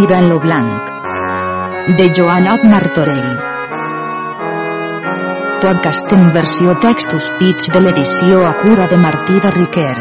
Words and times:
Tirant 0.00 0.30
lo 0.30 0.38
blanc. 0.40 0.86
De 1.98 2.04
Joanot 2.16 2.62
Martorell. 2.64 3.32
Podcast 5.60 6.12
en 6.16 6.30
versió 6.32 6.72
textos 6.80 7.26
pits 7.36 7.66
de 7.74 7.82
l'edició 7.82 8.38
a 8.48 8.54
cura 8.62 8.86
de 8.88 8.96
Martí 8.96 9.36
de 9.44 9.50
Riquer. 9.52 9.96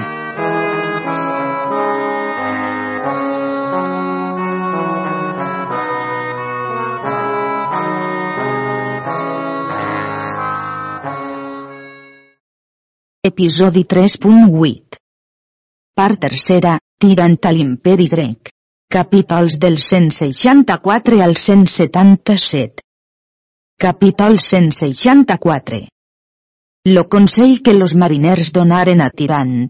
Episodi 13.31 13.83
3.8 13.95 15.01
Part 15.93 16.23
tercera, 16.23 16.77
tirant 16.97 17.37
a 17.43 17.51
l'imperi 17.51 18.07
grec. 18.07 18.53
Capítols 18.91 19.59
del 19.59 19.77
164 19.77 21.21
al 21.21 21.37
177. 21.37 22.81
Capítol 23.77 24.39
164. 24.39 25.87
Lo 26.85 27.07
consell 27.07 27.61
que 27.61 27.75
los 27.75 27.93
mariners 27.93 28.51
donaren 28.51 29.01
a 29.01 29.11
Tirant. 29.11 29.69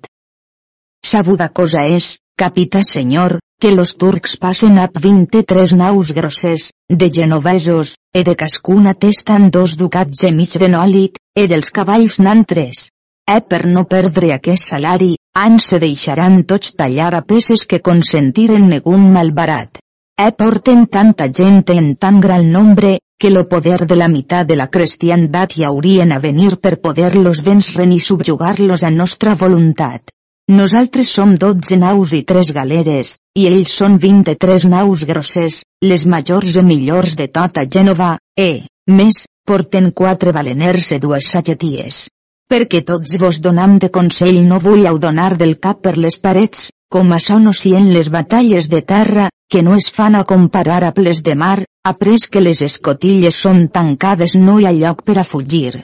Sabuda 1.03 1.49
cosa 1.49 1.83
és, 1.83 2.21
capità 2.37 2.79
senyor, 2.81 3.41
que 3.59 3.73
los 3.75 3.97
turcs 3.97 4.37
passen 4.37 4.79
a 4.79 4.87
23 4.87 5.75
naus 5.75 6.13
grosses, 6.13 6.71
de 6.87 7.11
genovesos, 7.11 7.97
e 8.15 8.23
de 8.23 8.37
cascuna 8.39 8.95
testen 8.95 9.51
dos 9.51 9.75
ducats 9.75 10.23
e 10.23 10.31
mig 10.31 10.55
de 10.55 10.71
nòlit, 10.71 11.19
e 11.35 11.43
dels 11.51 11.75
cavalls 11.75 12.21
n'han 12.23 12.47
tres. 12.47 12.87
Eh 13.27 13.41
per 13.43 13.65
no 13.67 13.83
perdre 13.83 14.31
aquest 14.31 14.63
salari, 14.71 15.17
ans 15.33 15.65
se 15.71 15.77
deixaran 15.79 16.41
tots 16.43 16.73
tallar 16.75 17.13
a 17.15 17.21
peces 17.21 17.65
que 17.69 17.79
consentiren 17.79 18.65
negun 18.69 19.05
malbarat. 19.13 19.79
Eh 20.19 20.31
porten 20.39 20.87
tanta 20.87 21.27
gent 21.37 21.63
en 21.75 21.95
tan 21.95 22.19
gran 22.19 22.51
nombre, 22.51 22.99
que 23.19 23.29
lo 23.29 23.47
poder 23.47 23.85
de 23.87 23.95
la 23.95 24.09
meitat 24.09 24.47
de 24.47 24.55
la 24.55 24.67
cristiandat 24.67 25.55
hi 25.55 25.63
haurien 25.63 26.11
a 26.11 26.19
venir 26.19 26.57
per 26.57 26.81
poder-los 26.81 27.39
vèncer 27.45 27.87
i 27.87 27.99
subjugar-los 27.99 28.83
a 28.83 28.91
nostra 28.91 29.35
voluntat. 29.35 30.11
Nosaltres 30.49 31.13
som 31.15 31.37
dotze 31.37 31.77
naus 31.77 32.13
i 32.13 32.23
tres 32.23 32.51
galeres, 32.51 33.15
i 33.37 33.47
ells 33.47 33.71
són 33.81 33.97
23 33.99 34.65
naus 34.65 35.05
grosses, 35.05 35.63
les 35.81 36.05
majors 36.05 36.55
i 36.55 36.63
millors 36.65 37.15
de 37.15 37.27
tota 37.27 37.67
Gènova, 37.77 38.17
e, 38.35 38.65
més, 38.87 39.25
porten 39.45 39.91
quatre 39.91 40.33
baleners 40.33 40.91
i 40.91 40.99
dues 40.99 41.29
sageties 41.29 42.07
perquè 42.49 42.81
tots 42.81 43.13
vos 43.21 43.37
donam 43.45 43.77
de 43.77 43.91
consell 43.93 44.39
no 44.47 44.57
vulleu 44.59 44.97
donar 44.97 45.35
del 45.37 45.59
cap 45.61 45.83
per 45.85 45.95
les 45.97 46.15
parets, 46.17 46.69
com 46.89 47.11
a 47.13 47.19
són 47.21 47.45
en 47.49 47.91
les 47.93 48.09
batalles 48.09 48.69
de 48.69 48.81
terra, 48.81 49.29
que 49.49 49.61
no 49.61 49.75
es 49.75 49.89
fan 49.91 50.15
a 50.15 50.23
comparar 50.23 50.83
a 50.83 50.91
ples 50.91 51.21
de 51.21 51.35
mar, 51.35 51.65
après 51.85 52.25
que 52.31 52.41
les 52.41 52.61
escotilles 52.61 53.35
són 53.35 53.67
tancades 53.69 54.35
no 54.35 54.59
hi 54.59 54.65
ha 54.65 54.71
lloc 54.71 55.03
per 55.03 55.19
a 55.19 55.23
fugir. 55.23 55.83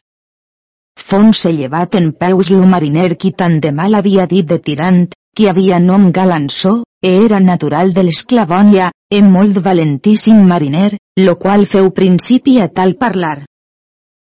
Fons 0.97 1.37
se 1.45 1.53
llevat 1.53 1.95
en 1.95 2.11
peus 2.13 2.49
lo 2.49 2.65
mariner 2.65 3.15
qui 3.15 3.31
tant 3.31 3.59
de 3.61 3.71
mal 3.71 3.93
havia 3.93 4.25
dit 4.25 4.45
de 4.47 4.57
tirant, 4.57 5.07
qui 5.35 5.47
havia 5.47 5.79
nom 5.79 6.11
galançó, 6.11 6.83
e 7.03 7.13
era 7.25 7.39
natural 7.39 7.93
de 7.93 8.03
l'esclavònia, 8.03 8.91
e 9.11 9.21
molt 9.21 9.59
valentíssim 9.61 10.45
mariner, 10.47 10.97
lo 11.17 11.35
qual 11.37 11.67
feu 11.67 11.91
principi 11.91 12.59
a 12.59 12.69
tal 12.69 12.95
parlar. 12.95 13.43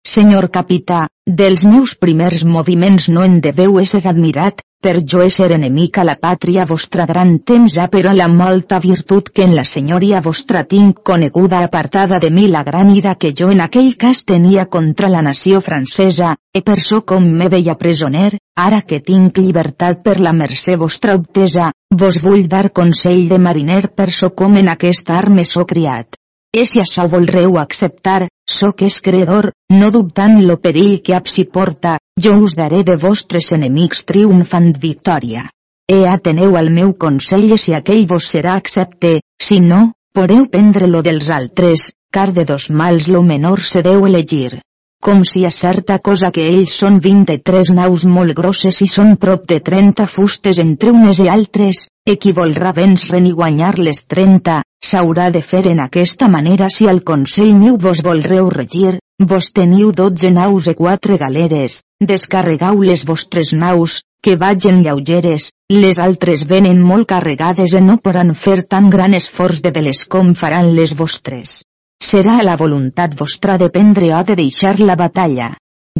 Senyor 0.07 0.45
capità, 0.55 1.01
dels 1.27 1.65
meus 1.67 1.93
primers 1.99 2.45
moviments 2.47 3.09
no 3.11 3.25
en 3.27 3.41
deveu 3.43 3.75
ésser 3.81 3.99
admirat, 4.07 4.61
per 4.79 5.01
jo 5.13 5.19
ésser 5.25 5.49
enemic 5.55 5.97
a 5.99 6.05
la 6.07 6.13
pàtria 6.21 6.63
vostra 6.69 7.03
gran 7.09 7.33
temps 7.49 7.73
ha 7.75 7.87
però 7.91 8.13
la 8.15 8.29
molta 8.31 8.79
virtut 8.79 9.27
que 9.35 9.43
en 9.43 9.55
la 9.57 9.65
senyoria 9.67 10.21
vostra 10.27 10.61
tinc 10.69 11.01
coneguda 11.09 11.59
apartada 11.65 12.21
de 12.23 12.29
mi 12.37 12.45
la 12.53 12.61
gran 12.63 12.93
ira 12.95 13.15
que 13.15 13.33
jo 13.41 13.49
en 13.51 13.65
aquell 13.65 13.89
cas 14.03 14.23
tenia 14.31 14.65
contra 14.77 15.09
la 15.11 15.25
nació 15.27 15.59
francesa, 15.65 16.37
e 16.55 16.61
per 16.61 16.77
so 16.79 17.01
com 17.01 17.27
me 17.41 17.51
veia 17.55 17.75
presoner, 17.75 18.37
ara 18.67 18.79
que 18.87 19.01
tinc 19.11 19.41
llibertat 19.43 20.05
per 20.07 20.21
la 20.21 20.31
mercè 20.31 20.77
vostra 20.85 21.17
obtesa, 21.19 21.73
vos 21.91 22.21
vull 22.23 22.47
dar 22.47 22.69
consell 22.71 23.27
de 23.27 23.43
mariner 23.49 23.89
per 23.89 24.07
so 24.21 24.31
com 24.31 24.55
en 24.55 24.71
aquest 24.77 25.11
arme 25.19 25.43
so 25.43 25.67
criat. 25.67 26.15
E 26.55 26.63
si 26.63 26.79
això 26.79 27.09
volreu 27.11 27.59
acceptar, 27.59 28.29
soc 28.49 28.81
és 28.87 28.99
credor, 29.03 29.51
no 29.73 29.91
dubtant 29.91 30.39
lo 30.45 30.57
perill 30.63 31.01
que 31.03 31.15
absi 31.15 31.45
porta, 31.45 31.97
jo 32.19 32.33
us 32.43 32.55
daré 32.57 32.83
de 32.87 32.97
vostres 33.01 33.51
enemics 33.57 34.03
triomfant 34.09 34.73
victòria. 34.81 35.45
E 35.87 36.03
ateneu 36.11 36.57
al 36.59 36.71
meu 36.71 36.93
consell 36.99 37.57
si 37.57 37.73
aquell 37.73 38.05
vos 38.07 38.27
serà 38.33 38.55
accepte, 38.59 39.19
si 39.39 39.59
no, 39.63 39.93
podeu 40.13 40.47
prendre 40.51 40.87
lo 40.87 41.03
dels 41.03 41.29
altres, 41.29 41.91
car 42.11 42.31
de 42.33 42.43
dos 42.45 42.69
mals 42.71 43.07
lo 43.07 43.21
menor 43.23 43.61
se 43.61 43.83
deu 43.85 44.07
elegir. 44.07 44.59
Com 45.03 45.23
si 45.23 45.45
a 45.45 45.51
certa 45.51 45.99
cosa 45.99 46.31
que 46.35 46.43
ells 46.51 46.73
són 46.81 46.97
23 47.03 47.69
naus 47.77 48.03
molt 48.09 48.33
grosses 48.37 48.79
i 48.81 48.87
són 48.91 49.15
prop 49.21 49.45
de 49.51 49.59
30 49.67 50.07
fustes 50.09 50.59
entre 50.63 50.91
unes 50.91 51.21
i 51.23 51.29
altres, 51.29 51.85
e 52.05 52.15
qui 52.17 52.33
volrà 52.39 52.73
vèncer 52.73 53.21
ni 53.21 53.31
guanyar 53.31 53.75
les 53.77 54.01
30, 54.15 54.61
s'haurà 54.89 55.29
de 55.35 55.41
fer 55.41 55.63
en 55.71 55.83
aquesta 55.85 56.27
manera 56.27 56.69
si 56.73 56.89
al 56.89 57.03
consell 57.11 57.53
meu 57.59 57.77
vos 57.77 58.01
volreu 58.09 58.49
regir, 58.49 58.97
vos 59.19 59.51
teniu 59.59 59.93
12 60.01 60.33
naus 60.33 60.67
e 60.67 60.75
4 60.81 61.17
galeres, 61.23 61.83
descarregau 62.11 62.81
les 62.81 63.05
vostres 63.05 63.53
naus, 63.53 64.01
que 64.21 64.35
vagin 64.35 64.83
lleugeres, 64.83 65.51
les 65.69 66.01
altres 66.09 66.43
venen 66.49 66.81
molt 66.81 67.07
carregades 67.13 67.77
e 67.77 67.81
no 67.85 68.01
poran 68.01 68.33
fer 68.33 68.63
tan 68.65 68.89
gran 68.89 69.13
esforç 69.13 69.61
de 69.61 69.71
veles 69.71 70.05
com 70.09 70.33
faran 70.33 70.73
les 70.75 70.97
vostres. 70.97 71.61
Serà 72.07 72.41
la 72.45 72.55
voluntat 72.59 73.15
vostra 73.19 73.57
de 73.61 73.67
prendre 73.75 74.13
o 74.15 74.19
de 74.27 74.35
deixar 74.39 74.77
la 74.79 74.95
batalla. 74.99 75.47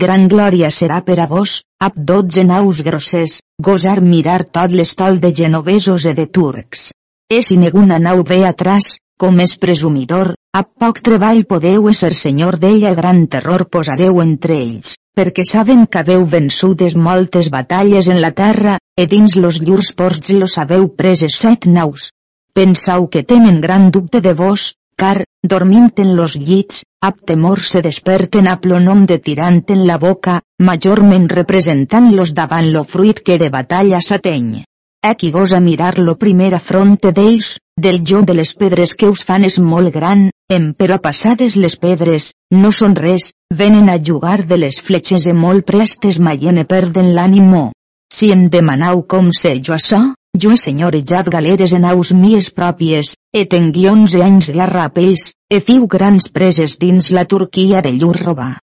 Gran 0.02 0.28
glòria 0.32 0.70
serà 0.76 1.02
per 1.08 1.18
a 1.20 1.26
vos, 1.32 1.56
ab 1.88 1.98
dotze 2.12 2.46
naus 2.48 2.80
grosses, 2.86 3.40
gosar 3.68 3.98
mirar 4.12 4.44
tot 4.58 4.76
l'estol 4.80 5.20
de 5.20 5.34
genovesos 5.40 6.06
e 6.06 6.14
de 6.14 6.28
turcs. 6.38 6.92
E 7.28 7.42
si 7.42 7.58
neguna 7.58 7.98
nau 8.00 8.24
ve 8.24 8.38
atrás, 8.46 8.88
com 9.18 9.42
és 9.44 9.58
presumidor, 9.58 10.36
a 10.54 10.64
poc 10.64 11.02
treball 11.10 11.44
podeu 11.50 11.92
ser 11.94 12.14
senyor 12.14 12.60
d'ella 12.62 12.94
gran 13.02 13.26
terror 13.28 13.66
posareu 13.66 14.22
entre 14.22 14.62
ells, 14.62 14.96
perquè 15.18 15.44
saben 15.50 15.88
que 15.92 16.06
haveu 16.06 16.24
vençudes 16.38 16.96
moltes 16.96 17.50
batalles 17.50 18.08
en 18.08 18.22
la 18.22 18.32
terra, 18.32 18.78
e 18.96 19.10
dins 19.12 19.36
los 19.36 19.60
llurs 19.60 19.92
ports 19.98 20.30
los 20.30 20.58
haveu 20.62 20.88
preses 21.04 21.42
set 21.44 21.66
naus. 21.66 22.12
Pensau 22.54 23.10
que 23.10 23.24
tenen 23.24 23.60
gran 23.60 23.90
dubte 23.92 24.22
de 24.22 24.34
vos, 24.34 24.72
car, 24.98 25.26
dormint 25.44 26.00
en 26.04 26.16
los 26.18 26.36
llits, 26.36 26.82
ab 27.02 27.22
temor 27.24 27.60
se 27.62 27.82
desperten 27.86 28.48
a 28.52 28.58
plonom 28.60 29.06
de 29.06 29.20
tirant 29.20 29.62
en 29.76 29.86
la 29.88 29.98
boca, 30.02 30.42
majorment 30.60 31.30
representant-los 31.30 32.34
davant 32.34 32.72
lo 32.74 32.84
fruit 32.84 33.22
que 33.22 33.38
de 33.38 33.52
batalla 33.54 34.02
s'ateny. 34.02 34.64
E 35.08 35.14
qui 35.16 35.30
gosa 35.32 35.60
mirar 35.62 36.00
lo 36.00 36.18
primera 36.18 36.60
fronte 36.60 37.14
d'ells, 37.14 37.60
del 37.78 38.02
jo 38.04 38.24
de 38.26 38.34
les 38.34 38.56
pedres 38.58 38.96
que 38.98 39.08
us 39.14 39.24
fan 39.24 39.46
és 39.46 39.60
molt 39.62 39.94
gran, 39.94 40.32
em 40.50 40.72
però 40.74 40.98
passades 41.00 41.56
les 41.56 41.78
pedres, 41.78 42.32
no 42.52 42.72
són 42.74 42.96
res, 42.98 43.30
venen 43.54 43.94
a 43.94 44.00
jugar 44.10 44.40
de 44.50 44.58
les 44.58 44.82
fletxes 44.82 45.28
e 45.30 45.34
molt 45.38 45.68
prestes 45.70 46.18
maiene 46.20 46.66
perden 46.66 47.14
l'ànimo. 47.14 47.68
Si 48.10 48.32
em 48.34 48.48
demanau 48.50 49.04
com 49.14 49.30
sé 49.36 49.60
jo 49.62 49.76
açò, 49.78 50.02
jo 50.42 50.52
he 50.54 50.60
senyorejat 50.62 51.30
galeres 51.34 51.74
en 51.78 51.86
aus 51.86 52.14
mies 52.14 52.50
pròpies, 52.60 53.16
e 53.34 53.46
tengui 53.46 53.88
onze 53.90 54.22
anys 54.24 54.52
guerra 54.56 54.86
a 54.86 54.94
pells, 54.94 55.34
e 55.50 55.60
fiu 55.60 55.88
grans 55.88 56.30
preses 56.38 56.78
dins 56.82 57.12
la 57.12 57.26
Turquia 57.26 57.82
de 57.82 57.92
llur 57.98 58.16
robar. 58.24 58.56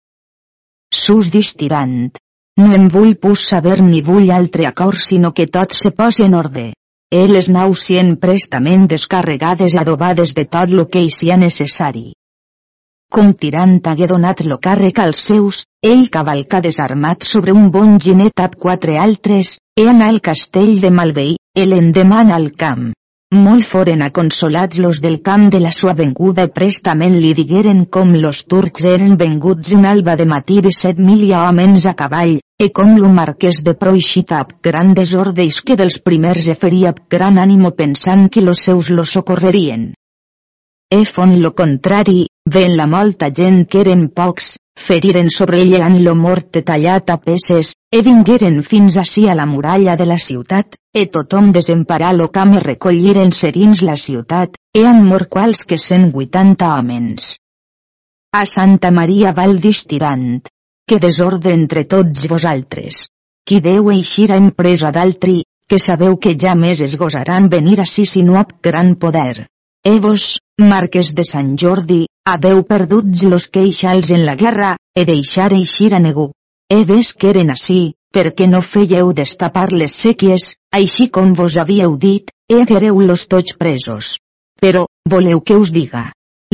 Sus 0.93 1.31
distirant. 1.33 2.13
No 2.61 2.69
em 2.77 2.89
vull 2.93 3.15
pus 3.17 3.43
saber 3.49 3.81
ni 3.81 4.01
vull 4.05 4.29
altre 4.31 4.67
acord 4.69 4.99
sinó 5.01 5.31
que 5.33 5.47
tot 5.47 5.73
se 5.73 5.91
posi 5.91 6.23
en 6.27 6.35
orde. 6.37 6.65
E 7.13 7.27
les 7.29 7.49
naus 7.49 7.85
sien 7.87 8.15
prestament 8.17 8.85
descarregades 8.89 9.77
adobades 9.77 10.33
de 10.37 10.45
tot 10.45 10.69
lo 10.69 10.85
que 10.89 11.01
hi 11.01 11.09
sia 11.13 11.37
necessari. 11.37 12.13
Com 13.13 13.33
tirant 13.37 13.75
hagué 13.85 14.07
donat 14.09 14.39
lo 14.45 14.57
càrrec 14.57 14.99
als 15.01 15.19
seus, 15.27 15.65
ell 15.85 16.07
cavalcà 16.13 16.61
desarmat 16.65 17.25
sobre 17.27 17.53
un 17.53 17.69
bon 17.75 17.99
ginet 18.01 18.41
amb 18.41 18.57
quatre 18.57 18.97
altres, 18.97 19.59
e 19.77 19.85
anà 19.89 20.07
al 20.09 20.21
castell 20.29 20.79
de 20.81 20.89
Malveí, 20.89 21.35
e 21.53 21.65
l'endemana 21.65 22.35
al 22.35 22.51
camp. 22.57 22.91
Molt 23.33 23.65
foren 23.65 24.01
aconsolats 24.05 24.79
los 24.81 24.99
del 25.01 25.19
camp 25.21 25.47
de 25.53 25.59
la 25.59 25.71
sua 25.71 25.93
venguda 25.97 26.43
i 26.45 26.51
prestament 26.53 27.15
li 27.17 27.33
digueren 27.37 27.85
com 27.95 28.11
los 28.13 28.43
turcs 28.45 28.85
eren 28.89 29.15
venguts 29.17 29.73
un 29.77 29.85
alba 29.89 30.15
de 30.15 30.25
matí 30.25 30.61
de 30.61 30.71
set 30.73 30.97
mil 30.97 31.23
homes 31.33 31.85
a 31.85 31.93
cavall, 31.93 32.39
e 32.61 32.69
com 32.69 32.95
lo 32.97 33.09
marquès 33.09 33.63
de 33.65 33.73
Proixita 33.73 34.39
amb 34.41 34.53
gran 34.61 34.93
desordre 34.93 35.47
que 35.65 35.75
dels 35.75 35.99
primers 35.99 36.47
e 36.47 36.55
feria 36.55 36.89
amb 36.93 37.05
gran 37.09 37.37
ànimo 37.37 37.71
pensant 37.71 38.29
que 38.29 38.41
los 38.41 38.61
seus 38.61 38.89
lo 38.89 39.05
socorrerien. 39.05 39.93
E 40.89 41.05
fon 41.05 41.41
lo 41.41 41.53
contrari, 41.53 42.27
ven 42.45 42.77
la 42.77 42.87
molta 42.87 43.31
gent 43.33 43.65
que 43.65 43.81
eren 43.81 44.09
pocs, 44.09 44.57
feriren 44.75 45.29
sobre 45.29 45.63
lo 45.99 46.15
mort 46.15 46.63
tallat 46.63 47.09
a 47.09 47.17
peces, 47.17 47.73
e 47.91 48.01
vingueren 48.01 48.63
fins 48.63 48.97
ací 48.97 49.27
a 49.29 49.35
la 49.35 49.45
muralla 49.45 49.95
de 49.95 50.05
la 50.05 50.17
ciutat, 50.17 50.75
e 50.93 51.07
tothom 51.07 51.51
desemparà 51.51 52.11
lo 52.11 52.27
camp 52.29 52.55
e 52.55 52.59
recolliren-se 52.59 53.51
dins 53.51 53.81
la 53.81 53.95
ciutat, 53.95 54.55
e 54.73 54.83
han 54.85 55.05
mort 55.05 55.29
quals 55.29 55.63
que 55.65 55.77
cent 55.77 56.11
vuitanta 56.11 56.75
homens. 56.75 57.37
A 58.35 58.45
Santa 58.45 58.91
Maria 58.91 59.31
val 59.31 59.59
distirant. 59.59 60.41
Que 60.85 60.99
desordre 60.99 61.53
entre 61.53 61.85
tots 61.85 62.27
vosaltres. 62.27 63.07
Qui 63.47 63.61
deu 63.61 63.89
eixir 63.91 64.31
a 64.31 64.37
empresa 64.37 64.91
d'altri, 64.91 65.43
que 65.67 65.79
sabeu 65.79 66.17
que 66.17 66.35
ja 66.35 66.55
més 66.55 66.81
es 66.81 66.97
gosaran 66.97 67.47
venir 67.47 67.79
ací 67.79 68.05
si 68.05 68.23
no 68.23 68.35
ap 68.39 68.57
gran 68.61 68.95
poder. 68.95 69.47
E 69.83 69.99
vos, 69.99 70.39
marques 70.57 71.13
de 71.13 71.23
Sant 71.27 71.55
Jordi, 71.59 72.05
Haveu 72.25 72.61
perduts 72.63 73.25
los 73.27 73.49
queixals 73.51 74.09
en 74.15 74.21
la 74.25 74.35
guerra, 74.39 74.77
e 74.95 75.03
deixar 75.03 75.51
eixir 75.51 75.89
a 75.93 75.99
negu. 75.99 76.29
E 76.71 76.85
ves 76.87 77.11
que 77.19 77.27
eren 77.33 77.49
així, 77.51 77.79
perquè 78.15 78.47
no 78.47 78.61
fèieu 78.63 79.11
destapar 79.17 79.65
les 79.73 79.95
sèquies, 80.05 80.45
així 80.79 81.09
com 81.17 81.33
vos 81.39 81.57
havíeu 81.59 81.97
dit, 81.99 82.31
e 82.47 82.61
aguereu 82.61 83.01
los 83.09 83.27
tots 83.27 83.57
presos. 83.59 84.13
Però, 84.63 84.85
voleu 85.15 85.41
que 85.41 85.59
us 85.59 85.73
diga. 85.75 86.05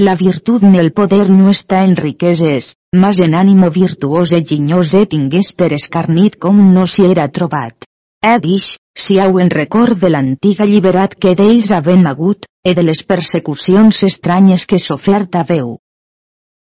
La 0.01 0.15
virtut 0.15 0.65
ni 0.65 0.81
el 0.81 0.89
poder 0.97 1.27
no 1.29 1.53
està 1.53 1.83
en 1.85 1.93
riqueses, 2.01 2.73
mas 2.95 3.19
en 3.21 3.37
ànimo 3.37 3.69
virtuós 3.69 4.33
e 4.33 4.41
ginyós 4.41 4.95
e 4.97 5.05
tingués 5.05 5.53
per 5.53 5.69
escarnit 5.77 6.41
com 6.41 6.57
no 6.73 6.87
s'hi 6.87 7.11
era 7.11 7.29
trobat. 7.29 7.88
E 8.21 8.33
dix, 8.43 8.75
si 8.99 9.15
hau 9.23 9.37
en 9.39 9.49
record 9.49 9.99
de 9.99 10.09
l'antiga 10.11 10.65
lliberat 10.67 11.13
que 11.15 11.31
d'ells 11.39 11.69
havent 11.71 12.07
hagut, 12.09 12.47
e 12.67 12.73
de 12.75 12.83
les 12.83 12.99
persecucions 13.11 14.03
estranyes 14.03 14.65
que 14.67 14.79
sofert 14.85 15.37
haveu. 15.39 15.77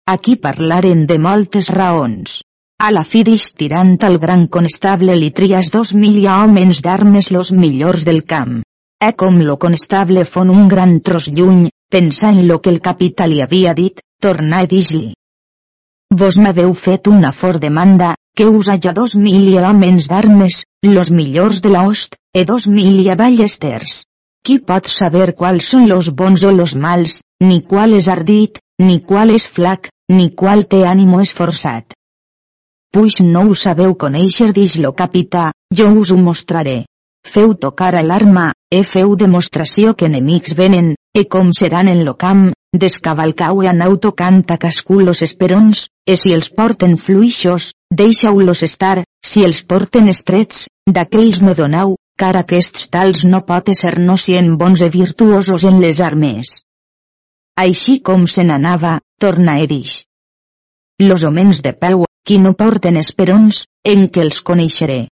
Aquí 0.10 0.36
parlaren 0.36 1.06
de 1.06 1.20
moltes 1.20 1.70
raons. 1.70 2.42
A 2.82 2.90
la 2.92 3.04
fi 3.04 3.22
tirant 3.24 3.94
al 4.02 4.18
gran 4.18 4.48
conestable 4.48 5.16
li 5.16 5.30
trias 5.30 5.70
dos 5.70 5.94
mil 5.94 6.18
homes 6.28 6.82
d'armes 6.82 7.30
los 7.30 7.52
millors 7.52 8.04
del 8.04 8.24
camp. 8.26 8.64
E 9.00 9.14
com 9.14 9.38
lo 9.38 9.58
conestable 9.58 10.26
fon 10.26 10.50
un 10.50 10.68
gran 10.68 11.02
tros 11.02 11.30
lluny, 11.30 11.70
pensant 11.88 12.40
en 12.40 12.48
lo 12.48 12.60
que 12.62 12.72
el 12.72 12.82
capità 12.82 13.30
li 13.30 13.42
havia 13.42 13.74
dit, 13.74 14.02
tornà 14.20 14.64
a 14.64 14.66
dir-li. 14.66 15.14
Vos 16.14 16.38
m'haveu 16.38 16.74
fet 16.74 17.08
una 17.08 17.32
fort 17.32 17.62
demanda, 17.62 18.16
que 18.36 18.48
us 18.48 18.70
haja 18.70 18.94
dos 18.94 19.16
mil 19.16 19.58
homes 19.58 20.08
d'armes, 20.10 20.64
los 20.82 21.12
millors 21.12 21.62
de 21.62 21.70
l'host, 21.70 22.16
e 22.34 22.46
dos 22.46 22.66
mil 22.68 23.06
ballesters. 23.16 24.06
Qui 24.44 24.60
pot 24.60 24.90
saber 24.90 25.36
quals 25.40 25.70
són 25.72 25.88
los 25.88 26.10
bons 26.12 26.44
o 26.44 26.52
los 26.52 26.74
mals, 26.76 27.22
ni 27.40 27.62
qual 27.62 27.94
és 27.94 28.10
ardit, 28.10 28.58
ni 28.80 29.00
qual 29.00 29.30
és 29.30 29.46
flac, 29.48 29.90
ni 30.10 30.32
qual 30.34 30.66
té 30.66 30.82
ànimo 30.84 31.22
esforçat? 31.22 31.94
Puix 32.94 33.22
no 33.22 33.46
ho 33.48 33.54
sabeu 33.56 33.94
conèixer 33.96 34.52
dix 34.54 34.76
lo 34.82 34.92
capità, 34.94 35.52
jo 35.74 35.88
us 36.02 36.12
ho 36.12 36.18
mostraré. 36.18 36.84
Feu 37.26 37.54
tocar 37.56 37.94
alarma, 37.96 38.52
e 38.70 38.84
feu 38.84 39.16
demostració 39.16 39.94
que 39.96 40.10
enemics 40.10 40.58
venen, 40.60 40.94
e 41.16 41.24
com 41.30 41.54
seran 41.56 41.88
en 41.88 42.04
lo 42.06 42.18
camp, 42.20 42.52
descavalcau 42.74 43.62
e 43.64 43.70
anau 43.70 43.98
tocant 44.02 44.44
a 44.50 44.58
cascú 44.58 45.00
los 45.00 45.22
esperons, 45.22 45.88
e 46.06 46.16
si 46.18 46.34
els 46.34 46.50
porten 46.50 46.98
fluixos, 46.98 47.72
deixau-los 47.94 48.64
estar, 48.66 49.04
si 49.22 49.46
els 49.46 49.62
porten 49.64 50.10
estrets, 50.10 50.68
d'aquells 50.90 51.42
me 51.46 51.54
donau, 51.54 51.96
car 52.18 52.36
aquests 52.38 52.90
tals 52.90 53.24
no 53.30 53.44
pot 53.46 53.70
ser 53.78 54.00
no 54.00 54.18
sien 54.18 54.58
bons 54.58 54.82
e 54.82 54.90
virtuosos 54.90 55.66
en 55.70 55.80
les 55.86 56.02
armes. 56.02 56.50
Així 57.56 58.00
com 58.02 58.26
se 58.28 58.44
n'anava, 58.44 59.00
torna 59.22 59.60
Edix. 59.62 60.04
Los 61.00 61.24
homens 61.24 61.62
de 61.62 61.74
peu, 61.74 62.06
qui 62.26 62.40
no 62.40 62.54
porten 62.58 62.98
esperons, 62.98 63.66
en 63.84 64.08
que 64.10 64.22
els 64.26 64.42
coneixeré. 64.42 65.08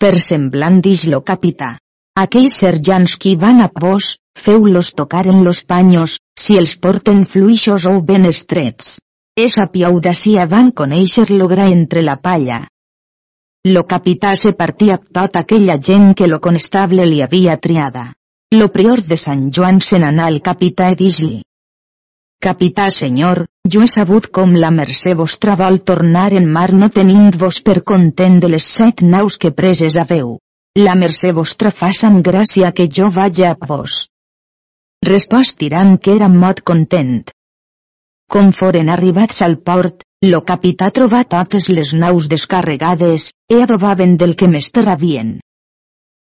Per 0.00 0.14
semblant 0.20 0.80
dix 0.84 1.06
lo 1.12 1.22
capità. 1.22 1.76
Aquells 2.16 2.56
serjants 2.62 3.16
qui 3.20 3.36
van 3.36 3.60
a 3.60 3.68
vos, 3.72 4.16
feu-los 4.44 4.92
tocar 4.94 5.26
en 5.26 5.42
los 5.44 5.64
panyos, 5.64 6.20
si 6.36 6.58
els 6.60 6.76
porten 6.76 7.24
fluixos 7.24 7.86
o 7.90 7.96
ben 8.02 8.28
estrets. 8.28 8.98
Esa 9.36 9.66
piaudacia 9.72 10.46
van 10.46 10.70
conèixer 10.72 11.30
lo 11.30 11.48
gra 11.48 11.66
entre 11.72 12.02
la 12.02 12.16
palla. 12.28 12.60
Lo 13.66 13.82
capità 13.86 14.36
se 14.36 14.52
partia 14.52 15.00
tot 15.18 15.36
aquella 15.36 15.76
gent 15.88 16.14
que 16.14 16.28
lo 16.30 16.38
conestable 16.40 17.06
li 17.10 17.20
havia 17.24 17.56
triada. 17.56 18.12
Lo 18.54 18.70
prior 18.70 19.02
de 19.02 19.16
Sant 19.18 19.50
Joan 19.50 19.80
se 19.82 19.98
n'anà 19.98 20.30
al 20.30 20.40
capità 20.40 20.92
i 20.94 20.98
dis-li. 21.02 21.40
Capità 22.46 22.86
senyor, 22.94 23.42
jo 23.74 23.82
he 23.82 23.90
sabut 23.90 24.28
com 24.38 24.54
la 24.54 24.70
mercè 24.70 25.16
vostra 25.18 25.56
vol 25.58 25.80
tornar 25.90 26.28
en 26.40 26.46
mar 26.56 26.68
no 26.72 26.88
tenint-vos 26.98 27.62
per 27.68 27.80
content 27.82 28.38
de 28.44 28.52
les 28.54 28.72
set 28.78 29.02
naus 29.02 29.36
que 29.36 29.50
preses 29.50 29.96
haveu. 29.96 30.36
La 30.78 30.94
mercè 30.94 31.32
vostra 31.32 31.72
fa 31.72 31.90
sant 31.96 32.20
gràcia 32.22 32.70
que 32.76 32.86
jo 32.86 33.10
vaig 33.10 33.40
a 33.42 33.56
vos. 33.66 34.04
Respost 35.04 35.58
tirant 35.60 35.98
que 36.02 36.14
era 36.16 36.26
molt 36.32 36.62
content. 36.66 37.18
Com 38.32 38.48
foren 38.58 38.88
arribats 38.90 39.42
al 39.46 39.58
port, 39.68 40.02
lo 40.26 40.40
capità 40.48 40.88
trobà 40.90 41.20
totes 41.34 41.68
les 41.68 41.92
naus 41.94 42.26
descarregades, 42.32 43.28
e 43.52 43.60
adobaven 43.62 44.16
del 44.16 44.34
que 44.40 44.48
més 44.48 44.70
terravien. 44.72 45.36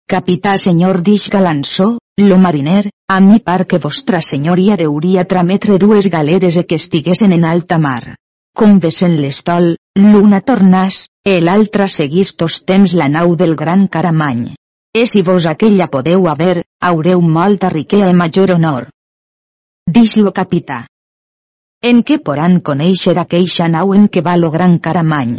Capità 0.10 0.58
senyor 0.58 1.00
dix 1.06 1.30
galançó, 1.30 1.88
lo 2.18 2.38
mariner, 2.42 2.90
a 3.08 3.22
mi 3.22 3.40
par 3.40 3.66
que 3.66 3.80
vostra 3.86 4.20
senyoria 4.22 4.76
deuria 4.82 5.24
trametre 5.26 5.78
dues 5.78 6.10
galeres 6.10 6.58
e 6.58 6.66
que 6.66 6.82
estiguesen 6.82 7.32
en 7.38 7.46
alta 7.46 7.80
mar. 7.80 8.16
Com 8.56 8.80
vesen 8.80 9.16
l'estol, 9.22 9.76
l'una 10.00 10.42
tornàs, 10.42 11.06
e 11.24 11.40
l'altra 11.40 11.88
seguís 11.88 12.36
tos 12.36 12.60
temps 12.66 12.94
la 12.94 13.08
nau 13.08 13.36
del 13.36 13.56
gran 13.56 13.88
caramany. 13.88 14.56
E 14.96 15.06
si 15.12 15.22
vos 15.28 15.46
aquella 15.52 15.92
podeu 15.92 16.30
haver, 16.32 16.64
haureu 16.80 17.20
molta 17.22 17.70
riquea 17.70 18.08
e 18.10 18.16
major 18.24 18.56
honor. 18.56 18.84
Dix 19.86 20.16
lo 20.24 20.32
capità 20.32 20.86
en 21.86 22.00
què 22.02 22.16
poran 22.28 22.62
conèixer 22.68 23.14
aqueixa 23.22 23.68
nau 23.70 23.92
en 23.94 24.08
què 24.14 24.24
va 24.26 24.34
lo 24.42 24.50
gran 24.54 24.78
caramany. 24.86 25.36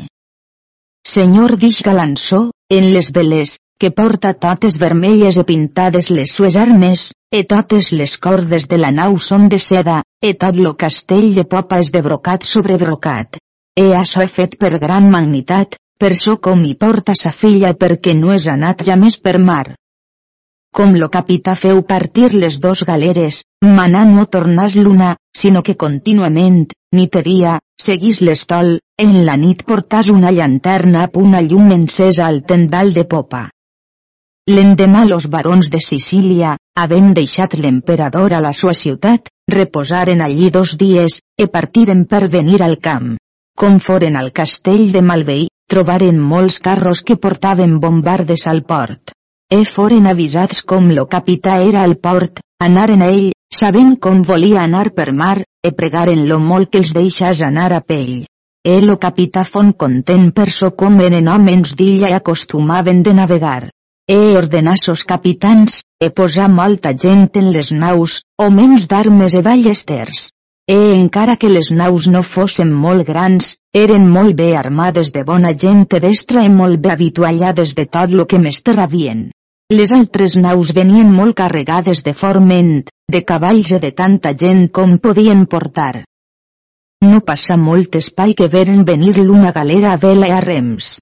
Senyor 1.13 1.57
dix 1.63 1.81
galançó, 1.87 2.39
en 2.77 2.87
les 2.95 3.09
veles, 3.17 3.57
que 3.81 3.91
porta 3.91 4.33
totes 4.45 4.77
vermelles 4.83 5.39
e 5.43 5.45
pintades 5.49 6.11
les 6.11 6.35
sues 6.37 6.57
armes, 6.57 7.09
e 7.35 7.43
totes 7.51 7.91
les 7.93 8.15
cordes 8.27 8.69
de 8.71 8.79
la 8.79 8.93
nau 8.95 9.19
són 9.19 9.49
de 9.49 9.59
seda, 9.59 10.03
e 10.23 10.35
tot 10.45 10.61
lo 10.67 10.77
castell 10.83 11.33
de 11.35 11.45
popa 11.57 11.81
és 11.83 11.91
de 11.97 12.03
brocat 12.07 12.47
sobre 12.47 12.79
brocat. 12.79 13.41
E 13.77 13.91
açò 13.99 14.23
he 14.23 14.31
fet 14.31 14.57
per 14.63 14.79
gran 14.79 15.11
magnitat, 15.11 15.77
per 15.99 16.13
so 16.15 16.37
com 16.49 16.63
hi 16.65 16.75
porta 16.75 17.15
sa 17.15 17.33
filla 17.33 17.75
perquè 17.75 18.15
no 18.15 18.37
és 18.37 18.47
anat 18.53 18.87
ja 18.91 18.97
més 19.01 19.19
per 19.19 19.39
mar 19.51 19.67
com 20.77 20.93
lo 21.01 21.07
capità 21.09 21.55
feu 21.57 21.79
partir 21.89 22.35
les 22.35 22.59
dos 22.61 22.83
galeres, 22.85 23.39
manà 23.65 24.03
no 24.05 24.27
tornàs 24.35 24.75
l'una, 24.77 25.15
sinó 25.33 25.63
que 25.65 25.75
contínuament, 25.83 26.67
nit 26.93 27.17
i 27.17 27.23
dia, 27.25 27.55
seguís 27.81 28.21
l'estol, 28.21 28.75
en 29.01 29.15
la 29.25 29.39
nit 29.41 29.65
portàs 29.65 30.11
una 30.13 30.35
llanterna 30.37 31.07
amb 31.07 31.17
una 31.23 31.41
llum 31.41 31.73
encesa 31.79 32.27
al 32.27 32.43
tendal 32.45 32.93
de 32.93 33.07
popa. 33.09 33.47
L'endemà 34.53 35.07
los 35.09 35.31
barons 35.33 35.71
de 35.73 35.81
Sicília, 35.81 36.59
havent 36.77 37.15
deixat 37.17 37.57
l'emperador 37.57 38.37
a 38.37 38.45
la 38.45 38.53
sua 38.53 38.77
ciutat, 38.77 39.33
reposaren 39.49 40.21
allí 40.21 40.51
dos 40.51 40.77
dies, 40.77 41.23
e 41.41 41.49
partiren 41.49 42.05
per 42.05 42.27
venir 42.29 42.61
al 42.63 42.77
camp. 42.85 43.15
Com 43.57 43.81
foren 43.81 44.21
al 44.21 44.29
castell 44.37 44.91
de 44.93 45.01
Malveí, 45.01 45.49
trobaren 45.67 46.19
molts 46.33 46.61
carros 46.63 47.03
que 47.03 47.17
portaven 47.17 47.79
bombardes 47.81 48.47
al 48.47 48.63
port. 48.63 49.13
E 49.51 49.65
foren 49.65 50.07
avisats 50.11 50.63
com 50.63 50.91
lo 50.95 51.07
capità 51.07 51.59
era 51.63 51.83
al 51.83 51.97
port, 52.03 52.41
anaren 52.63 53.03
a 53.03 53.11
ell, 53.11 53.33
sabent 53.53 53.97
com 54.03 54.23
volia 54.23 54.63
anar 54.63 54.91
per 54.95 55.13
mar, 55.13 55.39
e 55.67 55.73
pregaren 55.73 56.27
lo 56.29 56.39
molt 56.39 56.71
que 56.71 56.83
els 56.83 56.93
deixàs 56.95 57.43
anar 57.47 57.73
a 57.73 57.81
pell. 57.81 58.25
E 58.67 58.81
lo 58.83 58.97
capità 58.99 59.45
fon 59.45 59.73
content 59.73 60.31
per 60.35 60.49
so 60.51 60.73
com 60.75 61.01
eren 61.01 61.29
homes 61.31 61.75
d'illa 61.79 62.11
i 62.11 62.17
acostumaven 62.19 63.03
de 63.07 63.15
navegar. 63.15 63.71
E 64.07 64.19
ordenà 64.39 64.75
sos 64.79 65.03
capitans, 65.05 65.83
e 65.99 66.11
posar 66.11 66.49
molta 66.51 66.95
gent 66.95 67.29
en 67.35 67.51
les 67.55 67.73
naus, 67.73 68.21
menys 68.59 68.87
d'armes 68.91 69.35
e 69.35 69.43
ballesters. 69.43 70.29
E 70.67 70.75
encara 70.75 71.37
que 71.39 71.49
les 71.49 71.69
naus 71.71 72.09
no 72.11 72.25
fossin 72.27 72.73
molt 72.75 73.07
grans, 73.07 73.53
eren 73.71 74.09
molt 74.11 74.35
bé 74.35 74.49
armades 74.59 75.13
de 75.15 75.23
bona 75.23 75.53
gent 75.55 75.85
destra 75.87 76.43
i 76.43 76.51
molt 76.51 76.81
bé 76.83 76.91
habituallades 76.91 77.75
de 77.79 77.85
tot 77.87 78.11
lo 78.11 78.27
que 78.27 78.41
més 78.43 78.59
terravien. 78.67 79.29
Les 79.71 79.93
altres 79.95 80.35
naus 80.35 80.73
venien 80.75 81.13
molt 81.13 81.37
carregades 81.39 82.03
de 82.03 82.15
forment, 82.15 82.83
de 83.13 83.21
cavalls 83.23 83.71
i 83.71 83.79
de 83.79 83.93
tanta 83.93 84.35
gent 84.35 84.67
com 84.79 84.99
podien 84.99 85.47
portar. 85.47 86.03
No 87.07 87.21
passa 87.21 87.55
molt 87.57 87.95
espai 87.95 88.35
que 88.35 88.49
veren 88.49 88.83
venir 88.85 89.15
l'una 89.21 89.53
galera 89.53 89.93
a 89.93 90.03
vela 90.03 90.27
i 90.27 90.35
a 90.35 90.41
rems. 90.41 90.97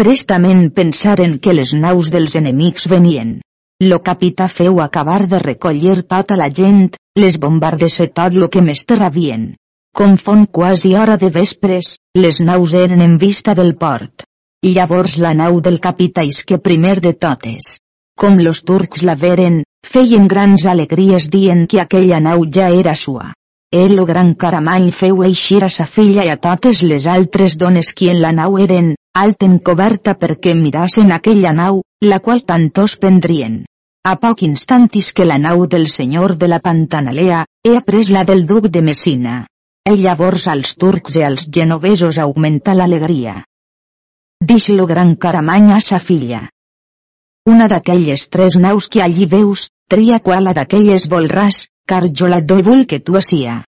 Prestament 0.00 0.70
pensaren 0.72 1.38
que 1.44 1.52
les 1.52 1.74
naus 1.76 2.08
dels 2.08 2.36
enemics 2.40 2.88
venien. 2.88 3.40
Lo 3.84 4.00
capità 4.00 4.48
feu 4.48 4.80
acabar 4.80 5.26
de 5.28 5.38
recollir 5.44 6.02
tota 6.08 6.36
la 6.40 6.48
gent, 6.48 6.94
les 7.18 7.36
bombardes 7.36 7.98
i 8.00 8.06
tot 8.14 8.36
lo 8.38 8.48
que 8.48 8.62
més 8.62 8.84
terravien. 8.86 9.54
Com 9.96 10.16
fon 10.16 10.46
quasi 10.46 10.94
hora 10.94 11.16
de 11.18 11.30
vespres, 11.34 11.96
les 12.14 12.38
naus 12.40 12.74
eren 12.74 13.02
en 13.02 13.16
vista 13.18 13.54
del 13.58 13.74
port. 13.76 14.22
Llavors 14.62 15.16
la 15.18 15.32
nau 15.34 15.60
del 15.60 15.80
capità 15.80 16.22
que 16.46 16.58
primer 16.58 17.00
de 17.00 17.12
totes. 17.14 17.80
Com 18.20 18.38
los 18.38 18.62
turcs 18.62 19.02
la 19.02 19.16
veren, 19.16 19.62
feien 19.82 20.28
grans 20.28 20.66
alegries 20.66 21.28
dient 21.30 21.66
que 21.66 21.80
aquella 21.80 22.20
nau 22.20 22.44
ja 22.44 22.68
era 22.68 22.94
sua. 22.94 23.32
El 23.72 23.98
o 23.98 24.04
gran 24.04 24.34
caramany 24.34 24.90
feu 24.92 25.22
eixir 25.24 25.64
a 25.64 25.68
sa 25.70 25.86
filla 25.86 26.24
i 26.24 26.30
a 26.30 26.36
totes 26.36 26.82
les 26.82 27.06
altres 27.06 27.56
dones 27.56 27.92
qui 27.94 28.10
en 28.10 28.20
la 28.20 28.32
nau 28.32 28.58
eren, 28.58 28.94
alt 29.14 29.42
en 29.42 29.58
coberta 29.58 30.14
perquè 30.14 30.54
mirassen 30.54 31.10
aquella 31.12 31.52
nau, 31.52 31.82
la 32.02 32.18
qual 32.20 32.44
tantos 32.44 32.96
prendrien. 32.96 33.64
A 34.02 34.14
poc 34.16 34.40
instantis 34.46 35.10
que 35.12 35.26
la 35.28 35.36
nau 35.36 35.66
del 35.68 35.86
senyor 35.92 36.32
de 36.40 36.46
la 36.48 36.58
Pantanalea, 36.64 37.44
he 37.68 37.76
après 37.76 38.08
la 38.08 38.22
del 38.24 38.46
duc 38.46 38.68
de 38.72 38.80
Messina. 38.80 39.34
E 39.84 39.92
llavors 39.96 40.46
als 40.48 40.72
turcs 40.80 41.18
i 41.20 41.24
als 41.26 41.44
genovesos 41.52 42.16
augmenta 42.22 42.72
l'alegria. 42.72 43.34
Dix 44.40 44.70
lo 44.72 44.86
gran 44.88 45.16
caramany 45.16 45.68
a 45.76 45.80
sa 45.84 45.98
filla. 46.00 46.40
Una 47.44 47.68
d'aquelles 47.68 48.28
tres 48.32 48.56
naus 48.56 48.88
que 48.88 49.02
allí 49.02 49.26
veus, 49.26 49.68
tria 49.88 50.20
quala 50.24 50.54
d'aquelles 50.56 51.08
volràs, 51.12 51.66
car 51.84 52.06
jo 52.08 52.28
la 52.32 52.40
doy 52.40 52.62
vull 52.62 52.86
que 52.86 53.00
tu 53.04 53.20
asia. 53.20 53.64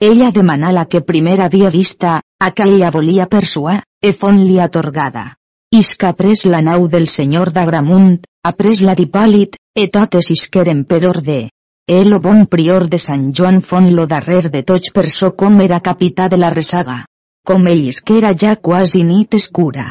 Ella 0.00 0.28
demanà 0.36 0.72
la 0.72 0.84
que 0.84 1.00
primer 1.00 1.40
havia 1.40 1.70
vista, 1.70 2.20
a 2.40 2.50
que 2.52 2.68
ella 2.68 2.90
volia 2.90 3.26
persuar, 3.26 3.82
e 4.02 4.12
fon 4.12 4.44
li 4.44 4.60
atorgada. 4.60 5.30
Isca 5.72 6.12
pres 6.18 6.44
la 6.44 6.60
nau 6.60 6.88
del 6.92 7.08
senyor 7.08 7.52
d'Agramunt, 7.56 8.20
ha 8.42 8.52
pres 8.56 8.80
la 8.80 8.94
d'Hipòlit, 8.96 9.56
e 9.76 9.86
totes 9.92 10.30
isqueren 10.32 10.84
per 10.90 11.00
orde. 11.08 11.40
El 11.86 12.14
o 12.16 12.20
bon 12.24 12.46
prior 12.46 12.86
de 12.88 12.98
Sant 13.04 13.26
Joan 13.36 13.60
fon 13.70 13.90
lo 13.96 14.06
darrer 14.12 14.50
de 14.54 14.62
tots 14.70 14.92
per 14.96 15.06
so 15.10 15.32
com 15.42 15.60
era 15.60 15.80
capità 15.88 16.28
de 16.32 16.38
la 16.40 16.50
resaga. 16.54 17.00
Com 17.46 17.66
ell 17.66 17.82
isquera 17.90 18.30
ja 18.42 18.54
quasi 18.56 19.02
nit 19.04 19.34
escura. 19.34 19.90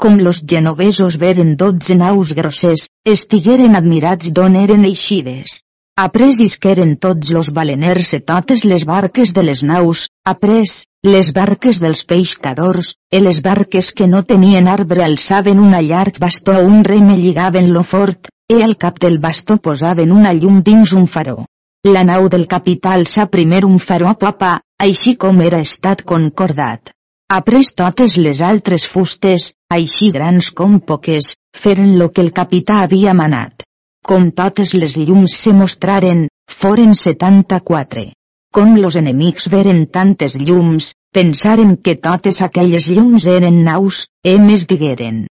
Com 0.00 0.18
los 0.26 0.42
genovesos 0.52 1.18
veren 1.22 1.54
dotze 1.60 1.94
naus 1.94 2.32
grosses, 2.38 2.88
estigueren 3.14 3.78
admirats 3.78 4.32
d'on 4.32 4.58
eren 4.62 4.84
eixides. 4.90 5.60
Après 5.96 6.42
isqueren 6.44 6.96
tots 7.00 7.30
los 7.32 7.48
baleners 7.48 8.12
e 8.18 8.20
totes 8.20 8.64
les 8.64 8.84
barques 8.84 9.32
de 9.32 9.46
les 9.46 9.62
naus, 9.62 10.08
après, 10.32 10.66
les 11.06 11.32
barques 11.32 11.78
dels 11.82 12.02
peixcadors, 12.04 12.94
e 13.10 13.20
les 13.20 13.40
barques 13.42 13.92
que 13.96 14.06
no 14.10 14.22
tenien 14.22 14.66
arbre 14.68 15.04
alçaven 15.04 15.60
una 15.62 15.80
llarg 15.82 16.18
bastó 16.22 16.54
a 16.56 16.64
un 16.64 16.82
rem 16.84 17.08
lligaven 17.14 17.72
lo 17.72 17.82
fort, 17.82 18.28
e 18.50 18.62
al 18.62 18.76
cap 18.76 18.98
del 19.02 19.18
bastó 19.18 19.56
posaven 19.56 20.12
una 20.12 20.32
llum 20.32 20.62
dins 20.62 20.92
un 20.92 21.06
faró. 21.06 21.44
La 21.86 22.02
nau 22.02 22.28
del 22.28 22.46
capità 22.50 22.94
alça 22.98 23.28
primer 23.30 23.64
un 23.64 23.78
faró 23.78 24.08
a 24.10 24.16
popa, 24.18 24.52
així 24.82 25.14
com 25.16 25.40
era 25.40 25.60
estat 25.62 26.02
concordat. 26.02 26.90
Après 27.30 27.70
totes 27.74 28.16
les 28.18 28.40
altres 28.42 28.86
fustes, 28.86 29.52
així 29.70 30.10
grans 30.14 30.50
com 30.50 30.78
poques, 30.80 31.34
feren 31.56 31.96
lo 31.98 32.10
que 32.10 32.22
el 32.22 32.32
capità 32.32 32.82
havia 32.82 33.14
manat. 33.14 33.64
Com 34.06 34.30
totes 34.30 34.74
les 34.74 34.98
llums 34.98 35.34
se 35.34 35.54
mostraren, 35.54 36.28
foren 36.46 36.94
74. 36.94 38.06
Com 38.54 38.74
los 38.76 38.96
enemics 38.96 39.48
veren 39.52 39.86
tantes 39.96 40.36
llums, 40.40 40.92
pensaren 41.12 41.76
que 41.76 41.94
totes 42.06 42.40
aquelles 42.46 42.88
llums 42.88 43.26
eren 43.32 43.62
naus, 43.64 44.06
e 44.24 44.36
més 44.40 44.66
digueren. 44.70 45.26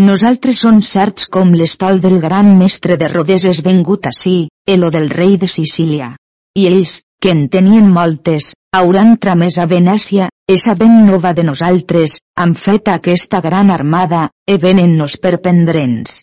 Nosaltres 0.00 0.62
són 0.64 0.80
certs 0.82 1.26
com 1.36 1.52
l'estol 1.52 2.00
del 2.00 2.20
gran 2.20 2.54
mestre 2.58 2.96
de 2.96 3.10
Rodeses 3.12 3.60
vengut 3.66 4.06
ací, 4.12 4.48
el 4.66 4.88
del 4.96 5.10
rei 5.10 5.36
de 5.36 5.50
Sicília. 5.50 6.14
I 6.56 6.66
ells, 6.70 7.02
que 7.20 7.34
en 7.36 7.44
tenien 7.52 7.90
moltes, 7.98 8.54
hauran 8.72 9.18
tramès 9.18 9.58
a 9.58 9.68
Venècia, 9.74 10.30
e 10.48 10.56
sabent 10.56 11.04
nova 11.10 11.34
de 11.36 11.44
nosaltres, 11.44 12.18
han 12.36 12.56
fet 12.56 12.88
aquesta 12.88 13.42
gran 13.44 13.70
armada, 13.70 14.28
e 14.48 14.56
venen-nos 14.56 15.20
per 15.20 15.38
prendre'ns 15.44 16.20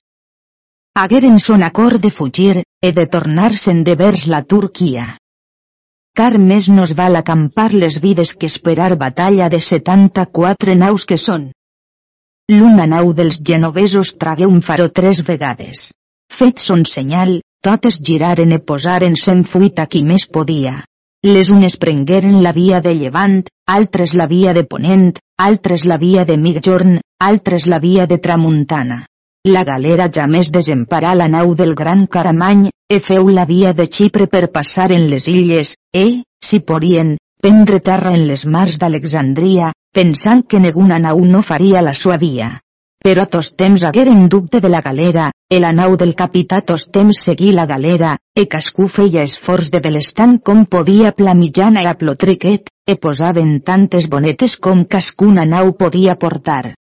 hagueren 0.98 1.39
son 1.39 1.62
acord 1.62 2.01
de 2.01 2.10
fugir, 2.10 2.63
e 2.82 2.89
de 2.92 3.06
tornar-se'n 3.06 3.84
de 3.86 3.94
vers 3.96 4.25
la 4.25 4.42
Turquia. 4.42 5.06
Car 6.18 6.40
més 6.42 6.66
nos 6.74 6.96
val 6.98 7.16
acampar 7.18 7.68
les 7.74 8.00
vides 8.02 8.32
que 8.42 8.48
esperar 8.50 8.96
batalla 8.98 9.50
de 9.54 9.60
74 9.62 10.74
naus 10.80 11.04
que 11.06 11.18
són. 11.24 11.44
L'una 12.50 12.88
nau 12.94 13.12
dels 13.20 13.38
genovesos 13.50 14.16
tragué 14.24 14.48
un 14.50 14.64
faró 14.66 14.88
tres 15.00 15.22
vegades. 15.28 15.92
Fet 16.40 16.64
son 16.64 16.86
senyal, 16.90 17.36
totes 17.68 18.00
giraren 18.10 18.56
e 18.56 18.60
posaren-se'n 18.72 19.44
fuita 19.52 19.86
qui 19.86 20.02
més 20.08 20.26
podia. 20.38 20.80
Les 21.28 21.52
unes 21.54 21.78
prengueren 21.78 22.42
la 22.42 22.56
via 22.58 22.82
de 22.82 22.96
llevant, 22.98 23.38
altres 23.78 24.16
la 24.18 24.26
via 24.34 24.56
de 24.58 24.64
ponent, 24.74 25.12
altres 25.50 25.86
la 25.86 26.00
via 26.02 26.26
de 26.26 26.40
migjorn, 26.48 26.98
altres 27.30 27.70
la 27.70 27.78
via 27.86 28.10
de 28.10 28.18
tramuntana. 28.18 29.04
La 29.48 29.62
galera 29.63 30.10
ja 30.12 30.25
més 30.27 30.50
desemparà 30.51 31.13
la 31.16 31.30
nau 31.32 31.54
del 31.56 31.70
gran 31.80 32.01
Caramany, 32.13 32.66
e 32.92 32.98
feu 33.00 33.30
la 33.32 33.46
via 33.48 33.70
de 33.74 33.86
Xipre 33.88 34.25
per 34.27 34.50
passar 34.51 34.88
en 34.92 35.06
les 35.08 35.27
illes, 35.32 35.70
e, 35.96 36.24
si 36.44 36.58
podien, 36.60 37.13
prendre 37.39 37.80
terra 37.80 38.12
en 38.18 38.25
les 38.27 38.44
mars 38.56 38.75
d'Alexandria, 38.82 39.70
pensant 39.96 40.42
que 40.44 40.60
ninguna 40.60 40.98
nau 41.00 41.22
no 41.25 41.42
faria 41.50 41.84
la 41.86 41.94
sua 41.94 42.18
via. 42.24 42.50
Però 43.00 43.24
tos 43.32 43.54
temps 43.62 43.86
hagueren 43.88 44.27
dubte 44.27 44.60
de 44.60 44.74
la 44.74 44.82
galera, 44.82 45.30
e 45.48 45.62
la 45.63 45.72
nau 45.72 45.96
del 45.96 46.12
capità 46.24 46.60
tos 46.60 46.89
temps 46.92 47.22
seguí 47.30 47.54
la 47.56 47.66
galera, 47.70 48.18
e 48.36 48.46
cascú 48.51 48.89
feia 48.98 49.24
esforç 49.24 49.72
de 49.72 49.80
belestant 49.88 50.42
com 50.44 50.66
podia 50.66 51.13
plamijana 51.16 51.86
a 51.88 51.96
plotriquet, 51.96 52.68
e 52.84 52.98
posaven 53.00 53.62
tantes 53.63 54.12
bonetes 54.12 54.58
com 54.60 54.84
cascuna 54.84 55.48
nau 55.48 55.72
podia 55.72 56.20
portar. 56.20 56.75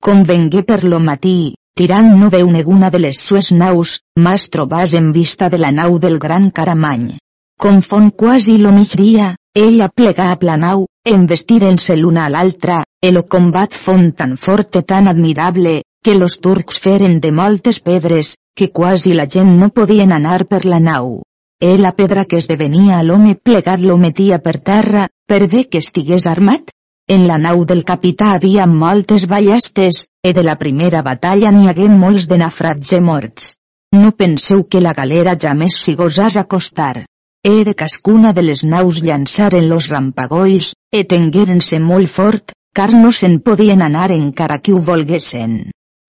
Com 0.00 0.24
vengué 0.24 0.64
per 0.64 0.84
lo 0.84 1.04
matí, 1.04 1.52
tirant 1.76 2.08
no 2.18 2.30
veu 2.32 2.48
neguna 2.48 2.88
de 2.90 2.98
les 3.04 3.18
sues 3.20 3.50
naus, 3.52 3.98
mas 4.16 4.48
trobàs 4.48 4.94
en 4.96 5.10
vista 5.12 5.50
de 5.52 5.58
la 5.60 5.70
nau 5.70 5.98
del 6.00 6.18
gran 6.18 6.50
Caramany. 6.50 7.18
Com 7.60 7.82
fon 7.84 8.08
quasi 8.10 8.56
lo 8.58 8.72
migdia, 8.72 9.34
ella 9.54 9.88
plegà 9.94 10.30
a 10.32 10.38
la 10.48 10.56
nau, 10.56 10.86
embestiren-se 11.04 11.96
l'una 11.96 12.24
a 12.26 12.32
l'altra, 12.32 12.82
el 13.02 13.20
combat 13.28 13.72
fon 13.72 14.10
tan 14.12 14.36
fort 14.36 14.80
i 14.80 14.82
tan 14.82 15.08
admirable, 15.08 15.82
que 16.02 16.14
los 16.14 16.38
turcs 16.40 16.80
feren 16.80 17.20
de 17.20 17.32
moltes 17.32 17.80
pedres, 17.80 18.36
que 18.56 18.70
quasi 18.72 19.12
la 19.12 19.26
gent 19.26 19.58
no 19.60 19.68
podien 19.68 20.12
anar 20.12 20.46
per 20.46 20.64
la 20.64 20.80
nau. 20.80 21.20
E 21.60 21.76
la 21.76 21.92
pedra 21.92 22.24
que 22.24 22.40
esdevenia 22.40 22.98
a 22.98 23.02
l'home 23.02 23.34
plegat 23.34 23.80
lo 23.80 23.96
metia 23.96 24.38
per 24.38 24.58
terra, 24.60 25.08
per 25.28 25.44
bé 25.48 25.68
que 25.68 25.78
estigués 25.84 26.26
armat, 26.26 26.72
en 27.08 27.26
la 27.26 27.36
nau 27.38 27.64
del 27.64 27.84
capità 27.84 28.32
havia 28.34 28.66
moltes 28.66 29.26
ballestes, 29.30 30.06
e 30.22 30.32
de 30.34 30.42
la 30.42 30.56
primera 30.58 31.02
batalla 31.06 31.52
n'hi 31.54 31.68
hagué 31.70 31.86
molts 31.88 32.26
de 32.26 32.38
nafrats 32.42 32.92
e 32.98 33.00
morts. 33.00 33.52
No 33.94 34.10
penseu 34.10 34.64
que 34.66 34.82
la 34.82 34.92
galera 34.92 35.36
ja 35.38 35.54
més 35.54 35.78
s'hi 35.82 35.94
gosàs 35.94 36.36
acostar. 36.36 37.06
E 37.46 37.62
de 37.68 37.74
cascuna 37.78 38.32
de 38.34 38.42
les 38.42 38.64
naus 38.64 38.98
llançaren 39.06 39.68
los 39.70 39.86
rampagolls, 39.92 40.72
e 40.90 41.04
tengueren-se 41.04 41.78
molt 41.78 42.10
fort, 42.10 42.52
car 42.74 42.90
no 42.92 43.12
se'n 43.14 43.38
podien 43.40 43.86
anar 43.86 44.10
encara 44.10 44.58
que 44.58 44.74
ho 44.74 44.82
volguessin. 44.82 45.60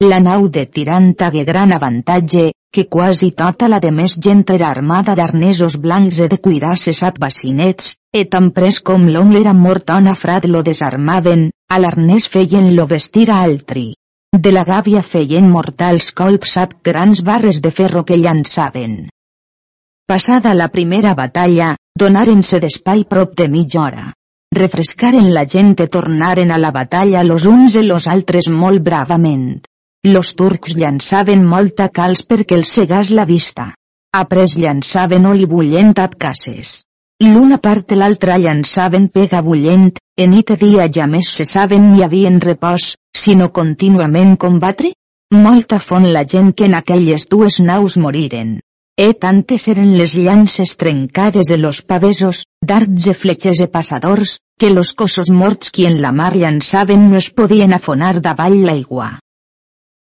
La 0.03 0.17
nau 0.19 0.49
de 0.49 0.65
Tirant 0.65 1.13
hagué 1.21 1.45
gran 1.45 1.71
avantatge, 1.77 2.51
que 2.73 2.87
quasi 2.87 3.31
tota 3.31 3.67
la 3.71 3.79
de 3.83 3.91
més 3.91 4.17
gent 4.27 4.43
era 4.53 4.69
armada 4.69 5.15
d'arnesos 5.15 5.77
blancs 5.81 6.19
e 6.25 6.27
de 6.31 6.37
cuirasses 6.37 7.03
at 7.03 7.19
bacinets, 7.19 7.95
e 8.13 8.25
tan 8.25 8.51
pres 8.51 8.79
com 8.81 9.07
l'home 9.07 9.39
era 9.41 9.53
mort 9.53 9.89
on 9.95 10.07
afrat 10.11 10.45
lo 10.45 10.63
desarmaven, 10.63 11.49
a 11.69 11.79
l'arnès 11.79 12.27
feien 12.29 12.73
lo 12.75 12.87
vestir 12.87 13.29
a 13.31 13.41
altri. 13.43 13.93
De 14.31 14.51
la 14.51 14.63
gàbia 14.67 15.01
feien 15.01 15.49
mortals 15.49 16.11
colps 16.11 16.57
at 16.63 16.75
grans 16.83 17.23
barres 17.23 17.61
de 17.61 17.71
ferro 17.71 18.03
que 18.03 18.17
llançaven. 18.17 19.07
Passada 20.07 20.53
la 20.53 20.69
primera 20.71 21.13
batalla, 21.15 21.73
donaren-se 21.99 22.59
d'espai 22.63 23.03
prop 23.09 23.33
de 23.35 23.47
mitja 23.51 23.81
hora. 23.81 24.05
Refrescaren 24.55 25.33
la 25.35 25.43
gent 25.43 25.73
i 25.83 25.87
tornaren 25.91 26.51
a 26.55 26.57
la 26.57 26.71
batalla 26.71 27.23
los 27.27 27.45
uns 27.45 27.75
i 27.75 27.83
los 27.83 28.07
altres 28.07 28.47
molt 28.47 28.83
bravament. 28.85 29.66
Los 30.05 30.35
turcs 30.39 30.75
llançaven 30.77 31.41
molta 31.43 31.87
calç 31.89 32.21
perquè 32.29 32.55
els 32.59 32.69
cegàs 32.77 33.09
la 33.09 33.25
vista. 33.25 33.71
Après 34.15 34.53
llançaven 34.55 35.25
oli 35.25 35.47
bullent 35.53 35.97
a 35.99 36.07
cases. 36.07 36.83
L'una 37.25 37.57
part 37.57 37.91
l'altra 37.97 38.37
llançaven 38.37 39.07
pega 39.09 39.41
bullent, 39.41 39.89
en 40.21 40.31
nit 40.35 40.53
i 40.53 40.57
dia 40.63 40.85
ja 40.99 41.07
més 41.07 41.31
saben 41.49 41.91
ni 41.91 42.03
havien 42.05 42.39
repòs, 42.45 42.93
sinó 43.23 43.49
contínuament 43.49 44.37
combatre? 44.37 44.93
Molta 45.33 45.79
font 45.79 46.07
la 46.13 46.23
gent 46.23 46.53
que 46.53 46.69
en 46.69 46.77
aquelles 46.77 47.27
dues 47.27 47.59
naus 47.59 47.97
moriren. 47.97 48.59
E 48.97 49.11
tantes 49.25 49.67
eren 49.67 49.91
les 49.97 50.15
llances 50.15 50.77
trencades 50.77 51.49
de 51.51 51.57
los 51.57 51.81
pavesos, 51.81 52.45
dards 52.61 53.07
e 53.11 53.13
fletxes 53.13 53.59
e 53.65 53.67
passadors, 53.67 54.37
que 54.59 54.69
los 54.69 54.93
cossos 54.93 55.29
morts 55.29 55.69
qui 55.71 55.85
en 55.85 56.01
la 56.01 56.11
mar 56.11 56.35
llançaven 56.35 57.09
no 57.09 57.17
es 57.17 57.33
podien 57.33 57.73
afonar 57.73 58.19
davall 58.21 58.61
l'aigua. 58.63 59.17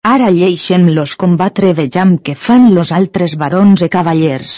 Ara 0.05 0.27
lleixem-los 0.29 1.15
combatre 1.21 1.71
vejam 1.77 2.11
què 2.25 2.35
fan 2.37 2.67
los 2.75 2.91
altres 2.93 3.31
barons 3.41 3.81
e 3.81 3.87
cavallers. 3.89 4.57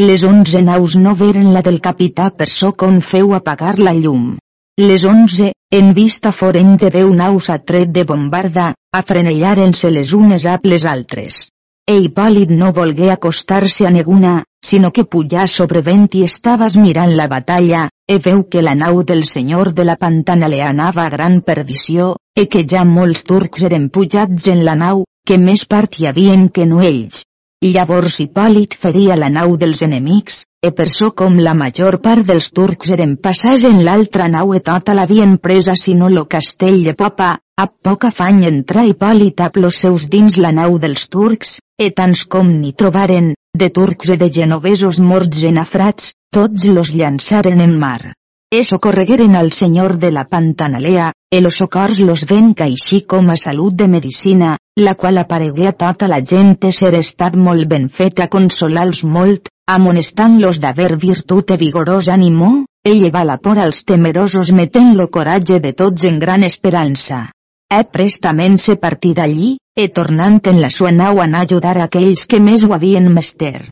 Les 0.00 0.22
onze 0.24 0.62
naus 0.64 0.94
no 0.96 1.12
veren 1.22 1.50
la 1.52 1.60
del 1.66 1.76
capità 1.86 2.30
per 2.38 2.46
so 2.48 2.70
on 2.86 3.02
feu 3.08 3.34
apagar 3.36 3.74
la 3.78 3.92
llum. 3.92 4.38
Les 4.80 5.04
onze, 5.04 5.50
en 5.80 5.92
vista 5.92 6.32
foren 6.32 6.78
de 6.80 6.88
deu 6.94 7.12
naus 7.12 7.50
a 7.50 7.58
tret 7.58 7.92
de 7.92 8.06
bombarda, 8.08 8.70
afrenellaren-se 8.96 9.90
les 9.90 10.14
unes 10.16 10.46
a 10.46 10.58
les 10.64 10.86
altres. 10.86 11.50
E 11.84 11.98
Hipòlit 12.00 12.48
no 12.48 12.72
volgué 12.72 13.10
acostar-se 13.12 13.86
a 13.86 13.90
ninguna, 13.90 14.44
sinó 14.64 14.90
que 14.90 15.04
pujà 15.04 15.46
sobre 15.48 15.82
vent 15.82 16.08
i 16.14 16.24
estaves 16.24 16.80
mirant 16.80 17.12
la 17.12 17.28
batalla, 17.28 17.90
e 18.10 18.18
veu 18.18 18.40
que 18.50 18.60
la 18.60 18.74
nau 18.74 19.04
del 19.06 19.22
senyor 19.22 19.68
de 19.72 19.84
la 19.86 19.94
Pantanalea 19.94 20.70
anava 20.74 21.04
a 21.04 21.10
gran 21.10 21.42
perdició, 21.46 22.16
e 22.34 22.48
que 22.50 22.64
ja 22.66 22.82
molts 22.82 23.22
turcs 23.22 23.62
eren 23.68 23.84
pujats 23.94 24.48
en 24.50 24.64
la 24.66 24.74
nau, 24.74 25.04
que 25.22 25.36
més 25.38 25.62
part 25.62 25.94
hi 25.94 26.08
havien 26.10 26.48
que 26.48 26.66
no 26.66 26.80
ells. 26.82 27.20
Llavors 27.62 28.16
Hipòlit 28.24 28.74
feria 28.74 29.14
la 29.20 29.28
nau 29.30 29.54
dels 29.60 29.84
enemics, 29.86 30.40
e 30.58 30.72
per 30.74 30.88
so 30.90 31.12
com 31.20 31.38
la 31.38 31.54
major 31.54 32.00
part 32.02 32.26
dels 32.26 32.50
turcs 32.50 32.90
eren 32.96 33.14
passats 33.28 33.68
en 33.68 33.84
l'altra 33.86 34.26
nau 34.32 34.54
e 34.58 34.60
tota 34.70 34.96
l'havien 34.96 35.38
presa 35.38 35.78
sinó 35.78 36.08
lo 36.10 36.24
castell 36.24 36.82
de 36.82 36.96
Popa, 36.98 37.36
a 37.60 37.66
poc 37.68 38.08
afany 38.08 38.42
entrà 38.48 38.82
Hipòlit 38.88 39.44
a 39.44 39.52
plos 39.54 39.78
seus 39.84 40.08
dins 40.10 40.34
la 40.40 40.50
nau 40.50 40.80
dels 40.82 41.06
turcs, 41.14 41.60
e 41.78 41.92
tants 41.94 42.26
com 42.26 42.50
n'hi 42.58 42.74
trobaren, 42.74 43.36
de 43.60 43.68
turcs 43.68 44.08
e 44.08 44.16
de 44.16 44.30
genovesos 44.32 44.98
morts 44.98 45.42
en 45.44 45.58
afrats, 45.58 46.14
tots 46.32 46.64
los 46.76 46.94
llançaren 46.96 47.60
en 47.60 47.74
mar. 47.78 48.14
E 48.50 48.62
socorregueren 48.64 49.36
al 49.36 49.52
senyor 49.52 49.98
de 49.98 50.10
la 50.10 50.24
Pantanalea, 50.24 51.12
e 51.30 51.40
los 51.40 51.58
socors 51.60 52.00
los 52.00 52.24
ven 52.26 52.54
així 52.66 53.02
com 53.06 53.28
a 53.30 53.36
salut 53.36 53.74
de 53.74 53.86
medicina, 53.86 54.56
la 54.76 54.94
qual 54.94 55.18
aparegué 55.18 55.68
a 55.68 55.72
tota 55.72 56.08
la 56.08 56.20
gent 56.20 56.56
ser 56.72 56.94
estat 56.94 57.36
molt 57.36 57.68
ben 57.68 57.88
fet 57.88 58.18
a 58.20 58.28
consolar-los 58.28 59.04
molt, 59.04 59.52
amonestant-los 59.68 60.58
d'haver 60.58 60.96
virtut 60.96 61.50
e 61.50 61.56
vigorós 61.56 62.08
ànimo, 62.08 62.64
e 62.82 62.94
llevar 62.94 63.26
la 63.26 63.36
por 63.36 63.58
als 63.58 63.84
temerosos 63.84 64.52
metent 64.52 64.96
lo 64.96 65.10
coratge 65.10 65.60
de 65.60 65.72
tots 65.72 66.04
en 66.04 66.18
gran 66.18 66.42
esperança. 66.42 67.30
E 67.70 67.84
prestament 67.86 68.56
se 68.58 68.74
partí 68.82 69.12
d'allí, 69.14 69.52
e 69.78 69.84
tornant 69.96 70.40
en 70.50 70.56
la 70.60 70.70
sua 70.76 70.90
nau 70.90 71.20
anà 71.22 71.42
ajudar 71.46 71.76
a 71.78 71.84
aquells 71.86 72.24
que 72.30 72.40
més 72.42 72.64
ho 72.66 72.72
havien 72.74 73.06
mester. 73.18 73.68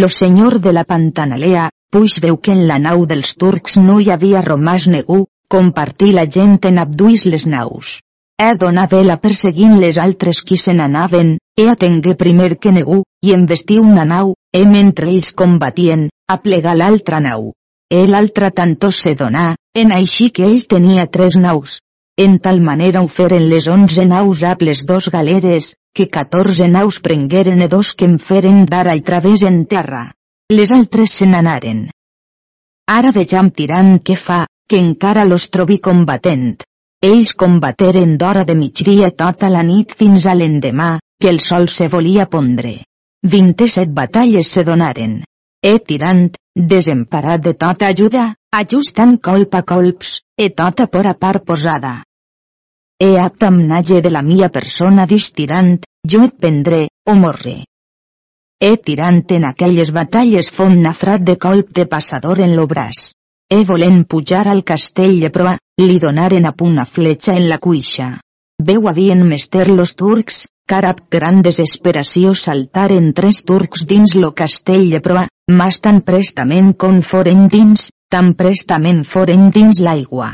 Lo 0.00 0.08
senyor 0.08 0.60
de 0.62 0.72
la 0.76 0.84
Pantanalea, 0.92 1.64
puix 1.90 2.14
veu 2.22 2.38
que 2.38 2.52
en 2.54 2.62
la 2.68 2.78
nau 2.84 3.02
dels 3.10 3.32
turcs 3.42 3.80
no 3.82 3.98
hi 3.98 4.12
havia 4.14 4.44
romàs 4.46 4.86
negu, 4.94 5.24
compartí 5.50 6.12
la 6.14 6.26
gent 6.36 6.60
en 6.70 6.78
abduís 6.84 7.24
les 7.34 7.48
naus. 7.50 7.98
E 8.38 8.54
donà 8.62 8.86
vela 8.92 9.18
perseguint 9.24 9.74
les 9.82 9.98
altres 10.04 10.42
qui 10.46 10.58
se 10.62 10.74
n'anaven, 10.78 11.36
e 11.58 11.68
atengué 11.72 12.14
primer 12.22 12.52
que 12.62 12.70
negu, 12.76 13.00
i 13.26 13.34
embestí 13.34 13.80
una 13.82 14.04
nau, 14.06 14.36
e 14.54 14.62
mentre 14.70 15.10
ells 15.10 15.32
combatien, 15.42 16.06
a 16.30 16.38
plegar 16.46 16.76
l'altra 16.78 17.18
nau. 17.18 17.50
E 17.90 18.06
l'altra 18.06 18.50
tanto 18.50 18.90
se 18.90 19.16
donà, 19.18 19.56
en 19.74 19.90
així 19.98 20.30
que 20.30 20.46
ell 20.46 20.62
tenia 20.70 21.06
tres 21.06 21.34
naus, 21.46 21.80
en 22.16 22.38
tal 22.38 22.60
manera 22.60 23.02
ho 23.02 23.08
feren 23.08 23.48
les 23.50 23.66
onze 23.66 24.04
naus 24.06 24.42
a 24.44 24.54
les 24.60 24.84
dos 24.86 25.08
galeres, 25.10 25.74
que 25.92 26.08
catorze 26.08 26.68
naus 26.68 27.00
prengueren 27.00 27.62
e 27.62 27.68
dos 27.68 27.94
que 27.94 28.06
em 28.06 28.18
feren 28.18 28.66
dar 28.66 28.86
al 28.88 29.02
través 29.02 29.42
en 29.42 29.66
terra. 29.66 30.12
Les 30.48 30.70
altres 30.70 31.10
se 31.10 31.26
n'anaren. 31.26 31.90
Ara 32.86 33.10
vejam 33.10 33.50
tirant 33.50 33.98
què 34.06 34.16
fa, 34.16 34.44
que 34.68 34.78
encara 34.78 35.24
los 35.24 35.48
trobi 35.50 35.78
combatent. 35.78 36.62
Ells 37.02 37.34
combateren 37.34 38.16
d'hora 38.16 38.44
de 38.44 38.54
migdia 38.54 39.10
tota 39.10 39.50
la 39.50 39.62
nit 39.62 39.92
fins 39.92 40.26
a 40.26 40.34
l'endemà, 40.34 40.98
que 41.20 41.28
el 41.28 41.40
sol 41.40 41.68
se 41.68 41.88
volia 41.88 42.26
pondre. 42.30 42.84
27 43.24 43.92
batalles 43.92 44.48
se 44.48 44.64
donaren. 44.64 45.22
E 45.64 45.78
tirant, 45.80 46.28
desemparat 46.54 47.42
de 47.44 47.54
tota 47.54 47.88
ajuda, 47.88 48.34
ajustant 48.54 49.16
colp 49.18 49.54
a 49.58 49.62
colps, 49.66 50.20
e 50.38 50.50
tota 50.50 50.86
por 50.86 51.06
a 51.10 51.14
part 51.14 51.44
posada. 51.44 52.04
E 52.96 53.10
aptamnage 53.18 54.00
de 54.00 54.10
la 54.10 54.22
mia 54.22 54.48
persona 54.48 55.06
distirant, 55.10 55.80
jo 56.06 56.22
et 56.28 56.36
prendré, 56.38 56.86
o 57.10 57.16
morre. 57.18 57.64
E 58.62 58.76
tirant 58.78 59.24
en 59.34 59.48
aquelles 59.48 59.90
batalles 59.90 60.50
font 60.54 60.78
nafrat 60.86 61.24
de 61.26 61.34
colp 61.36 61.72
de 61.74 61.86
passador 61.86 62.38
en 62.40 62.54
lo 62.54 62.68
braç. 62.70 63.10
E 63.50 63.64
volent 63.66 64.04
pujar 64.06 64.46
al 64.48 64.62
castell 64.62 65.18
de 65.20 65.30
proa, 65.34 65.58
li 65.82 65.98
donaren 65.98 66.46
a 66.46 66.52
punt 66.54 66.78
una 66.78 66.86
fletxa 66.86 67.34
en 67.34 67.48
la 67.50 67.58
cuixa. 67.58 68.20
Veu 68.62 68.86
havien 68.88 69.26
mester 69.26 69.66
los 69.68 69.96
turcs, 69.98 70.46
car 70.70 70.84
amb 70.86 71.02
gran 71.10 71.42
desesperació 71.42 72.32
saltaren 72.38 73.10
tres 73.12 73.42
turcs 73.42 73.82
dins 73.84 74.14
lo 74.14 74.30
castell 74.32 74.86
de 74.94 75.02
proa, 75.02 75.26
mas 75.50 75.80
tan 75.82 76.00
prestament 76.06 76.72
com 76.78 77.02
foren 77.02 77.48
dins, 77.52 77.90
tan 78.14 78.34
prestament 78.38 79.00
foren 79.10 79.48
dins 79.50 79.80
l'aigua. 79.82 80.28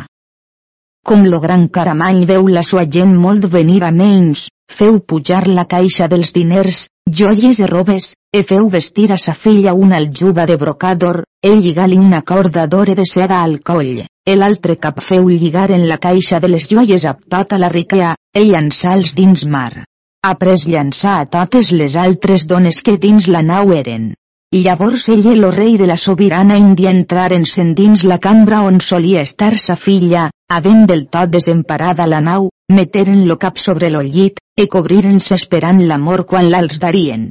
Com 1.09 1.23
lo 1.33 1.38
gran 1.40 1.62
caramany 1.73 2.27
veu 2.29 2.49
la 2.55 2.62
sua 2.71 2.83
gent 2.97 3.14
molt 3.16 3.47
venir 3.55 3.79
a 3.87 3.90
menys, 3.90 4.43
feu 4.69 4.99
pujar 5.12 5.47
la 5.49 5.64
caixa 5.71 6.09
dels 6.12 6.35
diners, 6.37 6.83
joies 7.21 7.62
i 7.64 7.71
robes, 7.71 8.11
e 8.37 8.43
feu 8.51 8.69
vestir 8.75 9.09
a 9.14 9.19
sa 9.25 9.33
filla 9.33 9.73
una 9.73 9.97
aljuba 9.97 10.45
de 10.51 10.59
brocador, 10.61 11.23
e 11.40 11.55
lligar-li 11.57 11.97
una 11.97 12.21
corda 12.21 12.66
d'ore 12.66 12.99
de 13.01 13.09
seda 13.09 13.40
al 13.47 13.59
coll, 13.73 14.05
e 14.05 14.37
l'altre 14.37 14.77
cap 14.77 15.01
feu 15.01 15.33
lligar 15.33 15.71
en 15.73 15.88
la 15.88 15.97
caixa 15.97 16.38
de 16.45 16.53
les 16.53 16.69
joies 16.69 17.09
a 17.09 17.16
tota 17.16 17.57
la 17.57 17.73
riquea, 17.73 18.12
e 18.37 18.45
llançar-los 18.45 19.16
dins 19.16 19.49
mar. 19.49 19.87
Après 20.23 20.69
llançar 20.69 21.16
a 21.23 21.27
totes 21.27 21.73
les 21.73 21.97
altres 21.97 22.45
dones 22.45 22.85
que 22.85 23.01
dins 23.01 23.27
la 23.27 23.40
nau 23.40 23.73
eren. 23.73 24.11
Llavors 24.55 25.05
ell 25.13 25.21
i 25.23 25.31
el 25.31 25.45
rei 25.55 25.77
de 25.79 25.87
la 25.87 25.95
sobirana 26.05 26.57
Índia 26.59 26.91
entraren 26.91 27.45
sen 27.47 27.69
dins 27.81 28.01
la 28.13 28.17
cambra 28.19 28.63
on 28.67 28.81
solia 28.83 29.21
estar 29.23 29.53
sa 29.55 29.77
filla, 29.79 30.25
havent 30.51 30.89
del 30.91 31.05
tot 31.07 31.31
desemparada 31.31 32.09
la 32.11 32.19
nau, 32.19 32.49
meteren 32.79 33.29
lo 33.29 33.37
cap 33.45 33.63
sobre 33.63 33.93
lo 33.95 34.03
llit, 34.03 34.43
e 34.59 34.67
cobriren-se 34.67 35.39
esperant 35.39 35.79
l'amor 35.87 36.25
quan 36.27 36.51
l'als 36.51 36.83
darien. 36.83 37.29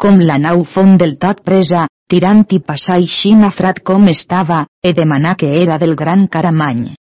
Com 0.00 0.24
la 0.30 0.38
nau 0.40 0.64
fon 0.64 0.96
del 0.96 1.18
tot 1.20 1.44
presa, 1.44 1.84
tirant 2.08 2.46
i 2.48 2.64
passar 2.64 2.96
així 2.96 3.34
nafrat 3.36 3.84
com 3.84 4.08
estava, 4.08 4.64
e 4.82 4.94
demanar 4.96 5.36
que 5.36 5.52
era 5.60 5.76
del 5.76 5.94
gran 6.00 6.28
caramany. 6.32 6.94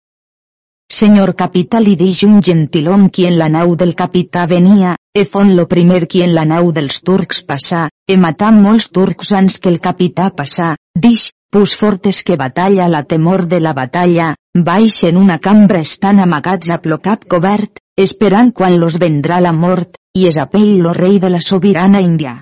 Senyor 0.94 1.32
capità 1.34 1.80
li 1.82 1.96
dix 1.98 2.20
un 2.28 2.36
gentilom 2.46 3.08
qui 3.10 3.24
en 3.26 3.40
la 3.40 3.48
nau 3.50 3.72
del 3.76 3.96
capità 3.98 4.44
venia, 4.46 4.92
e 5.10 5.24
fon 5.26 5.56
lo 5.58 5.66
primer 5.72 6.04
qui 6.06 6.22
en 6.22 6.36
la 6.38 6.44
nau 6.46 6.70
dels 6.76 7.00
turcs 7.02 7.40
passà, 7.50 7.88
e 8.06 8.18
matà 8.26 8.52
molts 8.54 8.92
turcs 8.94 9.34
ans 9.40 9.58
que 9.58 9.72
el 9.74 9.80
capità 9.82 10.30
passà, 10.38 10.76
dix, 10.94 11.32
pus 11.50 11.74
fortes 11.82 12.22
que 12.22 12.38
batalla 12.38 12.86
la 12.94 13.02
temor 13.10 13.48
de 13.50 13.60
la 13.66 13.74
batalla, 13.74 14.36
baix 14.54 15.02
en 15.10 15.18
una 15.18 15.40
cambra 15.42 15.82
estan 15.82 16.22
amagats 16.22 16.70
a 16.70 16.78
plocap 16.86 17.26
cobert, 17.26 17.82
esperant 17.98 18.54
quan 18.54 18.78
los 18.78 19.02
vendrà 19.02 19.42
la 19.42 19.58
mort, 19.66 19.98
i 20.14 20.30
és 20.30 20.38
apell 20.38 20.78
lo 20.78 20.94
rei 20.94 21.18
de 21.18 21.34
la 21.34 21.42
sobirana 21.42 22.06
Índia. 22.06 22.38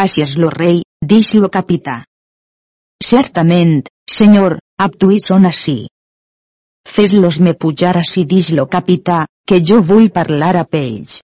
Així 0.00 0.24
és 0.24 0.38
lo 0.40 0.48
rei, 0.48 0.80
dix 1.04 1.36
lo 1.36 1.52
capità. 1.52 2.00
Certament, 3.04 3.82
senyor, 4.08 4.62
abtuí 4.80 5.20
són 5.20 5.44
així. 5.44 5.82
Fes-los 6.88 7.40
me 7.40 7.54
pujar 7.54 8.04
si 8.04 8.24
dis 8.24 8.52
lo 8.52 8.66
capità, 8.68 9.26
que 9.46 9.60
jo 9.60 9.80
vull 9.82 10.10
parlar 10.10 10.56
a 10.60 10.64
pells. 10.64 11.20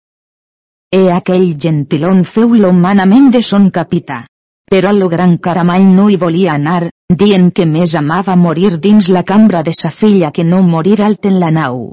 E 0.93 1.01
aquell 1.11 1.57
gentilon 1.59 2.23
feu-lo 2.23 2.71
manament 2.71 3.31
de 3.33 3.41
son 3.41 3.69
capità. 3.69 4.25
Però 4.71 4.91
lo 4.91 5.07
gran 5.07 5.37
caramall 5.37 5.85
no 5.97 6.09
hi 6.09 6.17
volia 6.19 6.53
anar, 6.53 6.89
dient 7.21 7.51
que 7.55 7.65
més 7.65 7.95
amava 7.95 8.35
morir 8.35 8.77
dins 8.83 9.07
la 9.09 9.23
cambra 9.23 9.63
de 9.63 9.73
sa 9.73 9.91
filla 9.91 10.31
que 10.31 10.43
no 10.43 10.61
morir 10.63 11.01
alt 11.01 11.27
en 11.29 11.39
la 11.39 11.51
nau. 11.51 11.91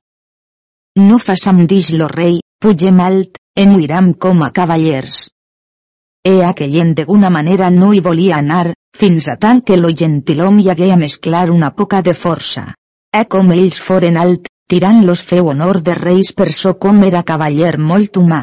No 0.98 1.18
façam 1.18 1.66
dis 1.66 1.90
lo 1.90 2.08
rei, 2.08 2.40
pugem 2.60 3.00
alt, 3.00 3.38
en 3.56 3.74
huiram 3.74 4.12
com 4.14 4.42
a 4.42 4.50
cavallers. 4.50 5.28
E 6.26 6.38
aquell 6.42 6.74
en 6.82 6.94
d'una 6.94 7.30
manera 7.30 7.70
no 7.70 7.92
hi 7.92 8.00
volia 8.00 8.38
anar, 8.38 8.72
fins 8.96 9.28
a 9.28 9.36
tant 9.36 9.62
que 9.66 9.76
lo 9.76 9.90
gentilom 9.94 10.58
hi 10.58 10.70
hagué 10.70 10.92
a 10.92 10.96
mesclar 10.96 11.50
una 11.50 11.70
poca 11.74 12.02
de 12.02 12.14
força. 12.14 12.72
E 13.14 13.22
com 13.30 13.52
ells 13.54 13.76
foren 13.78 14.16
alt, 14.18 14.48
tirant-los 14.66 15.20
feu 15.22 15.52
honor 15.52 15.78
de 15.86 15.94
reis 15.94 16.32
per 16.34 16.48
so 16.52 16.72
com 16.84 17.04
era 17.08 17.22
cavaller 17.22 17.76
molt 17.78 18.18
humà. 18.18 18.40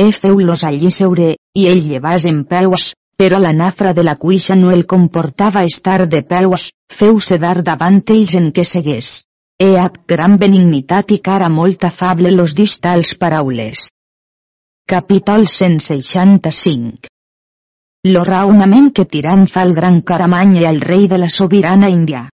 E 0.00 0.06
feu-los 0.12 0.62
allí 0.64 0.90
seure, 0.90 1.34
i 1.60 1.66
ell 1.68 1.82
llevàs 1.88 2.24
en 2.30 2.38
peus, 2.48 2.86
però 3.20 3.38
la 3.38 3.52
nafra 3.52 3.92
de 3.92 4.02
la 4.08 4.16
cuixa 4.16 4.56
no 4.56 4.72
el 4.72 4.86
comportava 4.86 5.62
estar 5.68 6.08
de 6.08 6.22
peus, 6.22 6.70
feu 6.88 7.20
sedar 7.20 7.60
davant 7.68 8.00
ells 8.16 8.34
en 8.40 8.50
què 8.56 8.64
segués. 8.64 9.10
E 9.60 9.70
ab 9.78 10.00
gran 10.08 10.38
benignitat 10.40 11.12
i 11.12 11.20
cara 11.28 11.50
molt 11.52 11.84
afable 11.84 12.32
los 12.32 12.56
distals 12.58 13.12
paraules. 13.20 13.90
Capítol 14.88 15.46
165 15.46 17.12
Lo 18.08 18.24
raonament 18.24 18.90
que 18.96 19.04
tirant 19.04 19.46
fa 19.52 19.62
el 19.68 19.76
gran 19.76 20.00
caramany 20.00 20.64
al 20.64 20.80
rei 20.80 21.06
de 21.12 21.20
la 21.20 21.28
sobirana 21.28 21.92
Índia. 21.92 22.30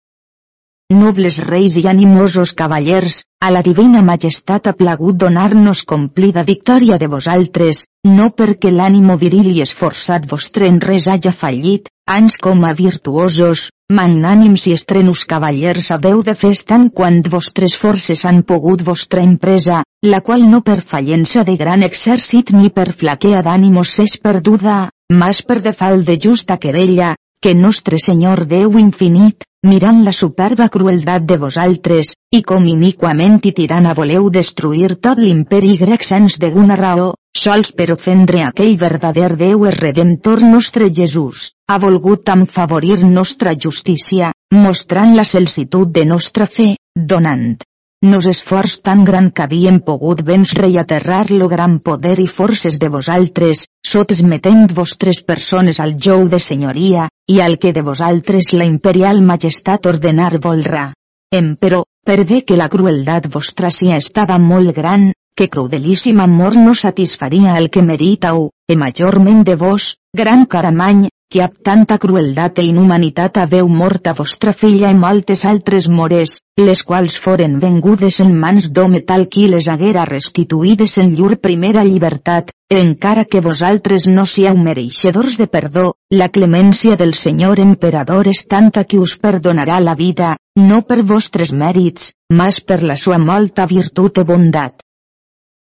Nobles 1.07 1.37
reis 1.39 1.75
i 1.79 1.83
animosos 1.87 2.53
cavallers, 2.59 3.21
a 3.43 3.49
la 3.51 3.61
divina 3.63 4.01
majestat 4.01 4.67
ha 4.67 4.73
plagut 4.73 5.17
donar-nos 5.23 5.83
complida 5.83 6.43
victòria 6.47 6.97
de 7.01 7.07
vosaltres, 7.11 7.85
no 8.07 8.29
perquè 8.37 8.71
l'ànimo 8.71 9.17
viril 9.17 9.49
i 9.51 9.61
esforçat 9.65 10.27
vostre 10.31 10.67
en 10.71 10.79
res 10.81 11.07
haja 11.07 11.31
fallit, 11.31 11.91
ans 12.07 12.37
com 12.37 12.63
a 12.63 12.73
virtuosos, 12.79 13.67
magnànims 13.99 14.67
i 14.67 14.73
estrenus 14.77 15.25
cavallers 15.25 15.91
haveu 15.91 16.23
de 16.23 16.35
fer 16.35 16.55
tant 16.71 16.89
quant 16.89 17.21
vostres 17.35 17.75
forces 17.75 18.25
han 18.25 18.41
pogut 18.43 18.83
vostra 18.89 19.21
empresa, 19.21 19.83
la 20.03 20.21
qual 20.21 20.49
no 20.49 20.61
per 20.61 20.81
fallença 20.81 21.43
de 21.43 21.57
gran 21.57 21.83
exèrcit 21.83 22.55
ni 22.55 22.69
per 22.69 22.91
flaquea 22.93 23.43
d'ànimos 23.43 23.99
és 24.07 24.17
perduda, 24.17 24.87
mas 25.11 25.43
per 25.43 25.61
defal 25.61 26.03
de 26.03 26.17
justa 26.19 26.57
querella, 26.57 27.15
que 27.41 27.53
nostre 27.55 27.99
Senyor 28.01 28.45
Déu 28.49 28.79
infinit, 28.81 29.45
mirant 29.67 30.03
la 30.05 30.13
superba 30.19 30.67
crueldat 30.73 31.25
de 31.29 31.37
vosaltres, 31.37 32.09
i 32.33 32.41
com 32.41 32.65
iniquament 32.65 33.37
i 33.45 33.51
tirana 33.59 33.93
voleu 33.97 34.29
destruir 34.33 34.95
tot 35.07 35.21
l'imperi 35.21 35.75
grec 35.81 36.05
sens 36.07 36.39
d'una 36.41 36.77
raó, 36.79 37.11
sols 37.37 37.71
per 37.77 37.91
ofendre 37.93 38.41
aquell 38.47 38.75
verdader 38.81 39.35
Déu 39.37 39.67
és 39.69 39.77
redemptor 39.77 40.41
nostre 40.43 40.89
Jesús, 40.99 41.51
ha 41.69 41.77
volgut 41.83 42.29
amb 42.33 42.49
favorir 42.49 42.99
nostra 43.05 43.53
justícia, 43.53 44.33
mostrant 44.53 45.15
la 45.15 45.25
celsitud 45.35 45.93
de 45.93 46.05
nostra 46.05 46.47
fe, 46.57 46.75
donant, 46.95 47.57
nos 48.01 48.25
esforç 48.29 48.79
tan 48.85 49.03
gran 49.03 49.29
que 49.31 49.45
havíem 49.45 49.79
pogut 49.85 50.23
vèncer 50.25 50.69
i 50.69 50.77
aterrar 50.77 51.25
lo 51.31 51.47
gran 51.49 51.79
poder 51.79 52.17
i 52.21 52.27
forces 52.27 52.77
de 52.81 52.89
vosaltres, 52.93 53.65
sotmetent 53.93 54.67
vostres 54.79 55.23
persones 55.23 55.79
al 55.79 55.95
jou 56.07 56.27
de 56.29 56.39
senyoria, 56.39 57.07
i 57.27 57.41
al 57.43 57.57
que 57.59 57.73
de 57.75 57.83
vosaltres 57.83 58.53
la 58.53 58.65
imperial 58.65 59.21
majestat 59.21 59.85
ordenar 59.91 60.37
volrà. 60.43 60.93
Emperò, 61.33 61.83
per 62.07 62.23
bé 62.23 62.41
que 62.47 62.55
la 62.55 62.69
crueldat 62.71 63.27
vostra 63.33 63.71
si 63.71 63.91
estava 63.91 64.37
molt 64.39 64.71
gran, 64.75 65.11
que 65.35 65.49
crudelíssim 65.53 66.21
amor 66.23 66.55
no 66.55 66.73
satisfaria 66.73 67.57
el 67.59 67.69
que 67.69 67.83
meritau, 67.83 68.49
e 68.67 68.77
majorment 68.79 69.43
de 69.43 69.55
vos, 69.59 69.97
gran 70.15 70.45
caramany, 70.45 71.09
que 71.29 71.41
amb 71.43 71.57
tanta 71.67 71.97
crueldat 71.99 72.59
e 72.61 72.63
inhumanitat 72.63 73.37
haveu 73.41 73.67
mort 73.67 74.05
a 74.07 74.13
vostra 74.15 74.53
filla 74.55 74.91
i 74.93 74.95
moltes 74.95 75.43
altres 75.49 75.87
mores, 75.91 76.37
les 76.67 76.81
quals 76.87 77.17
foren 77.23 77.57
vengudes 77.63 78.19
en 78.23 78.31
mans 78.43 78.69
d'home 78.71 79.01
tal 79.09 79.27
qui 79.33 79.43
les 79.51 79.67
haguera 79.73 80.05
restituïdes 80.07 80.97
en 81.03 81.11
llur 81.17 81.35
primera 81.47 81.83
llibertat, 81.83 82.53
encara 82.77 83.25
que 83.25 83.43
vosaltres 83.43 84.07
no 84.07 84.23
siau 84.25 84.55
mereixedors 84.67 85.35
de 85.41 85.49
perdó, 85.57 85.85
la 86.21 86.29
clemència 86.37 86.95
del 86.95 87.13
Senyor 87.13 87.59
Emperador 87.59 88.31
és 88.31 88.45
tanta 88.47 88.85
que 88.85 88.99
us 88.99 89.17
perdonarà 89.19 89.81
la 89.83 89.95
vida, 89.95 90.37
no 90.55 90.81
per 90.87 91.01
vostres 91.11 91.51
mèrits, 91.51 92.13
mas 92.31 92.61
per 92.61 92.79
la 92.83 92.95
sua 92.95 93.19
molta 93.19 93.67
virtut 93.67 94.23
i 94.23 94.27
bondat. 94.31 94.79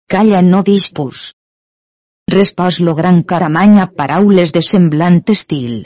Calla 0.07 0.45
no 0.45 0.61
dispus 0.63 1.31
respòs 2.37 2.77
lo 2.85 2.93
gran 2.95 3.21
caramany 3.23 3.77
a 3.79 3.85
paraules 3.99 4.51
de 4.55 4.61
semblant 4.61 5.21
estil. 5.33 5.85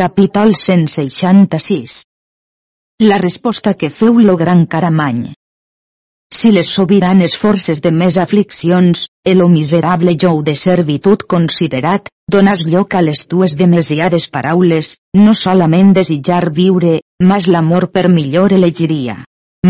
Capítol 0.00 0.54
166 0.54 2.02
La 3.10 3.18
resposta 3.22 3.74
que 3.74 3.90
feu 3.98 4.18
lo 4.18 4.34
gran 4.36 4.66
caramany. 4.66 5.22
Si 6.34 6.50
les 6.50 6.74
sobiranes 6.78 7.38
forces 7.44 7.80
de 7.80 7.94
més 8.00 8.18
afliccions, 8.18 9.06
el 9.24 9.46
miserable 9.54 10.16
jou 10.26 10.42
de 10.42 10.56
servitud 10.64 11.22
considerat, 11.36 12.10
dones 12.36 12.66
lloc 12.66 12.98
a 12.98 13.02
les 13.06 13.24
tues 13.30 13.56
demasiades 13.56 14.28
paraules, 14.28 14.96
no 15.14 15.38
solament 15.44 15.94
desitjar 15.94 16.50
viure, 16.60 16.98
mas 17.22 17.46
l'amor 17.46 17.88
per 17.94 18.08
millor 18.08 18.52
elegiria 18.52 19.22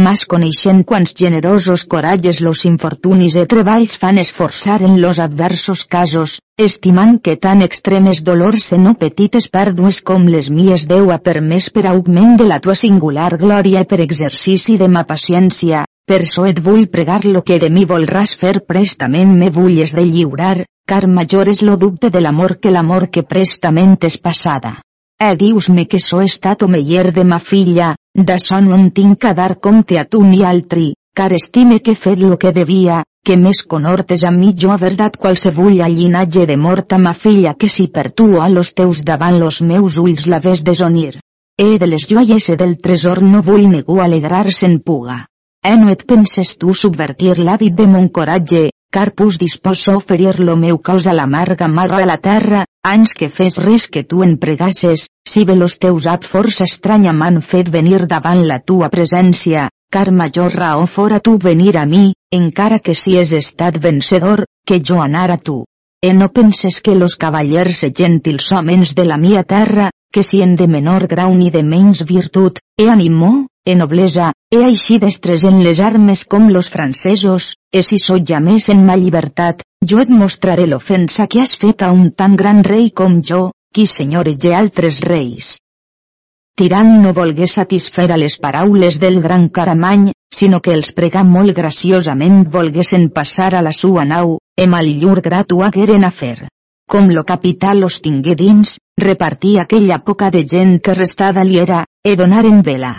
mas 0.09 0.20
coneixent 0.33 0.85
quants 0.88 1.14
generosos 1.20 1.83
coratges 1.92 2.38
los 2.40 2.64
infortunis 2.68 3.37
e 3.37 3.44
treballs 3.53 3.96
fan 4.03 4.18
esforçar 4.22 4.81
en 4.83 5.01
los 5.03 5.18
adversos 5.18 5.85
casos, 5.85 6.38
estimant 6.57 7.18
que 7.24 7.37
tan 7.37 7.61
extremes 7.66 8.22
dolors 8.24 8.70
e 8.72 8.79
no 8.79 8.94
petites 9.03 9.48
pèrdues 9.48 10.01
com 10.11 10.24
les 10.35 10.48
mies 10.51 10.87
Déu 10.88 11.12
ha 11.12 11.18
permès 11.29 11.68
per 11.74 11.87
augment 11.90 12.37
de 12.40 12.48
la 12.48 12.61
tua 12.64 12.74
singular 12.74 13.37
glòria 13.37 13.85
per 13.85 14.01
exercici 14.01 14.79
de 14.81 14.88
ma 14.88 15.05
paciència, 15.05 15.85
per 16.09 16.24
so 16.24 16.46
et 16.48 16.61
vull 16.61 16.88
pregar 16.88 17.24
lo 17.24 17.44
que 17.44 17.59
de 17.59 17.68
mi 17.68 17.85
volràs 17.85 18.35
fer 18.40 18.59
prestament 18.72 19.37
me 19.37 19.51
vulles 19.51 19.92
de 19.98 20.05
lliurar, 20.09 20.64
car 20.88 21.05
major 21.07 21.48
és 21.48 21.61
lo 21.62 21.77
dubte 21.77 22.09
de 22.11 22.20
l'amor 22.20 22.59
que 22.61 22.72
l'amor 22.72 23.11
que 23.12 23.24
prestament 23.24 23.98
és 24.01 24.16
passada. 24.16 24.79
Eh 25.20 25.35
dius-me 25.35 25.88
que 25.90 25.98
so 25.98 26.20
estat 26.22 26.62
o 26.62 26.68
meyer 26.68 27.11
de 27.12 27.24
ma 27.24 27.40
filla, 27.42 27.96
D'això 28.19 28.57
no 28.61 28.75
en 28.75 28.89
tinc 28.91 29.25
a 29.29 29.33
dar 29.39 29.53
compte 29.65 29.99
a 29.99 30.03
tu 30.05 30.25
ni 30.27 30.41
altri, 30.43 30.89
car 31.15 31.33
estime 31.37 31.77
que 31.79 31.95
fet 31.95 32.19
lo 32.19 32.37
que 32.43 32.51
devia, 32.57 33.05
que 33.25 33.37
més 33.39 33.61
conhortes 33.75 34.25
a 34.27 34.33
mi 34.35 34.49
jo 34.63 34.75
verdat 34.81 35.19
qualsevull 35.23 35.79
llinatge 35.79 36.47
de 36.51 36.57
mort 36.57 36.97
a 36.97 36.99
ma 36.99 37.13
filla 37.15 37.55
que 37.55 37.69
si 37.69 37.87
per 37.87 38.11
tu 38.11 38.27
a 38.43 38.49
los 38.49 38.75
teus 38.75 39.05
davant 39.05 39.39
los 39.39 39.61
meus 39.63 39.99
ulls 40.03 40.27
la 40.27 40.41
ves 40.43 40.65
desonir. 40.67 41.21
He 41.59 41.79
de 41.79 41.87
les 41.87 42.09
joies 42.11 42.49
e 42.51 42.57
del 42.57 42.75
tresor 42.83 43.23
no 43.23 43.43
vull 43.43 43.69
ningú 43.71 44.01
alegrar-se'n 44.03 44.81
puga. 44.81 45.21
Eh 45.63 45.77
no 45.79 45.93
et 45.95 46.03
penses 46.03 46.57
tu 46.59 46.75
subvertir 46.75 47.37
l'hàbit 47.39 47.79
de 47.79 47.87
mon 47.87 48.09
coratge, 48.09 48.71
car 48.91 49.13
pus 49.15 49.39
disposo 49.39 49.93
a 49.93 50.03
oferir 50.03 50.41
lo 50.41 50.57
meu 50.57 50.79
cos 50.79 51.07
a 51.07 51.15
l'amarga 51.15 51.69
mar 51.69 51.91
a 51.93 52.05
la 52.07 52.19
terra, 52.19 52.65
ans 52.85 53.12
que 53.12 53.29
fes 53.29 53.59
res 53.64 53.88
que 53.88 54.03
tu 54.05 54.23
en 54.23 54.37
pregasses, 54.38 55.09
si 55.29 55.45
ve 55.45 55.57
los 55.57 55.79
teus 55.79 56.07
ap 56.07 56.25
força 56.25 56.64
estranya 56.64 57.12
m'han 57.12 57.41
fet 57.43 57.69
venir 57.75 58.07
davant 58.07 58.45
la 58.51 58.61
tua 58.61 58.88
presència, 58.95 59.69
car 59.91 60.11
major 60.12 60.55
raó 60.55 60.87
fora 60.87 61.21
tu 61.21 61.38
venir 61.38 61.77
a 61.77 61.85
mi, 61.87 62.12
encara 62.33 62.79
que 62.79 62.95
si 62.95 63.17
és 63.19 63.33
estat 63.33 63.79
vencedor, 63.83 64.45
que 64.67 64.81
jo 64.81 65.03
anar 65.03 65.31
a 65.31 65.38
tu. 65.38 65.64
E 66.01 66.12
no 66.14 66.29
penses 66.31 66.81
que 66.81 66.95
los 66.95 67.17
cavallers 67.17 67.83
e 67.83 67.91
gentils 67.91 68.53
homens 68.53 68.95
de 68.95 69.05
la 69.05 69.17
mia 69.19 69.43
terra, 69.43 69.91
que 70.12 70.23
en 70.42 70.57
de 70.57 70.66
menor 70.66 71.07
grau 71.07 71.35
ni 71.35 71.51
de 71.51 71.62
menys 71.62 72.05
virtut, 72.05 72.59
e 72.77 72.88
a 72.88 72.97
mi 72.97 73.11
mo, 73.11 73.47
e 73.64 73.75
noblesa, 73.77 74.33
e 74.51 74.64
així 74.64 74.99
destres 74.99 75.44
en 75.44 75.62
les 75.62 75.81
armes 75.81 76.25
com 76.25 76.49
los 76.49 76.71
francesos, 76.71 77.55
e 77.73 77.83
si 77.83 77.99
sóc 78.01 78.25
ja 78.25 78.40
més 78.40 78.68
en 78.73 78.85
ma 78.87 78.97
llibertat, 78.97 79.62
jo 79.85 80.01
et 80.01 80.09
mostraré 80.09 80.66
l'ofensa 80.66 81.27
que 81.27 81.40
has 81.44 81.55
fet 81.61 81.83
a 81.83 81.92
un 81.92 82.11
tan 82.16 82.37
gran 82.37 82.64
rei 82.64 82.90
com 82.90 83.21
jo, 83.21 83.53
qui 83.75 83.87
senyorege 83.87 84.55
altres 84.55 85.01
reis. 85.05 85.59
Tirant 86.59 86.94
no 87.03 87.12
volgué 87.14 87.47
satisfer 87.47 88.11
a 88.11 88.16
les 88.16 88.38
paraules 88.42 88.99
del 88.99 89.21
gran 89.23 89.49
Caramany, 89.49 90.11
sinó 90.35 90.59
que 90.61 90.73
els 90.75 90.90
pregà 90.97 91.23
molt 91.23 91.55
graciosament 91.55 92.47
volguessin 92.51 93.11
passar 93.14 93.55
a 93.55 93.62
la 93.62 93.73
sua 93.73 94.05
nau, 94.05 94.38
e 94.57 94.66
mal 94.66 94.88
llur 94.88 95.21
grat 95.23 95.53
ho 95.53 95.62
hagueren 95.62 96.05
a 96.05 96.11
fer. 96.11 96.49
Com 96.88 97.11
lo 97.12 97.22
capital 97.29 97.81
los 97.85 98.01
tingué 98.01 98.35
dins, 98.35 98.79
repartí 98.96 99.59
aquella 99.59 99.98
poca 100.07 100.31
de 100.33 100.40
gent 100.48 100.79
que 100.81 100.94
restada 100.96 101.42
li 101.44 101.59
era, 101.61 101.83
e 102.03 102.14
donaren 102.16 102.62
vela. 102.64 102.92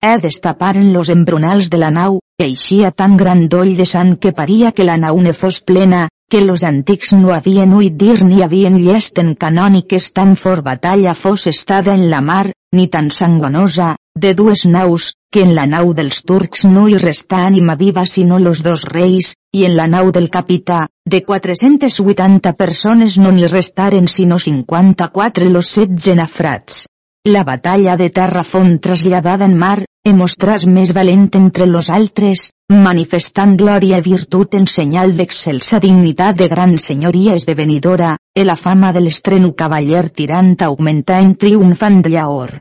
E 0.00 0.12
destaparen 0.22 0.94
los 0.94 1.10
embrunals 1.12 1.68
de 1.68 1.78
la 1.82 1.90
nau, 1.92 2.16
eixia 2.40 2.90
tan 2.90 3.18
gran 3.20 3.44
doll 3.52 3.76
de 3.76 3.84
sang 3.84 4.16
que 4.16 4.32
paria 4.32 4.72
que 4.72 4.88
la 4.88 4.96
nau 4.96 5.20
ne 5.20 5.34
fos 5.36 5.60
plena, 5.60 6.08
que 6.30 6.40
los 6.40 6.64
antics 6.64 7.12
no 7.12 7.34
havien 7.36 7.76
oït 7.76 8.00
dir 8.00 8.24
ni 8.24 8.40
havien 8.40 8.80
llest 8.80 9.20
en 9.20 9.34
canòniques 9.36 10.08
tan 10.16 10.36
fort 10.40 10.64
batalla 10.64 11.12
fos 11.12 11.46
estada 11.46 11.92
en 11.92 12.08
la 12.08 12.22
mar, 12.24 12.46
ni 12.72 12.88
tan 12.88 13.10
sangonosa, 13.10 13.94
de 14.16 14.32
dues 14.34 14.64
naus, 14.64 15.12
que 15.30 15.42
en 15.42 15.54
la 15.56 15.66
nau 15.66 15.90
dels 15.98 16.22
turcs 16.22 16.62
no 16.70 16.86
hi 16.88 16.94
restà 17.02 17.40
ànima 17.48 17.74
viva 17.74 18.04
sinó 18.06 18.38
los 18.38 18.62
dos 18.62 18.84
reis, 18.86 19.34
i 19.52 19.64
en 19.68 19.74
la 19.76 19.86
nau 19.90 20.12
del 20.14 20.30
capità, 20.30 20.86
de 21.04 21.20
480 21.26 22.52
persones 22.54 23.18
no 23.18 23.32
n'hi 23.34 23.50
restaren 23.50 24.06
sinó 24.08 24.38
54 24.38 25.50
los 25.50 25.72
setze 25.76 26.14
nafrats. 26.14 26.84
La 27.26 27.42
batalla 27.42 27.96
de 27.96 28.10
terra 28.10 28.44
font 28.44 28.78
traslladada 28.86 29.48
en 29.50 29.56
mar, 29.58 29.84
e 30.04 30.12
mostràs 30.12 30.66
més 30.68 30.92
valent 30.96 31.30
entre 31.40 31.66
los 31.66 31.88
altres, 31.90 32.50
manifestant 32.70 33.56
glòria 33.60 33.98
i 33.98 34.04
virtut 34.08 34.54
en 34.58 34.68
senyal 34.72 35.16
d'excelsa 35.16 35.80
dignitat 35.80 36.36
de 36.40 36.48
gran 36.52 36.76
senyoria 36.78 37.34
esdevenidora, 37.40 38.16
e 38.36 38.44
la 38.44 38.56
fama 38.56 38.92
de 38.92 39.04
l'estreno 39.04 39.52
cavaller 39.52 40.06
tirant 40.10 40.54
augmentar 40.68 41.22
en 41.24 41.34
triomfant 41.34 42.04
llaor. 42.06 42.60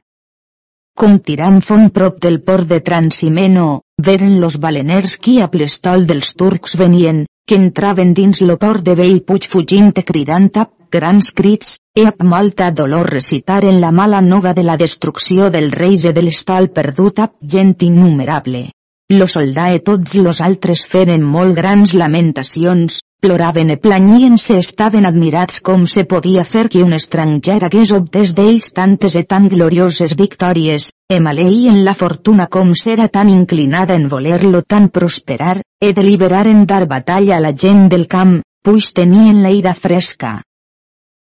Com 1.01 1.15
tirant 1.27 1.55
font 1.65 1.87
prop 1.89 2.19
del 2.23 2.35
port 2.47 2.67
de 2.69 2.77
Transimeno, 2.87 3.81
veren 4.07 4.35
los 4.41 4.59
baleners 4.65 5.15
qui 5.17 5.39
a 5.41 5.47
plestol 5.53 6.05
dels 6.05 6.29
turcs 6.41 6.75
venien, 6.81 7.23
que 7.47 7.57
entraven 7.59 8.13
dins 8.13 8.41
lo 8.41 8.57
port 8.61 8.85
de 8.85 8.93
vell 8.99 9.17
puig 9.25 9.47
fugint 9.49 9.89
e 9.97 10.03
cridant 10.11 10.51
a 10.61 10.67
grans 10.93 11.31
crits, 11.33 11.79
e 11.97 12.05
amb 12.11 12.21
molta 12.33 12.69
dolor 12.71 13.09
recitaren 13.09 13.81
la 13.81 13.91
mala 13.91 14.21
noga 14.21 14.53
de 14.53 14.63
la 14.63 14.77
destrucció 14.77 15.49
del 15.49 15.71
reis 15.71 16.05
e 16.05 16.13
de 16.13 16.21
l'estol 16.21 16.69
perdut 16.77 17.23
ap 17.25 17.33
gent 17.55 17.73
innumerable. 17.89 18.67
Lo 19.17 19.27
soldà 19.27 19.71
e 19.73 19.81
tots 19.81 20.13
los 20.15 20.41
altres 20.41 20.85
feren 20.93 21.25
molt 21.35 21.57
grans 21.57 21.95
lamentacions, 21.97 23.01
ploraven 23.23 23.69
e 23.71 23.77
planyien-se 23.79 24.57
estaven 24.59 25.05
admirats 25.07 25.61
com 25.63 25.85
se 25.87 26.03
podia 26.03 26.43
fer 26.43 26.65
que 26.67 26.81
un 26.83 26.91
estranger 26.97 27.61
hagués 27.63 27.93
obtés 27.95 28.33
d'ells 28.35 28.73
tantes 28.75 29.15
e 29.15 29.23
tan 29.23 29.47
glorioses 29.53 30.15
victòries, 30.19 30.89
e 31.07 31.21
maleïen 31.23 31.85
la 31.87 31.93
fortuna 31.95 32.49
com 32.51 32.73
s'era 32.75 33.07
tan 33.07 33.31
inclinada 33.31 33.95
en 33.95 34.09
voler-lo 34.11 34.61
tan 34.67 34.89
prosperar, 34.89 35.61
e 35.79 35.93
deliberaren 35.95 36.65
dar 36.67 36.83
batalla 36.95 37.37
a 37.37 37.43
la 37.45 37.53
gent 37.55 37.87
del 37.95 38.09
camp, 38.11 38.41
puix 38.59 38.91
tenien 38.91 39.39
la 39.45 39.55
ira 39.55 39.73
fresca. 39.73 40.41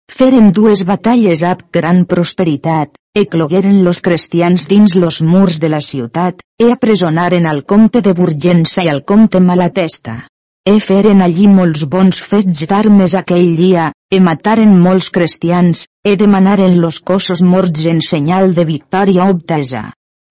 Feren 0.08 0.48
dues 0.50 0.86
batalles 0.88 1.44
amb 1.44 1.68
gran 1.76 2.06
prosperitat, 2.08 2.96
e 3.12 3.28
clogueren 3.28 3.84
los 3.84 4.00
cristians 4.00 4.64
dins 4.64 4.96
los 4.96 5.20
murs 5.20 5.60
de 5.60 5.68
la 5.68 5.84
ciutat, 5.84 6.40
e 6.56 6.72
apresonaren 6.72 7.44
al 7.44 7.64
comte 7.68 8.00
de 8.00 8.16
Burgença 8.16 8.80
i 8.80 8.88
al 8.88 9.04
comte 9.04 9.40
Malatesta. 9.40 10.22
E 10.64 10.78
feren 10.78 11.22
allí 11.24 11.48
molts 11.50 11.82
bons 11.90 12.20
fets 12.22 12.66
d'armes 12.70 13.16
aquell 13.18 13.56
dia, 13.58 13.88
e 14.14 14.20
mataren 14.22 14.76
molts 14.84 15.08
cristians, 15.10 15.88
e 16.06 16.12
demanaren 16.20 16.76
los 16.84 17.00
cossos 17.00 17.42
morts 17.42 17.86
en 17.92 17.98
senyal 18.08 18.54
de 18.54 18.64
victòria 18.68 19.26
obtesa. 19.32 19.82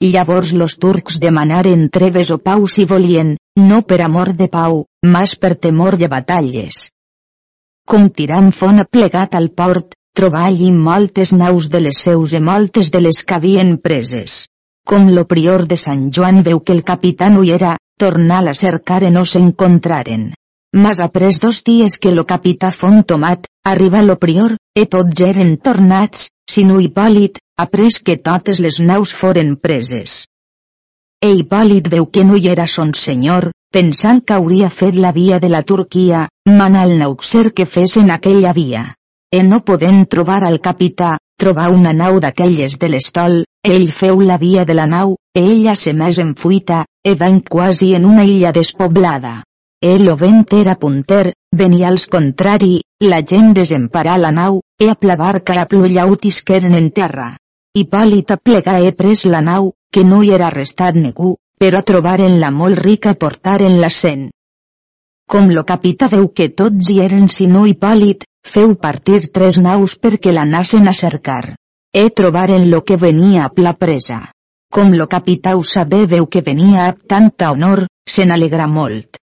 Llavors 0.01 0.53
los 0.53 0.77
turcs 0.79 1.19
demanaren 1.19 1.89
treves 1.97 2.31
o 2.31 2.37
pau 2.39 2.63
si 2.75 2.85
volien, 2.85 3.35
no 3.59 3.81
per 3.89 3.99
amor 4.05 4.31
de 4.39 4.47
pau, 4.47 4.85
mas 5.03 5.35
per 5.35 5.51
temor 5.65 5.99
de 5.99 6.07
batalles. 6.07 6.79
Com 7.83 8.07
tirant 8.15 8.53
fon 8.55 8.85
plegat 8.89 9.35
al 9.35 9.51
port, 9.51 9.99
trobà 10.15 10.47
allí 10.47 10.71
moltes 10.71 11.35
naus 11.35 11.67
de 11.75 11.83
les 11.83 11.99
seus 12.07 12.31
i 12.39 12.39
moltes 12.39 12.89
de 12.95 13.03
les 13.03 13.19
que 13.27 13.35
havien 13.35 13.75
preses. 13.83 14.45
Com 14.87 15.11
lo 15.11 15.27
prior 15.27 15.67
de 15.67 15.75
Sant 15.77 16.07
Joan 16.15 16.41
veu 16.41 16.63
que 16.63 16.73
el 16.73 16.85
capità 16.87 17.27
no 17.29 17.43
hi 17.43 17.51
era, 17.59 17.75
tornar 18.01 18.43
a 18.49 18.57
cercar 18.57 19.03
i 19.05 19.11
no 19.13 19.23
s'encontraren. 19.29 20.31
Mas 20.73 21.01
après 21.03 21.37
dos 21.43 21.63
dies 21.67 21.97
que 21.99 22.11
lo 22.15 22.23
capità 22.25 22.71
fon 22.71 23.03
tomat, 23.03 23.47
arriba 23.63 24.01
lo 24.01 24.15
prior, 24.17 24.55
e 24.73 24.85
tots 24.87 25.21
eren 25.27 25.57
tornats, 25.57 26.29
sinó 26.49 26.79
Hipòlit, 26.79 27.39
après 27.59 28.01
que 28.05 28.17
totes 28.17 28.59
les 28.59 28.79
naus 28.79 29.13
foren 29.13 29.57
preses. 29.57 30.25
E 31.21 31.33
Hipòlit 31.37 31.89
veu 31.91 32.07
que 32.07 32.23
no 32.23 32.37
hi 32.39 32.47
era 32.49 32.65
son 32.67 32.95
senyor, 32.97 33.51
pensant 33.71 34.23
que 34.25 34.33
hauria 34.33 34.69
fet 34.69 34.95
la 34.95 35.11
via 35.11 35.39
de 35.39 35.49
la 35.49 35.61
Turquia, 35.61 36.27
mana 36.47 36.81
al 36.81 36.97
nauxer 36.97 37.51
que 37.53 37.65
fes 37.65 37.97
en 37.97 38.09
aquella 38.09 38.53
via. 38.53 38.95
E 39.31 39.43
no 39.43 39.61
podent 39.67 40.07
trobar 40.07 40.41
al 40.47 40.59
capità, 40.59 41.17
trobar 41.37 41.69
una 41.71 41.93
nau 41.93 42.19
d'aquelles 42.19 42.79
de 42.79 42.89
l'estol, 42.89 43.43
ell 43.63 43.91
feu 43.91 44.19
la 44.21 44.37
via 44.37 44.65
de 44.65 44.73
la 44.73 44.87
nau, 44.87 45.15
e 45.37 45.45
ella 45.53 45.75
se 45.75 45.93
més 45.93 46.17
enfuita, 46.19 46.83
e 46.83 46.90
van 47.17 47.39
quasi 47.41 47.93
en 47.95 48.05
una 48.05 48.25
illa 48.25 48.51
despoblada. 48.51 49.43
El 49.81 50.09
vent 50.13 50.45
era 50.53 50.75
punter, 50.77 51.33
venia 51.51 51.87
als 51.89 52.07
contrari, 52.07 52.81
la 53.01 53.21
gent 53.25 53.53
desemparà 53.57 54.17
la 54.17 54.29
nau, 54.31 54.59
e 54.77 54.89
a 54.89 54.95
plavar 54.95 55.41
caraplollautis 55.43 56.43
que 56.43 56.57
eren 56.61 56.75
en 56.77 56.91
terra. 56.91 57.37
Hipòlita 57.73 58.37
plega 58.37 58.79
he 58.79 58.91
pres 58.91 59.25
la 59.25 59.41
nau, 59.41 59.71
que 59.91 60.03
no 60.03 60.21
hi 60.21 60.29
era 60.37 60.51
restat 60.53 60.95
ningú, 60.95 61.37
però 61.57 61.81
trobaren-la 61.81 62.51
molt 62.51 62.77
rica 62.85 63.15
i 63.15 63.19
portaren 63.23 63.79
la 63.81 63.89
cent. 63.89 64.29
Com 65.31 65.49
lo 65.55 65.63
capità 65.63 66.09
veu 66.11 66.27
que 66.29 66.49
tots 66.49 66.89
hi 66.91 66.99
eren 67.01 67.27
sinó 67.27 67.65
Hipòlit, 67.65 68.25
feu 68.45 68.75
partir 68.75 69.21
tres 69.31 69.57
naus 69.57 69.97
perquè 69.97 70.33
la 70.35 70.45
nassen 70.45 70.87
a 70.87 70.93
cercar. 70.93 71.55
E 71.93 72.09
trobaren 72.09 72.69
lo 72.69 72.83
que 72.83 72.97
venia 72.97 73.45
a 73.45 73.51
la 73.57 73.73
presa. 73.73 74.19
Com 74.75 74.93
lo 74.95 75.05
capità 75.11 75.51
ho 75.57 75.63
saber 75.67 76.05
veu 76.07 76.25
que 76.33 76.41
venia 76.41 76.83
amb 76.89 76.99
tanta 77.13 77.49
honor, 77.51 77.81
se 78.07 78.23
n'alegra 78.23 78.67
molt. 78.71 79.17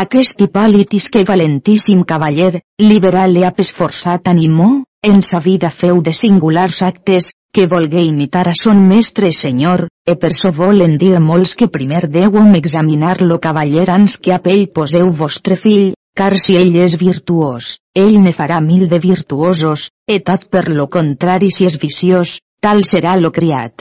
Aquest 0.00 0.42
Hipòlit 0.44 0.92
que 1.12 1.22
valentíssim 1.28 2.02
cavaller, 2.10 2.60
liberal 2.82 3.38
i 3.40 3.44
ap 3.48 3.62
esforçat 3.64 4.28
animó, 4.28 4.66
en 5.08 5.22
sa 5.24 5.40
vida 5.46 5.70
feu 5.70 6.02
de 6.02 6.12
singulars 6.12 6.82
actes, 6.82 7.30
que 7.54 7.66
volgué 7.66 8.02
imitar 8.04 8.42
a 8.50 8.52
son 8.62 8.82
mestre 8.90 9.30
senyor, 9.32 9.86
e 10.04 10.16
per 10.20 10.32
so 10.36 10.52
volen 10.58 10.98
dir 11.00 11.18
molts 11.20 11.54
que 11.56 11.68
primer 11.76 12.02
deuem 12.16 12.52
examinar 12.60 13.22
lo 13.22 13.38
cavaller 13.46 13.86
ans 13.94 14.18
que 14.18 14.34
a 14.36 14.40
ell 14.54 14.66
poseu 14.80 15.12
vostre 15.22 15.56
fill, 15.56 15.94
car 16.14 16.36
si 16.38 16.58
ell 16.60 16.76
és 16.76 16.98
virtuós, 17.00 17.78
ell 17.94 18.20
ne 18.20 18.34
farà 18.40 18.60
mil 18.60 18.84
de 18.92 18.98
virtuosos, 18.98 19.88
e 20.06 20.20
tot 20.20 20.44
per 20.52 20.68
lo 20.68 20.90
contrari 20.98 21.50
si 21.50 21.64
és 21.64 21.80
viciós, 21.86 22.36
tal 22.60 22.84
serà 22.84 23.16
lo 23.16 23.32
criat 23.32 23.80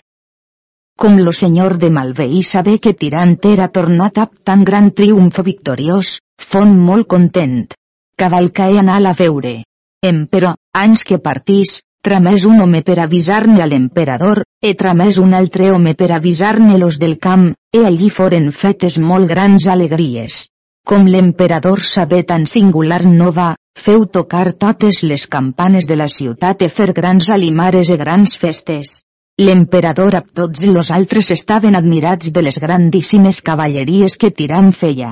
com 1.01 1.17
lo 1.17 1.31
senyor 1.33 1.79
de 1.81 1.89
Malveí 1.89 2.43
saber 2.43 2.79
que 2.79 2.93
Tirant 2.93 3.39
era 3.49 3.67
tornat 3.73 4.19
amb 4.21 4.35
tan 4.45 4.63
gran 4.63 4.91
triomf 4.93 5.39
victoriós, 5.47 6.19
fon 6.37 6.75
molt 6.77 7.07
content. 7.09 7.73
Cavalca 8.15 8.67
e 8.69 8.77
anar 8.77 8.99
a 9.09 9.13
veure. 9.17 9.63
Emperò, 10.05 10.53
ans 10.73 11.03
que 11.03 11.17
partís, 11.17 11.81
tramés 12.05 12.45
un 12.45 12.61
home 12.61 12.83
per 12.85 12.99
avisar-ne 12.99 13.63
a 13.63 13.67
l'emperador, 13.67 14.43
e 14.61 14.75
tramés 14.75 15.17
un 15.17 15.33
altre 15.33 15.71
home 15.71 15.95
per 15.95 16.11
avisar-ne 16.11 16.77
los 16.77 16.99
del 16.99 17.17
camp, 17.17 17.51
e 17.73 17.83
allí 17.85 18.09
foren 18.09 18.51
fetes 18.51 18.97
molt 18.97 19.29
grans 19.29 19.67
alegries. 19.67 20.47
Com 20.85 21.05
l'emperador 21.05 21.81
saber 21.81 22.23
tan 22.29 22.45
singular 22.45 23.05
no 23.05 23.31
va, 23.31 23.55
feu 23.73 24.05
tocar 24.05 24.51
totes 24.53 25.01
les 25.03 25.27
campanes 25.27 25.87
de 25.89 25.97
la 25.97 26.07
ciutat 26.07 26.61
e 26.61 26.69
fer 26.69 26.93
grans 26.93 27.29
alimares 27.29 27.89
e 27.89 27.97
grans 27.97 28.37
festes. 28.37 29.01
L'emperador 29.41 30.13
amb 30.19 30.27
tots 30.37 30.61
los 30.69 30.91
altres 30.93 31.31
estaven 31.33 31.73
admirats 31.77 32.29
de 32.33 32.41
les 32.45 32.59
grandíssimes 32.61 33.39
cavalleries 33.41 34.15
que 34.21 34.29
Tiram 34.29 34.67
feia. 34.79 35.09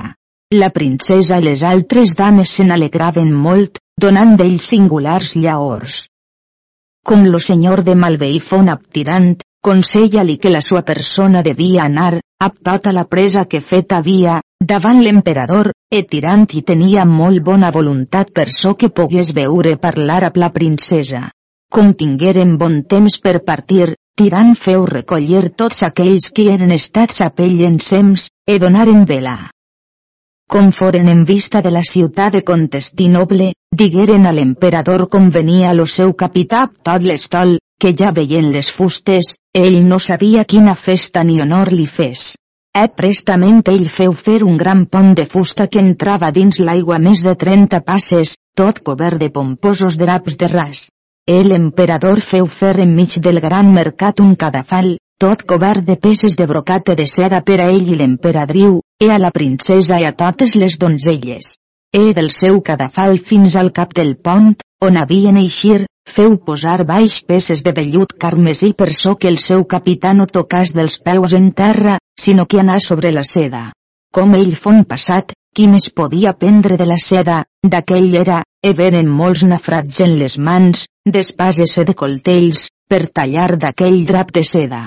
La 0.54 0.68
princesa 0.70 1.38
i 1.40 1.46
les 1.46 1.64
altres 1.66 2.12
dames 2.20 2.52
se 2.58 2.66
n'alegraven 2.68 3.32
molt, 3.46 3.80
donant 4.04 4.36
d'ells 4.38 4.68
singulars 4.70 5.32
llaors. 5.34 5.96
Com 7.02 7.24
lo 7.26 7.40
senyor 7.42 7.82
de 7.88 7.96
Malveí 7.98 8.38
fon 8.44 8.70
tirant, 8.92 9.32
consella-li 9.66 10.36
que 10.38 10.52
la 10.54 10.60
sua 10.62 10.82
persona 10.90 11.42
devia 11.42 11.88
anar, 11.88 12.20
ab 12.46 12.60
tota 12.68 12.92
la 12.94 13.06
presa 13.14 13.46
que 13.50 13.60
fet 13.60 13.96
havia, 13.98 14.36
davant 14.74 15.02
l'emperador, 15.02 15.72
e 15.90 16.04
tirant 16.04 16.46
i 16.54 16.62
tenia 16.62 17.04
molt 17.04 17.42
bona 17.42 17.72
voluntat 17.74 18.30
per 18.30 18.46
so 18.60 18.76
que 18.76 18.92
pogués 19.00 19.34
veure 19.34 19.74
parlar 19.88 20.22
amb 20.28 20.38
la 20.44 20.52
princesa. 20.54 21.24
Com 21.70 21.94
tingueren 21.94 22.56
bon 22.58 22.84
temps 22.94 23.18
per 23.22 23.40
partir, 23.46 23.96
Tirant 24.20 24.50
feu 24.52 24.82
recollir 24.84 25.46
tots 25.60 25.78
aquells 25.86 26.26
que 26.36 26.44
eren 26.54 26.74
estats 26.74 27.22
a 27.24 27.30
pell 27.36 27.62
ensems, 27.64 28.26
e 28.44 28.58
donaren 28.60 29.06
vela. 29.08 29.32
Com 30.54 30.68
foren 30.80 31.08
en 31.08 31.22
vista 31.30 31.62
de 31.64 31.72
la 31.72 31.80
ciutat 31.90 32.36
de 32.36 32.42
Contestinoble, 32.50 33.46
digueren 33.82 34.28
a 34.28 34.34
l'emperador 34.36 35.06
com 35.08 35.30
venia 35.38 35.72
lo 35.72 35.88
seu 35.94 36.12
capità 36.24 36.66
tot 36.90 37.08
l'estol, 37.08 37.56
que 37.80 37.94
ja 38.02 38.12
veien 38.20 38.52
les 38.52 38.68
fustes, 38.68 39.32
ell 39.54 39.80
no 39.88 40.02
sabia 40.10 40.44
quina 40.44 40.76
festa 40.76 41.24
ni 41.24 41.40
honor 41.40 41.72
li 41.72 41.88
fes. 41.96 42.34
E 42.76 42.86
prestament 43.00 43.64
ell 43.72 43.88
feu 43.88 44.12
fer 44.12 44.42
un 44.44 44.60
gran 44.60 44.84
pont 44.84 45.14
de 45.16 45.24
fusta 45.24 45.70
que 45.72 45.80
entrava 45.80 46.28
dins 46.28 46.60
l'aigua 46.60 47.00
més 47.08 47.24
de 47.24 47.38
30 47.48 47.80
passes, 47.88 48.36
tot 48.54 48.84
cobert 48.84 49.16
de 49.16 49.32
pomposos 49.32 49.96
draps 49.96 50.36
de 50.36 50.56
ras. 50.58 50.90
El 51.30 51.52
emperador 51.54 52.18
feu 52.26 52.46
fer 52.50 52.72
enmig 52.82 53.12
del 53.22 53.38
gran 53.42 53.68
mercat 53.74 54.18
un 54.22 54.32
cadafal, 54.38 54.88
tot 55.24 55.44
cobert 55.52 55.84
de 55.86 55.94
peces 56.06 56.34
de 56.40 56.46
brocate 56.52 56.96
de 56.98 57.06
seda 57.06 57.38
per 57.50 57.60
a 57.60 57.68
ell 57.70 57.92
i 57.92 57.98
l'emperadriu, 58.00 58.80
e 58.98 59.10
a 59.14 59.18
la 59.24 59.30
princesa 59.36 60.00
i 60.02 60.08
a 60.08 60.10
totes 60.24 60.56
les 60.58 60.74
donzelles. 60.82 61.52
E 61.94 62.10
del 62.18 62.32
seu 62.34 62.58
cadafal 62.66 63.22
fins 63.30 63.54
al 63.54 63.70
cap 63.78 63.94
del 63.94 64.16
pont, 64.16 64.56
on 64.82 64.98
havien 64.98 65.38
eixir, 65.38 65.86
feu 66.16 66.34
posar 66.50 66.82
baix 66.90 67.20
peces 67.22 67.62
de 67.62 67.76
vellut 67.78 68.18
carmesí 68.18 68.72
per 68.74 68.90
so 68.90 69.14
que 69.14 69.30
el 69.30 69.38
seu 69.38 69.62
capità 69.76 70.10
no 70.10 70.26
tocàs 70.26 70.74
dels 70.74 70.98
peus 70.98 71.38
en 71.38 71.52
terra, 71.52 72.00
sinó 72.18 72.50
que 72.50 72.58
anà 72.58 72.82
sobre 72.82 73.14
la 73.14 73.22
seda. 73.22 73.68
Com 74.10 74.34
ell 74.34 74.56
fon 74.58 74.82
passat, 74.82 75.30
qui 75.54 75.70
més 75.70 75.92
podia 75.94 76.34
prendre 76.34 76.76
de 76.76 76.90
la 76.90 76.98
seda, 76.98 77.44
d'aquell 77.62 78.14
era, 78.18 78.42
e 78.66 78.74
venen 78.76 79.08
molts 79.08 79.42
nafrats 79.46 80.02
en 80.04 80.18
les 80.18 80.36
mans, 80.38 80.88
d'espases 81.06 81.76
e 81.80 81.84
de 81.88 81.94
coltells, 81.94 82.68
per 82.88 83.06
tallar 83.08 83.56
d'aquell 83.56 84.02
drap 84.06 84.32
de 84.36 84.42
seda. 84.44 84.82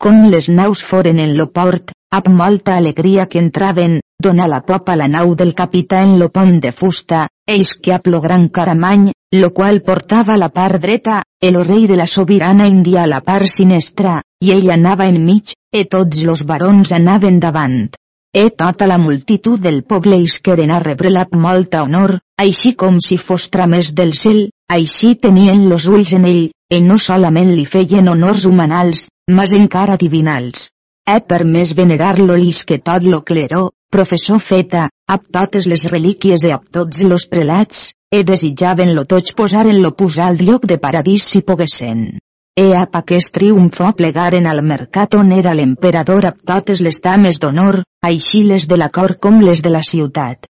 Com 0.00 0.28
les 0.32 0.48
naus 0.48 0.82
foren 0.86 1.18
en 1.20 1.34
lo 1.36 1.50
port, 1.52 1.90
amb 2.10 2.28
molta 2.32 2.76
alegria 2.76 3.26
que 3.30 3.38
entraven, 3.38 3.98
dona 4.18 4.46
la 4.48 4.60
popa 4.66 4.96
la 4.96 5.08
nau 5.08 5.34
del 5.36 5.52
capità 5.54 6.00
en 6.06 6.18
lo 6.18 6.30
pont 6.30 6.58
de 6.60 6.72
fusta, 6.72 7.26
eis 7.46 7.74
que 7.74 7.92
ap 7.92 8.06
lo 8.06 8.20
gran 8.20 8.48
caramany, 8.48 9.10
lo 9.36 9.50
qual 9.54 9.82
portava 9.82 10.36
la 10.36 10.48
part 10.48 10.80
dreta, 10.82 11.22
el 11.40 11.60
rei 11.64 11.86
de 11.86 11.96
la 11.96 12.06
sobirana 12.06 12.66
Índia 12.66 13.04
a 13.04 13.06
la 13.06 13.20
part 13.20 13.46
sinestra, 13.46 14.20
i 14.42 14.52
ell 14.56 14.70
anava 14.72 15.06
enmig, 15.06 15.54
e 15.72 15.84
tots 15.84 16.24
los 16.24 16.46
barons 16.48 16.92
anaven 16.92 17.38
davant. 17.40 17.90
E 18.32 18.50
tota 18.50 18.86
la 18.86 18.98
multitud 18.98 19.58
del 19.58 19.82
poble 19.82 20.16
isqueren 20.22 20.70
a 20.70 20.78
rebre-la 20.78 21.26
amb 21.26 21.38
molta 21.44 21.82
honor, 21.82 22.18
així 22.38 22.74
com 22.78 22.98
si 23.02 23.18
fos 23.18 23.48
tramès 23.50 23.92
del 23.94 24.12
cel, 24.14 24.48
així 24.70 25.16
tenien 25.26 25.68
los 25.68 25.88
ulls 25.90 26.12
en 26.14 26.26
ell, 26.30 26.44
e 26.70 26.78
no 26.80 26.96
solament 27.04 27.50
li 27.56 27.64
feien 27.66 28.08
honors 28.12 28.44
humanals, 28.46 29.08
mas 29.38 29.54
encara 29.56 29.96
divinals. 29.98 30.68
E 31.10 31.18
per 31.26 31.42
més 31.44 31.74
venerar-lo 31.74 32.36
lis 32.38 32.62
que 32.68 32.78
tot 32.78 33.06
lo 33.12 33.22
cleró, 33.26 33.70
professor 33.90 34.38
feta, 34.38 34.84
ab 35.10 35.26
totes 35.36 35.66
les 35.66 35.82
relíquies 35.90 36.44
e 36.46 36.52
ab 36.54 36.68
tots 36.70 37.02
los 37.02 37.26
prelats, 37.26 37.88
e 38.14 38.22
desitjaven 38.26 38.94
lo 38.94 39.04
tots 39.10 39.34
posar 39.40 39.66
en 39.66 39.82
lo 39.82 39.90
posar 39.98 40.28
al 40.30 40.38
lloc 40.46 40.66
de 40.70 40.78
paradís 40.78 41.26
si 41.32 41.42
poguessen. 41.42 42.04
E 42.58 42.68
ap 42.76 42.94
aquest 42.98 43.32
triomfo 43.34 43.90
plegaren 43.98 44.46
al 44.46 44.62
mercat 44.66 45.14
on 45.18 45.30
era 45.32 45.54
l'emperador 45.54 46.30
ab 46.30 46.38
totes 46.52 46.82
les 46.86 47.02
dames 47.02 47.42
d'honor, 47.42 47.82
així 48.06 48.44
les 48.46 48.66
de 48.70 48.78
la 48.78 48.90
cor 48.90 49.16
com 49.18 49.42
les 49.42 49.62
de 49.66 49.74
la 49.74 49.82
ciutat. 49.86 50.49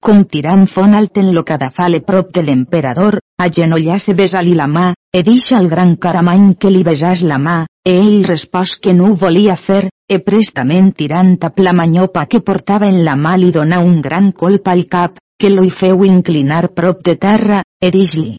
Com 0.00 0.22
tirant 0.30 0.66
fon 0.70 0.94
alt 0.94 1.18
en 1.18 1.32
lo 1.34 1.42
cadafale 1.44 1.98
prop 2.00 2.30
de 2.34 2.42
l'emperador, 2.46 3.18
agenollà-se 3.42 4.14
besa-li 4.14 4.54
la 4.54 4.68
mà, 4.70 4.92
e 5.12 5.22
deixa 5.26 5.56
al 5.58 5.68
gran 5.68 5.96
caramany 5.96 6.52
que 6.60 6.70
li 6.70 6.84
besàs 6.86 7.24
la 7.26 7.38
mà, 7.42 7.56
e 7.84 7.96
ell 7.98 8.24
respòs 8.28 8.76
que 8.78 8.94
no 8.94 9.08
ho 9.08 9.16
volia 9.22 9.56
fer, 9.56 9.88
e 10.08 10.18
prestament 10.24 10.92
tirant 10.94 11.34
a 11.42 11.50
la 11.66 11.72
manyopa 11.72 12.26
que 12.26 12.40
portava 12.40 12.86
en 12.86 13.02
la 13.04 13.16
mà 13.16 13.36
li 13.36 13.50
donà 13.50 13.80
un 13.80 14.00
gran 14.00 14.30
colp 14.32 14.68
al 14.68 14.86
cap, 14.86 15.18
que 15.38 15.50
lo 15.50 15.64
hi 15.64 15.70
feu 15.70 16.04
inclinar 16.04 16.68
prop 16.74 17.02
de 17.02 17.16
terra, 17.16 17.62
e 17.80 17.90
dix-li. 17.90 18.36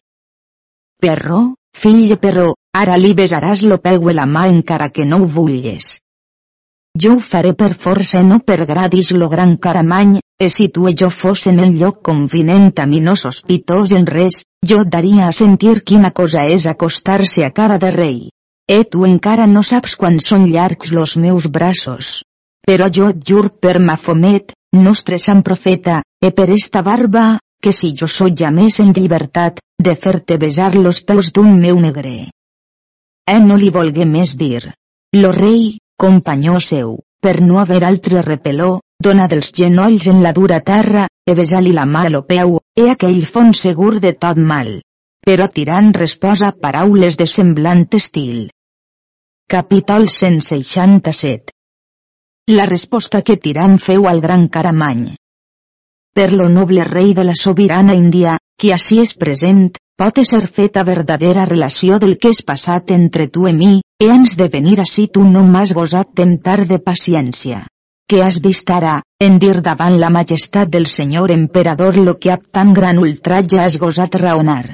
Perró, 1.00 1.54
fill 1.76 2.08
de 2.08 2.16
perró, 2.16 2.54
ara 2.76 2.96
li 2.96 3.12
besaràs 3.14 3.62
lo 3.62 3.78
peu 3.84 4.08
e 4.08 4.14
la 4.14 4.26
mà 4.26 4.48
encara 4.48 4.88
que 4.88 5.04
no 5.04 5.22
ho 5.22 5.28
vulles. 5.28 5.98
Jo 6.98 7.14
ho 7.16 7.20
faré 7.20 7.52
per 7.54 7.74
força 7.74 8.22
no 8.22 8.40
per 8.40 8.64
gradis 8.66 9.12
lo 9.12 9.28
gran 9.28 9.56
caramany, 9.56 10.18
e 10.40 10.48
si 10.48 10.68
tu 10.72 10.88
e 10.88 10.94
jo 10.96 11.10
fóssim 11.10 11.58
en 11.60 11.76
lloc 11.76 12.00
convinent 12.08 12.72
a 12.80 12.86
mi 12.88 13.00
no 13.04 13.14
sospitós 13.14 13.92
en 13.92 14.06
res, 14.08 14.40
jo 14.64 14.84
daria 14.94 15.28
a 15.28 15.36
sentir 15.36 15.82
quina 15.84 16.10
cosa 16.16 16.46
és 16.48 16.64
acostar-se 16.66 17.44
a 17.44 17.50
cara 17.52 17.76
de 17.76 17.90
rei. 17.92 18.18
E 18.64 18.78
tu 18.88 19.04
encara 19.04 19.46
no 19.46 19.62
saps 19.62 19.98
quan 20.00 20.16
són 20.18 20.48
llargs 20.48 20.94
los 20.96 21.18
meus 21.20 21.50
braços. 21.52 22.22
Però 22.64 22.88
jo 22.88 23.10
et 23.12 23.20
jur 23.20 23.50
per 23.60 23.76
Mafomet, 23.84 24.56
nostre 24.72 25.18
sant 25.18 25.44
profeta, 25.44 26.00
e 26.24 26.32
per 26.32 26.48
esta 26.56 26.80
barba, 26.80 27.38
que 27.60 27.72
si 27.76 27.92
jo 27.92 28.08
sóc 28.08 28.32
ja 28.40 28.50
més 28.50 28.80
en 28.80 28.94
llibertat, 28.96 29.60
de 29.76 29.96
fer-te 29.96 30.38
besar 30.40 30.74
los 30.74 31.02
peus 31.04 31.32
d'un 31.34 31.52
meu 31.60 31.80
negre. 31.80 32.30
E 33.28 33.36
no 33.44 33.60
li 33.60 33.68
volgué 33.68 34.08
més 34.08 34.38
dir. 34.40 34.72
Lo 35.16 35.32
rei, 35.36 35.76
companyó 36.00 36.60
seu, 36.64 37.00
per 37.20 37.42
no 37.44 37.58
haver 37.60 37.84
altre 37.84 38.22
repeló, 38.22 38.78
dona 39.00 39.26
dels 39.32 39.50
genolls 39.56 40.06
en 40.12 40.20
la 40.22 40.32
dura 40.36 40.60
terra, 40.60 41.06
e 41.26 41.34
besar-li 41.34 41.72
la 41.72 41.86
mà 41.88 42.04
a 42.06 42.12
lo 42.12 42.22
peu, 42.28 42.58
e 42.76 42.90
aquell 42.92 43.24
fon 43.24 43.54
segur 43.56 43.94
de 44.04 44.12
tot 44.24 44.36
mal. 44.36 44.80
Però 45.26 45.46
tirant 45.52 45.92
resposa 45.96 46.52
paraules 46.64 47.16
de 47.16 47.26
semblant 47.26 47.86
estil. 47.96 48.50
Capítol 49.48 50.06
167 50.08 51.52
La 52.56 52.66
resposta 52.68 53.22
que 53.22 53.36
Tirant 53.36 53.78
feu 53.78 54.06
al 54.06 54.20
gran 54.20 54.48
Caramany. 54.48 55.14
Per 56.14 56.30
lo 56.32 56.48
noble 56.48 56.84
rei 56.84 57.12
de 57.14 57.24
la 57.24 57.34
sobirana 57.34 57.94
Índia, 57.94 58.36
qui 58.60 58.72
així 58.76 59.00
és 59.00 59.14
present, 59.16 59.68
pot 60.00 60.20
ser 60.28 60.46
feta 60.46 60.84
verdadera 60.84 61.44
relació 61.48 61.98
del 61.98 62.16
que 62.18 62.32
és 62.34 62.42
passat 62.42 62.90
entre 62.96 63.28
tu 63.28 63.48
i 63.48 63.52
mi, 63.56 63.74
e 64.00 64.08
ans 64.10 64.36
de 64.36 64.48
venir 64.48 64.78
així 64.80 65.08
tu 65.08 65.24
no 65.24 65.44
m'has 65.44 65.74
gosat 65.76 66.14
temptar 66.16 66.64
de 66.66 66.78
paciència. 66.78 67.64
Que 68.10 68.24
has 68.26 68.40
vist 68.42 68.70
ara, 68.74 68.96
en 69.22 69.36
dir 69.38 69.60
davant 69.62 69.94
la 70.02 70.08
majestat 70.10 70.70
del 70.74 70.88
senyor 70.90 71.30
emperador 71.30 71.94
lo 71.96 72.16
que 72.18 72.32
ab 72.34 72.48
tan 72.50 72.72
gran 72.74 72.98
ultratge 72.98 73.60
has 73.62 73.76
gosat 73.78 74.16
raonar. 74.18 74.64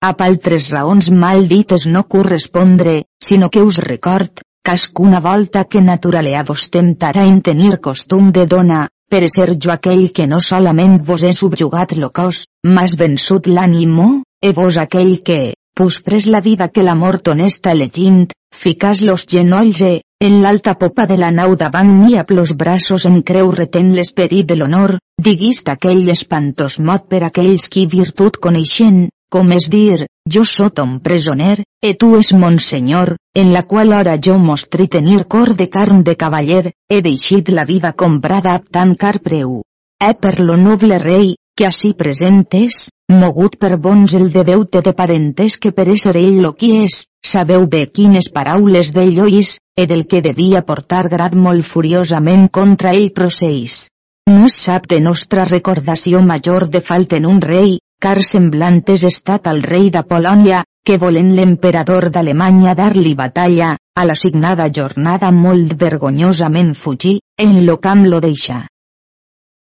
Ap 0.00 0.22
altres 0.24 0.70
raons 0.72 1.10
mal 1.24 1.44
dites 1.50 1.84
no 1.86 2.06
correspondre, 2.14 2.94
sinó 3.26 3.50
que 3.50 3.60
us 3.60 3.76
record, 3.84 4.40
cascuna 4.64 5.20
volta 5.20 5.64
que 5.64 5.82
naturalea 5.84 6.46
vos 6.48 6.70
temptarà 6.70 7.26
en 7.28 7.42
tenir 7.50 7.76
costum 7.84 8.32
de 8.32 8.46
dona, 8.46 8.86
per 9.10 9.28
ser 9.28 9.58
jo 9.60 9.74
aquell 9.76 10.08
que 10.16 10.26
no 10.26 10.40
solament 10.40 10.96
vos 11.04 11.28
he 11.28 11.34
subjugat 11.36 11.92
lo 12.00 12.08
cos, 12.16 12.46
mas 12.64 12.96
vençut 12.96 13.44
l'ànimo, 13.46 14.22
e 14.40 14.56
vos 14.56 14.80
aquell 14.80 15.18
que, 15.20 15.52
pus 15.76 16.00
pres 16.00 16.24
la 16.24 16.40
vida 16.40 16.72
que 16.72 16.82
la 16.82 16.96
mort 16.96 17.28
honesta 17.28 17.76
elegint, 17.76 18.30
ficàs 18.56 19.04
los 19.04 19.28
genolls 19.28 19.84
e, 19.84 19.94
en 20.26 20.40
l'alta 20.42 20.74
popa 20.74 21.04
de 21.06 21.16
la 21.20 21.30
nau 21.30 21.54
davant 21.56 21.90
mi 22.00 22.16
a 22.18 22.24
plos 22.24 22.56
braços 22.56 23.04
en 23.06 23.20
creu 23.22 23.50
retén 23.52 23.92
l'esperit 23.94 24.46
de 24.48 24.56
l'honor, 24.56 24.96
diguist 25.22 25.68
aquell 25.68 26.08
espantós 26.08 26.78
mot 26.80 27.04
per 27.06 27.22
aquells 27.26 27.68
qui 27.68 27.84
virtut 27.86 28.40
coneixent, 28.42 29.04
com 29.30 29.52
és 29.52 29.68
dir, 29.70 30.06
jo 30.32 30.42
sóc 30.44 30.74
ton 30.78 30.98
presoner, 31.04 31.60
e 31.82 31.92
tu 31.94 32.14
és 32.18 32.32
mon 32.32 32.58
senyor, 32.58 33.16
en 33.36 33.52
la 33.52 33.62
qual 33.70 33.92
hora 33.92 34.16
jo 34.16 34.38
mostri 34.38 34.88
tenir 34.88 35.26
cor 35.28 35.54
de 35.54 35.68
carn 35.68 36.02
de 36.02 36.16
cavaller, 36.16 36.72
he 36.88 37.02
deixit 37.02 37.50
la 37.50 37.64
vida 37.64 37.92
comprada 37.92 38.54
ab 38.56 38.70
tan 38.72 38.94
car 38.94 39.18
preu. 39.20 39.60
E 40.00 40.14
per 40.14 40.40
lo 40.40 40.56
noble 40.56 40.98
rei, 40.98 41.34
que 41.56 41.66
així 41.66 41.92
presentes, 41.94 42.88
mogut 43.12 43.56
per 43.58 43.76
bons 43.76 44.14
el 44.14 44.32
de 44.32 44.42
deute 44.44 44.82
de 44.82 44.92
parentes 44.92 45.56
que 45.56 45.72
per 45.72 45.86
ésser 45.92 46.16
ell 46.16 46.42
lo 46.42 46.52
qui 46.52 46.72
és, 46.82 47.04
sabeu 47.24 47.66
bé 47.66 47.86
quines 47.86 48.28
paraules 48.34 48.92
d'ell 48.92 49.22
oís, 49.24 49.56
e 49.76 49.86
del 49.86 50.06
que 50.10 50.22
devia 50.24 50.62
portar 50.64 51.08
grat 51.12 51.34
molt 51.36 51.64
furiosament 51.68 52.48
contra 52.48 52.94
ell 52.96 53.10
proceís. 53.12 53.86
No 54.26 54.46
es 54.50 54.54
sap 54.66 54.86
de 54.90 55.00
nostra 55.00 55.44
recordació 55.44 56.22
major 56.22 56.68
de 56.68 56.80
falten 56.80 57.26
un 57.30 57.42
rei, 57.44 57.76
car 58.00 58.22
semblant 58.22 58.80
és 58.94 59.04
estat 59.08 59.46
al 59.46 59.62
rei 59.62 59.90
de 59.90 60.02
Polònia, 60.02 60.62
que 60.86 60.96
volent 61.02 61.34
l'emperador 61.36 62.08
d'Alemanya 62.14 62.74
dar-li 62.78 63.12
batalla, 63.18 63.74
a 63.96 64.04
la 64.04 64.14
signada 64.14 64.66
jornada 64.78 65.30
molt 65.32 65.74
vergonyosament 65.80 66.74
fugir, 66.74 67.18
en 67.38 67.64
lo 67.66 67.76
camp 67.86 68.06
lo 68.06 68.20
deixa. 68.24 68.64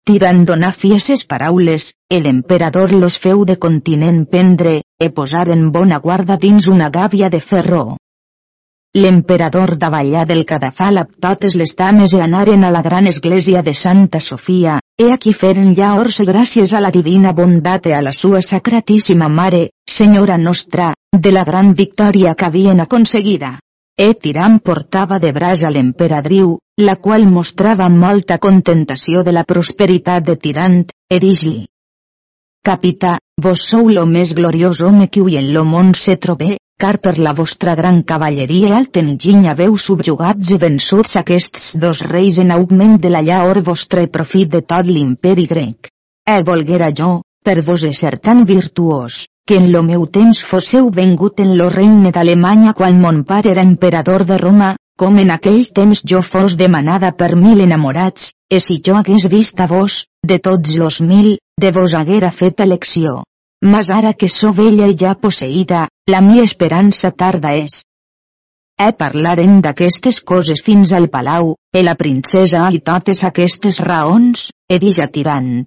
Tirant 0.05 0.43
donar 0.45 0.71
fieses 0.77 1.25
paraules, 1.25 1.91
l'emperador 2.13 2.93
los 2.93 3.17
feu 3.17 3.43
de 3.43 3.57
continent 3.57 4.25
prendre, 4.29 4.75
e 5.01 5.09
posar 5.09 5.49
en 5.49 5.71
bona 5.71 5.97
guarda 5.99 6.37
dins 6.37 6.67
una 6.69 6.89
gàbia 6.89 7.29
de 7.29 7.41
ferro. 7.41 7.97
L'emperador 8.95 9.73
davallà 9.75 10.21
del 10.23 10.45
cadafal 10.47 11.01
amb 11.01 11.17
totes 11.19 11.55
les 11.59 11.73
dames 11.75 12.13
i 12.15 12.21
anaren 12.23 12.61
a 12.63 12.69
la 12.71 12.81
gran 12.81 13.09
església 13.11 13.61
de 13.61 13.73
Santa 13.75 14.21
Sofia, 14.23 14.77
e 14.95 15.09
aquí 15.11 15.33
feren 15.35 15.73
llaors 15.75 16.21
gràcies 16.29 16.71
a 16.71 16.79
la 16.79 16.93
divina 16.95 17.33
bondat 17.35 17.89
e 17.91 17.93
a 17.97 17.99
la 18.05 18.13
sua 18.15 18.39
sacratíssima 18.39 19.27
mare, 19.27 19.71
senyora 19.97 20.37
nostra, 20.37 20.93
de 21.11 21.35
la 21.35 21.43
gran 21.43 21.73
victòria 21.75 22.35
que 22.39 22.47
havien 22.47 22.79
aconseguida. 22.79 23.59
E 23.99 24.13
Tiram 24.13 24.59
portava 24.63 25.19
de 25.19 25.33
braç 25.35 25.67
a 25.67 25.75
l'emperadriu, 25.75 26.57
la 26.79 26.95
qual 26.95 27.27
mostrava 27.27 27.89
molta 27.89 28.37
contentació 28.37 29.27
de 29.27 29.35
la 29.35 29.43
prosperitat 29.43 30.23
de 30.23 30.37
Tirant, 30.37 30.83
e 31.11 31.19
dix-li. 31.19 31.65
Capità, 32.63 33.17
vos 33.43 33.67
sou 33.69 33.91
lo 33.91 34.05
més 34.07 34.31
gloriós 34.33 34.79
home 34.79 35.09
que 35.11 35.19
hui 35.19 35.35
en 35.35 35.51
lo 35.53 35.65
món 35.67 35.91
se 35.93 36.15
trobe, 36.15 36.55
car 36.77 36.97
per 36.99 37.17
la 37.25 37.31
vostra 37.33 37.73
gran 37.79 38.01
cavalleria 38.03 38.75
alt 38.77 38.97
enginy 38.99 39.47
haveu 39.47 39.77
subjugats 39.83 40.49
i 40.51 40.57
vençuts 40.63 41.15
aquests 41.21 41.67
dos 41.83 42.01
reis 42.11 42.39
en 42.43 42.51
augment 42.55 42.97
de 43.05 43.11
la 43.13 43.21
llaor 43.27 43.61
vostre 43.69 44.03
profit 44.17 44.51
de 44.55 44.61
tot 44.73 44.89
l'imperi 44.89 45.45
grec. 45.51 45.89
E 46.27 46.41
volguera 46.49 46.91
jo, 46.99 47.21
per 47.45 47.61
vos 47.65 47.85
ser 47.99 48.17
tan 48.17 48.43
virtuós, 48.49 49.25
que 49.47 49.55
en 49.61 49.71
lo 49.71 49.83
meu 49.83 50.05
temps 50.17 50.41
fosseu 50.43 50.89
vengut 50.89 51.39
en 51.39 51.55
lo 51.57 51.69
regne 51.69 52.11
d'Alemanya 52.11 52.73
quan 52.73 52.99
mon 53.01 53.23
pare 53.23 53.51
era 53.51 53.63
emperador 53.63 54.25
de 54.25 54.37
Roma, 54.37 54.75
com 54.97 55.19
en 55.19 55.31
aquell 55.31 55.67
temps 55.79 56.01
jo 56.03 56.21
fos 56.21 56.57
demanada 56.57 57.11
per 57.11 57.35
mil 57.35 57.61
enamorats, 57.61 58.33
e 58.49 58.59
si 58.59 58.81
jo 58.85 58.97
hagués 58.97 59.29
vist 59.29 59.59
a 59.59 59.67
vos, 59.67 60.05
de 60.23 60.39
tots 60.39 60.75
los 60.81 60.99
mil, 61.01 61.37
de 61.61 61.71
vos 61.71 61.93
haguera 61.93 62.31
fet 62.31 62.59
elecció. 62.59 63.21
Mas 63.65 63.89
ara 63.89 64.13
que 64.13 64.27
so 64.29 64.51
vella 64.53 64.85
i 64.91 64.95
ja 65.01 65.15
posseïda, 65.17 65.87
la 66.13 66.21
mi 66.21 66.41
esperança 66.41 67.09
tarda 67.11 67.53
és. 67.57 67.79
E 68.77 68.91
parlarem 68.99 69.55
d'aquestes 69.65 70.19
coses 70.31 70.61
fins 70.65 70.91
al 70.93 71.07
palau, 71.09 71.55
e 71.73 71.81
la 71.87 71.95
princesa 71.95 72.67
i 72.75 72.81
totes 72.89 73.23
aquestes 73.29 73.79
raons, 73.87 74.51
e 74.69 74.77
dija 74.83 75.07
tirant. 75.15 75.65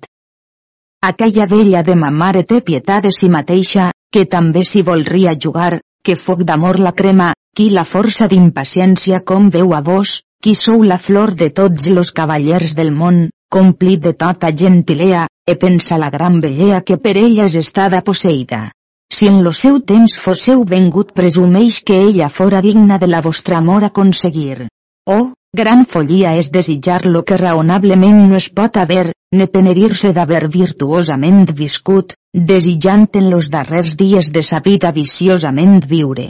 Aquella 1.10 1.46
vella 1.50 1.82
de 1.82 1.96
ma 1.98 2.10
mare 2.22 2.44
té 2.52 2.60
pietat 2.68 3.08
de 3.08 3.12
si 3.16 3.30
mateixa, 3.34 3.90
que 4.12 4.26
també 4.36 4.62
s'hi 4.62 4.84
volria 4.86 5.34
jugar, 5.46 5.80
que 6.04 6.16
foc 6.16 6.44
d'amor 6.46 6.78
la 6.78 6.92
crema, 7.00 7.32
qui 7.56 7.70
la 7.74 7.84
força 7.84 8.28
d'impaciència 8.30 9.24
com 9.26 9.50
veu 9.50 9.74
a 9.74 9.80
vos, 9.88 10.20
qui 10.42 10.54
sou 10.54 10.84
la 10.86 10.98
flor 10.98 11.34
de 11.34 11.50
tots 11.50 11.90
los 11.90 12.12
cavallers 12.14 12.76
del 12.78 12.92
món, 12.94 13.24
complit 13.50 14.04
de 14.06 14.12
tota 14.14 14.52
gentilea, 14.54 15.26
e 15.48 15.56
pensa 15.56 15.96
la 15.96 16.10
gran 16.10 16.40
vellea 16.44 16.82
que 16.84 16.98
per 17.04 17.16
ella 17.16 17.46
és 17.48 17.54
estada 17.56 18.02
posseïda. 18.04 18.66
Si 19.08 19.26
en 19.30 19.38
lo 19.44 19.52
seu 19.56 19.78
temps 19.90 20.18
fosseu 20.20 20.64
vengut 20.68 21.14
presumeix 21.16 21.80
que 21.80 21.96
ella 22.08 22.28
fora 22.28 22.60
digna 22.60 22.98
de 22.98 23.08
la 23.08 23.22
vostra 23.24 23.56
amor 23.62 23.86
aconseguir. 23.88 24.66
Oh, 25.08 25.32
gran 25.56 25.86
follia 25.88 26.34
és 26.36 26.50
desitjar 26.52 27.00
lo 27.06 27.24
que 27.24 27.38
raonablement 27.40 28.20
no 28.28 28.36
es 28.36 28.50
pot 28.60 28.76
haver, 28.76 29.06
ne 29.32 29.46
penedir-se 29.46 30.12
d'haver 30.12 30.44
virtuosament 30.52 31.48
viscut, 31.62 32.12
desitjant 32.52 33.08
en 33.22 33.30
los 33.30 33.48
darrers 33.48 33.96
dies 33.96 34.28
de 34.36 34.42
sa 34.42 34.60
vida 34.60 34.92
viciosament 34.92 35.80
viure. 35.88 36.28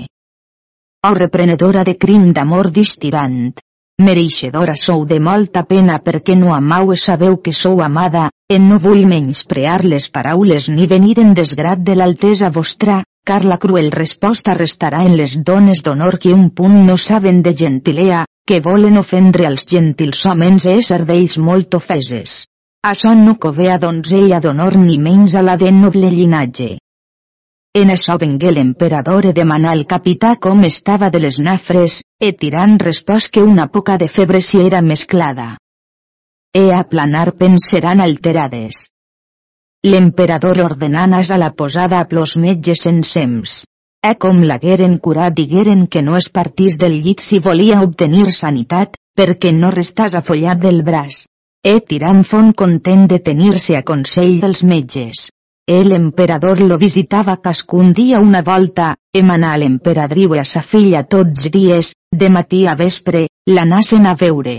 Oh 1.06 1.14
reprenedora 1.14 1.82
de 1.82 1.98
crim 1.98 2.32
d'amor 2.32 2.70
distirant, 2.70 3.58
mereixedora 3.98 4.78
sou 4.78 5.04
de 5.10 5.18
molta 5.18 5.64
pena 5.66 5.98
perquè 5.98 6.38
no 6.38 6.54
amau 6.54 6.92
i 6.94 6.96
sabeu 6.96 7.40
que 7.42 7.52
sou 7.52 7.82
amada, 7.82 8.30
en 8.56 8.64
no 8.68 8.78
vull 8.80 9.02
menysprear 9.08 9.82
les 9.84 10.06
paraules 10.12 10.70
ni 10.72 10.86
venir 10.88 11.18
en 11.20 11.34
desgrat 11.36 11.82
de 11.84 11.96
l'altesa 12.00 12.48
vostra, 12.50 13.02
car 13.28 13.42
la 13.44 13.58
cruel 13.60 13.90
resposta 13.92 14.54
restarà 14.56 15.02
en 15.04 15.16
les 15.20 15.34
dones 15.50 15.82
d'honor 15.84 16.16
que 16.22 16.32
un 16.32 16.46
punt 16.60 16.78
no 16.86 16.96
saben 16.96 17.42
de 17.44 17.52
gentilea, 17.62 18.22
que 18.48 18.62
volen 18.64 18.96
ofendre 18.96 19.44
als 19.50 19.66
gentils 19.68 20.24
homens 20.24 20.64
i 20.64 20.78
ésser 20.78 21.02
d'ells 21.04 21.36
molt 21.50 21.76
ofeses. 21.80 22.38
Açò 22.88 23.12
no 23.20 23.36
cové 23.36 23.68
a 23.68 23.76
donzella 23.84 24.40
d'honor 24.40 24.78
ni 24.80 24.96
menys 24.96 25.36
a 25.36 25.44
la 25.44 25.58
de 25.60 25.70
noble 25.82 26.08
llinatge. 26.16 26.70
En 27.76 27.92
això 27.92 28.16
vengué 28.16 28.54
l'emperador 28.54 29.28
e 29.28 29.36
demanà 29.36 29.76
al 29.76 29.84
capità 29.84 30.36
com 30.40 30.64
estava 30.64 31.12
de 31.12 31.20
les 31.20 31.36
nafres, 31.38 32.00
e 32.16 32.32
tirant 32.32 32.78
respòs 32.80 33.28
que 33.28 33.44
una 33.44 33.68
poca 33.68 34.00
de 34.00 34.08
febre 34.08 34.40
si 34.40 34.64
era 34.64 34.80
mesclada. 34.80 35.58
E 36.58 36.72
a 36.74 36.82
planar 36.90 37.28
penseran 37.38 38.00
alterades. 38.00 38.88
L'emperador 39.90 40.58
ordenanes 40.58 41.30
a 41.30 41.36
la 41.38 41.50
posada 41.60 42.00
a 42.00 42.06
plos 42.10 42.32
metges 42.44 42.80
ensems. 42.90 43.52
E 44.02 44.10
com 44.22 44.40
l'hagueren 44.50 44.96
curat 45.04 45.36
digueren 45.36 45.84
que 45.86 46.02
no 46.02 46.16
es 46.18 46.26
partís 46.38 46.74
del 46.82 46.96
llit 47.04 47.20
si 47.22 47.38
volia 47.44 47.78
obtenir 47.86 48.32
sanitat, 48.34 48.98
perquè 49.20 49.52
no 49.54 49.70
restàs 49.74 50.16
afollat 50.18 50.58
del 50.64 50.82
braç. 50.88 51.20
E 51.62 51.74
tirant 51.92 52.24
font 52.30 52.50
content 52.62 53.04
de 53.12 53.20
tenir-se 53.28 53.76
a 53.78 53.84
consell 53.90 54.40
dels 54.42 54.64
metges. 54.72 55.28
El 55.76 55.94
emperador 55.94 56.64
lo 56.64 56.78
visitava 56.80 57.36
cascun 57.44 57.92
dia 58.00 58.18
una 58.24 58.40
volta, 58.42 58.96
emanà 59.22 59.52
a 59.52 59.60
l'emperadriu 59.62 60.34
i 60.34 60.42
a 60.42 60.46
sa 60.54 60.64
filla 60.72 61.04
tots 61.04 61.52
dies, 61.58 61.92
de 62.10 62.32
matí 62.38 62.64
a 62.66 62.74
vespre, 62.82 63.28
l'anassen 63.46 64.10
a 64.10 64.16
veure. 64.24 64.56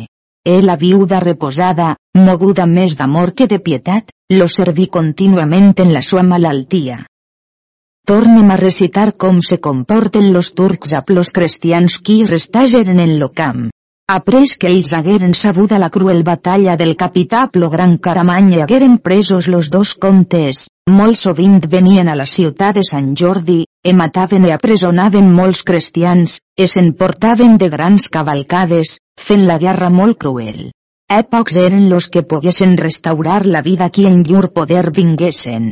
E 0.47 0.61
la 0.63 0.75
viuda 0.79 1.19
reposada, 1.19 1.95
moguda 2.15 2.65
més 2.65 2.95
d'amor 2.95 3.33
que 3.35 3.47
de 3.47 3.59
pietat, 3.59 4.13
lo 4.31 4.47
serví 4.47 4.87
contínuament 4.87 5.73
en 5.83 5.91
la 5.93 6.01
sua 6.01 6.23
malaltia. 6.23 7.01
Tornem 8.07 8.47
a 8.49 8.57
recitar 8.57 9.11
com 9.17 9.41
se 9.45 9.59
comporten 9.59 10.31
los 10.33 10.53
turcs 10.53 10.93
a 10.93 11.03
los 11.09 11.29
cristians 11.31 11.99
qui 11.99 12.23
restageren 12.25 12.99
en 12.99 13.19
lo 13.19 13.29
camp. 13.33 13.67
Après 14.09 14.55
que 14.57 14.69
ells 14.71 14.93
hagueren 14.97 15.35
sabuda 15.37 15.77
la 15.77 15.91
cruel 15.93 16.23
batalla 16.23 16.75
del 16.75 16.95
capità 16.97 17.43
Plo 17.53 17.69
Gran 17.69 17.97
Caramany 17.97 18.47
i 18.55 18.61
hagueren 18.63 18.97
presos 18.97 19.47
los 19.47 19.69
dos 19.69 19.91
comtes, 19.93 20.63
molt 20.89 21.19
sovint 21.19 21.59
venien 21.69 22.09
a 22.09 22.15
la 22.17 22.25
ciutat 22.25 22.79
de 22.79 22.83
Sant 22.87 23.11
Jordi, 23.13 23.59
e 23.85 23.93
mataven 23.93 24.47
i 24.49 24.55
apresonaven 24.55 25.29
molts 25.29 25.61
cristians, 25.61 26.39
e 26.57 26.65
s'emportaven 26.65 27.59
de 27.61 27.69
grans 27.69 28.09
cavalcades, 28.09 28.97
fent 29.27 29.45
la 29.49 29.57
guerra 29.63 29.89
molt 29.89 30.17
cruel. 30.23 30.71
E 31.09 31.19
pocs 31.33 31.57
eren 31.57 31.89
los 31.91 32.07
que 32.13 32.23
poguessin 32.31 32.77
restaurar 32.77 33.45
la 33.45 33.61
vida 33.61 33.89
qui 33.89 34.05
en 34.05 34.23
poder 34.53 34.91
vinguessin. 34.91 35.69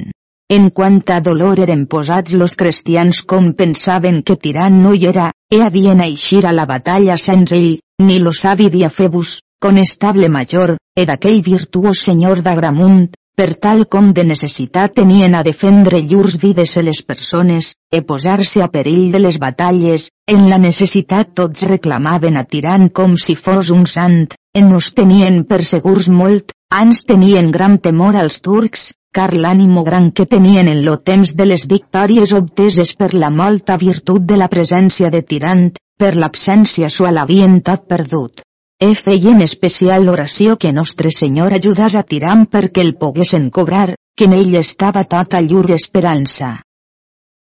En 0.49 0.69
quant 0.69 1.01
a 1.11 1.19
dolor 1.19 1.59
eren 1.59 1.87
posats 1.91 2.33
los 2.33 2.55
cristians 2.55 3.21
com 3.23 3.51
pensaven 3.53 4.21
que 4.23 4.35
tirant 4.35 4.77
no 4.83 4.93
hi 4.93 5.07
era, 5.09 5.31
e 5.55 5.59
havien 5.61 6.01
eixir 6.01 6.45
a 6.45 6.53
la 6.53 6.65
batalla 6.65 7.17
senzill, 7.17 7.79
ni 7.99 8.17
lo 8.19 8.31
savi 8.31 8.69
Diafebus, 8.69 9.41
conestable 9.59 10.29
major, 10.29 10.77
e 10.95 11.05
d'aquell 11.05 11.41
virtuós 11.41 11.99
senyor 12.09 12.41
d'Agramunt, 12.41 13.11
per 13.37 13.53
tal 13.61 13.83
com 13.85 14.07
de 14.17 14.23
necessitat 14.25 14.95
tenien 14.97 15.35
a 15.37 15.43
defendre 15.45 15.99
llurs 16.01 16.39
vides 16.41 16.71
e 16.79 16.81
les 16.81 17.03
persones, 17.05 17.67
e 17.93 17.99
posar-se 18.01 18.63
a 18.65 18.67
perill 18.73 19.11
de 19.13 19.21
les 19.21 19.37
batalles, 19.43 20.07
en 20.25 20.47
la 20.49 20.57
necessitat 20.57 21.35
tots 21.37 21.67
reclamaven 21.69 22.39
a 22.41 22.43
Tirant 22.49 22.87
com 22.99 23.13
si 23.25 23.35
fos 23.37 23.69
un 23.75 23.85
sant, 23.85 24.23
en 24.57 24.71
nos 24.73 24.89
tenien 24.97 25.43
per 25.51 25.61
segurs 25.61 26.09
molt, 26.09 26.55
ans 26.73 27.05
tenien 27.05 27.51
gran 27.53 27.77
temor 27.77 28.17
als 28.17 28.41
turcs, 28.41 28.89
car 29.13 29.29
l'ànimo 29.33 29.85
gran 29.85 30.09
que 30.17 30.25
tenien 30.25 30.73
en 30.73 30.81
lo 30.89 30.97
temps 30.97 31.35
de 31.37 31.45
les 31.45 31.67
victòries 31.69 32.33
obteses 32.41 32.95
per 32.97 33.13
la 33.13 33.29
molta 33.29 33.77
virtut 33.77 34.25
de 34.25 34.41
la 34.41 34.49
presència 34.49 35.13
de 35.13 35.21
Tirant, 35.21 35.69
per 35.97 36.15
l'absència 36.17 36.89
sua 36.89 37.13
l'havien 37.13 37.61
tot 37.61 37.85
perdut. 37.85 38.41
E 38.79 38.93
feien 38.93 39.39
especial 39.41 40.03
oració 40.11 40.55
que 40.61 40.71
Nostre 40.71 41.09
Senyor 41.09 41.53
ajudàs 41.57 41.95
a 41.97 42.03
Tiram 42.05 42.43
perquè 42.45 42.83
el 42.85 42.91
poguessin 43.01 43.47
cobrar, 43.49 43.95
que 44.15 44.27
en 44.29 44.35
ell 44.37 44.53
estava 44.59 45.01
tota 45.13 45.41
llur 45.41 45.71
esperança. 45.73 46.49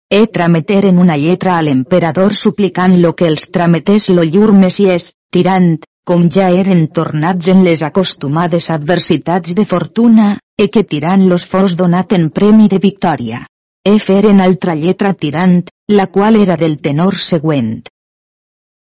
E 0.09 0.23
trameteren 0.37 0.97
una 0.97 1.19
lletra 1.21 1.53
a 1.57 1.61
l'emperador 1.61 2.33
suplicant 2.33 2.97
lo 3.03 3.13
que 3.13 3.29
els 3.29 3.45
trametés 3.53 4.09
lo 4.09 4.25
llur 4.25 4.55
messies, 4.63 5.11
tirant, 5.29 5.77
com 6.01 6.25
ja 6.33 6.49
eren 6.63 6.87
tornats 6.97 7.53
en 7.53 7.61
les 7.69 7.85
acostumades 7.85 8.71
adversitats 8.79 9.53
de 9.53 9.69
fortuna, 9.69 10.33
e 10.57 10.71
que 10.73 10.83
tirant 10.83 11.29
los 11.29 11.45
fos 11.45 11.77
donat 11.77 12.17
en 12.17 12.31
premi 12.33 12.73
de 12.73 12.81
victòria. 12.89 13.45
E 13.85 13.99
feren 14.01 14.41
altra 14.41 14.73
lletra 14.73 15.13
tirant, 15.13 15.59
la 15.93 16.09
qual 16.09 16.41
era 16.41 16.57
del 16.57 16.79
tenor 16.81 17.21
següent. 17.31 17.75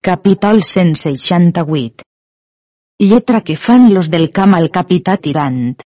Capítol 0.06 0.62
168 0.62 2.05
Lletra 2.98 3.42
que 3.42 3.58
fan 3.58 3.94
los 3.94 4.10
del 4.10 4.32
camp 4.32 4.54
al 4.56 4.70
capità 4.72 5.18
tirant. 5.18 5.82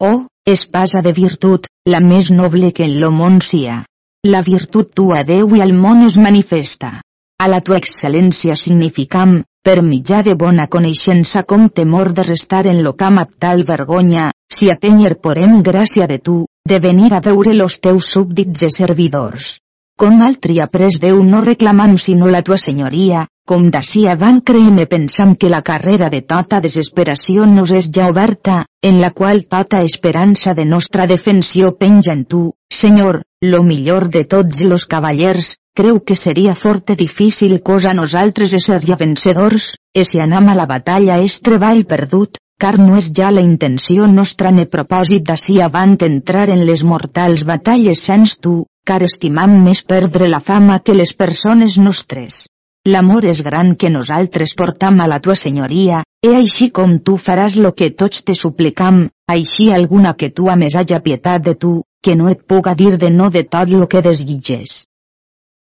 Oh, 0.00 0.28
espasa 0.48 1.02
de 1.04 1.12
virtut, 1.12 1.66
la 1.84 2.00
més 2.00 2.30
noble 2.32 2.70
que 2.72 2.86
en 2.88 2.94
lo 3.02 3.10
món 3.12 3.42
sia. 3.44 3.82
La 4.24 4.40
virtut 4.46 4.94
tua 4.96 5.20
Déu 5.28 5.52
i 5.58 5.60
al 5.60 5.74
món 5.76 6.06
es 6.06 6.16
manifesta. 6.16 7.02
A 7.36 7.50
la 7.52 7.60
tua 7.60 7.76
excel·lència 7.82 8.56
significam, 8.56 9.42
per 9.62 9.82
mitjà 9.84 10.22
de 10.24 10.32
bona 10.40 10.66
coneixença 10.72 11.42
com 11.42 11.68
temor 11.68 12.14
de 12.16 12.24
restar 12.24 12.64
en 12.72 12.80
lo 12.82 12.94
camp 12.96 13.20
amb 13.20 13.36
tal 13.38 13.62
vergonya, 13.68 14.30
si 14.48 14.72
atenyer 14.72 15.18
porem 15.20 15.60
gràcia 15.68 16.08
de 16.08 16.16
tu, 16.16 16.46
de 16.64 16.80
venir 16.80 17.12
a 17.12 17.20
veure 17.20 17.52
los 17.52 17.76
teus 17.84 18.08
súbdits 18.16 18.64
i 18.64 18.72
servidors. 18.72 19.58
Com 20.00 20.18
altri 20.20 20.58
après 20.60 20.98
Déu 21.00 21.22
no 21.24 21.38
reclamam 21.44 21.94
sinó 21.96 22.26
la 22.32 22.42
tua 22.46 22.56
senyoria, 22.60 23.22
com 23.48 23.62
d'ací 23.72 24.02
avant 24.12 24.42
creeme 24.50 24.84
pensam 24.90 25.32
que 25.40 25.48
la 25.48 25.62
carrera 25.68 26.10
de 26.12 26.20
tota 26.32 26.58
desesperació 26.60 27.46
nos 27.52 27.72
és 27.78 27.88
ja 27.98 28.10
oberta, 28.12 28.56
en 28.90 29.00
la 29.00 29.10
qual 29.20 29.40
tota 29.54 29.80
esperança 29.86 30.52
de 30.58 30.66
nostra 30.74 31.06
defensió 31.14 31.72
penja 31.80 32.12
en 32.12 32.26
tu, 32.26 32.42
Senyor, 32.68 33.22
lo 33.40 33.62
millor 33.62 34.10
de 34.10 34.24
tots 34.24 34.66
los 34.68 34.84
cavallers, 34.84 35.54
creu 35.72 36.02
que 36.04 36.16
seria 36.26 36.54
forte 36.66 36.94
difícil 36.94 37.62
cosa 37.62 37.94
nosaltres 37.94 38.52
ser 38.66 38.82
ja 38.84 39.00
vencedors, 39.00 39.72
e 39.94 40.04
si 40.04 40.20
anam 40.20 40.52
a 40.52 40.60
la 40.60 40.66
batalla 40.66 41.16
és 41.24 41.40
treball 41.40 41.86
perdut, 41.88 42.36
car 42.60 42.76
no 42.78 43.00
és 43.00 43.12
ja 43.16 43.32
la 43.32 43.40
intenció 43.40 44.04
nostra 44.20 44.52
ne 44.52 44.68
propòsit 44.68 45.24
d'ací 45.24 45.60
avant 45.62 45.96
entrar 46.04 46.50
en 46.52 46.66
les 46.68 46.84
mortals 46.84 47.48
batalles 47.48 48.04
sens 48.10 48.36
tu, 48.36 48.64
car 48.88 49.02
estimam 49.06 49.54
més 49.64 49.82
perdre 49.92 50.28
la 50.30 50.40
fama 50.48 50.78
que 50.84 50.94
les 50.94 51.12
persones 51.22 51.76
nostres. 51.86 52.44
L'amor 52.86 53.26
és 53.26 53.40
gran 53.42 53.72
que 53.80 53.90
nosaltres 53.90 54.54
portam 54.58 55.00
a 55.02 55.08
la 55.10 55.18
tua 55.22 55.34
senyoria, 55.40 56.04
e 56.26 56.34
així 56.40 56.68
com 56.78 56.92
tu 57.08 57.16
faràs 57.22 57.56
lo 57.64 57.72
que 57.80 57.90
tots 58.02 58.22
te 58.28 58.36
suplicam, 58.42 59.00
així 59.36 59.66
alguna 59.78 60.14
que 60.20 60.30
tu 60.36 60.46
ames 60.52 60.76
haja 60.78 61.02
pietat 61.08 61.42
de 61.48 61.56
tu, 61.64 61.72
que 62.02 62.14
no 62.14 62.30
et 62.30 62.46
puga 62.46 62.76
dir 62.78 62.92
de 63.02 63.10
no 63.10 63.28
de 63.38 63.42
tot 63.56 63.74
lo 63.74 63.90
que 63.90 64.04
desitges. 64.06 64.84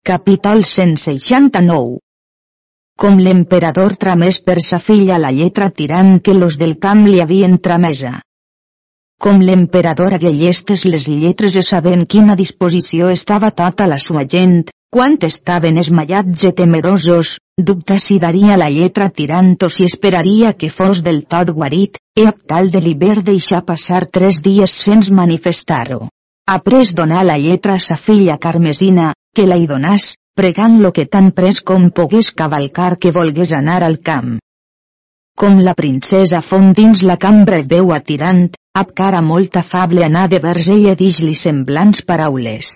Capítol 0.05 0.63
169 0.75 1.99
Com 2.99 3.19
l'emperador 3.25 3.97
tramés 3.97 4.43
per 4.45 4.61
sa 4.69 4.79
filla 4.85 5.19
la 5.25 5.33
lletra 5.33 5.71
tirant 5.71 6.19
que 6.21 6.37
los 6.37 6.61
del 6.61 6.79
camp 6.79 7.07
li 7.09 7.21
havien 7.25 7.59
tramesa 7.59 8.19
com 9.19 9.41
l'emperador 9.43 10.15
hagué 10.15 10.31
llestes 10.33 10.85
les 10.87 11.09
lletres 11.11 11.57
e 11.59 11.63
sabent 11.67 12.05
quina 12.07 12.37
disposició 12.39 13.09
estava 13.11 13.51
tota 13.51 13.89
la 13.91 13.99
sua 13.99 14.23
gent, 14.25 14.61
quan 14.95 15.19
estaven 15.27 15.77
esmallats 15.83 16.45
e 16.49 16.53
temerosos, 16.57 17.35
dubta 17.71 17.99
si 17.99 18.19
daria 18.23 18.57
la 18.57 18.71
lletra 18.71 19.11
tirant 19.11 19.57
o 19.67 19.69
si 19.69 19.85
esperaria 19.85 20.55
que 20.55 20.71
fos 20.71 21.03
del 21.03 21.25
tot 21.27 21.51
guarit, 21.51 21.99
e 22.17 22.25
ab 22.31 22.39
tal 22.47 22.71
de 22.71 22.81
l'hiver 22.81 23.19
deixar 23.27 23.65
passar 23.67 24.07
tres 24.07 24.41
dies 24.41 24.71
sens 24.71 25.11
manifestar-ho. 25.11 26.09
Après 26.49 26.95
donar 26.95 27.27
la 27.27 27.37
lletra 27.37 27.75
a 27.75 27.83
sa 27.83 27.97
filla 27.97 28.39
Carmesina, 28.39 29.13
que 29.35 29.45
la 29.45 29.59
hi 29.59 29.67
donàs, 29.69 30.15
pregant 30.35 30.79
lo 30.81 30.93
que 30.97 31.05
tan 31.05 31.33
pres 31.37 31.61
com 31.61 31.91
pogués 31.91 32.31
cavalcar 32.33 32.97
que 32.97 33.13
volgués 33.13 33.53
anar 33.53 33.83
al 33.83 33.99
camp. 33.99 34.39
Com 35.37 35.61
la 35.61 35.75
princesa 35.75 36.41
fon 36.41 36.73
dins 36.73 37.03
la 37.03 37.19
cambra 37.21 37.59
i 37.61 37.67
veu 37.69 37.93
atirant, 37.93 38.49
ab 38.81 38.93
cara 39.01 39.21
molt 39.27 39.57
afable 39.59 40.05
anar 40.07 40.29
de 40.33 40.39
vers 40.45 40.69
ella 40.75 40.95
dix-li 40.99 41.35
semblants 41.35 42.05
paraules. 42.09 42.75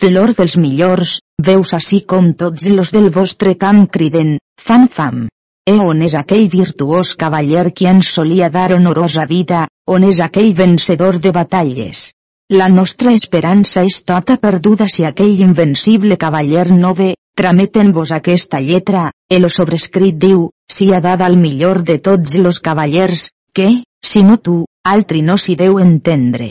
Flor 0.00 0.32
dels 0.38 0.56
millors, 0.58 1.18
veus 1.48 1.72
així 1.78 2.00
com 2.12 2.32
tots 2.40 2.66
los 2.70 2.92
del 2.94 3.10
vostre 3.14 3.54
camp 3.58 3.86
criden, 3.96 4.36
fam 4.60 4.88
fam. 4.96 5.24
E 5.66 5.74
on 5.80 6.02
és 6.06 6.14
aquell 6.18 6.48
virtuós 6.52 7.14
cavaller 7.20 7.70
qui 7.72 7.88
ens 7.90 8.10
solia 8.16 8.50
dar 8.56 8.72
honorosa 8.76 9.24
vida, 9.30 9.64
on 9.88 10.04
és 10.08 10.20
aquell 10.20 10.52
vencedor 10.54 11.18
de 11.26 11.32
batalles? 11.32 12.10
La 12.52 12.68
nostra 12.68 13.14
esperança 13.18 13.82
és 13.88 14.02
tota 14.04 14.36
perduda 14.36 14.86
si 14.92 15.06
aquell 15.08 15.40
invencible 15.46 16.18
cavaller 16.20 16.68
no 16.72 16.92
ve, 16.94 17.14
trameten-vos 17.40 18.12
aquesta 18.12 18.60
lletra, 18.60 19.08
el 19.30 19.48
sobrescrit 19.50 20.20
diu, 20.26 20.50
si 20.70 20.90
ha 20.92 21.00
dada 21.00 21.26
al 21.26 21.38
millor 21.40 21.82
de 21.82 21.98
tots 21.98 22.36
los 22.44 22.60
cavallers, 22.60 23.30
que, 23.56 23.70
si 24.04 24.22
no 24.22 24.36
tu, 24.36 24.58
altri 24.84 25.22
no 25.22 25.36
s'hi 25.40 25.56
deu 25.56 25.78
entendre. 25.80 26.50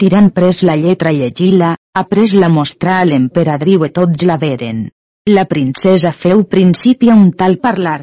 Tirant 0.00 0.30
pres 0.36 0.62
la 0.68 0.74
lletra 0.76 1.12
llegila, 1.16 1.74
ha 1.96 2.02
pres 2.10 2.34
la 2.34 2.50
mostrar 2.52 3.00
a 3.00 3.04
l'emperadriu 3.08 3.84
i 3.86 3.92
tots 3.98 4.24
la 4.28 4.36
veren. 4.40 4.88
La 5.30 5.44
princesa 5.52 6.12
feu 6.12 6.42
principi 6.54 7.10
a 7.10 7.14
un 7.14 7.30
tal 7.32 7.56
parlar. 7.62 8.00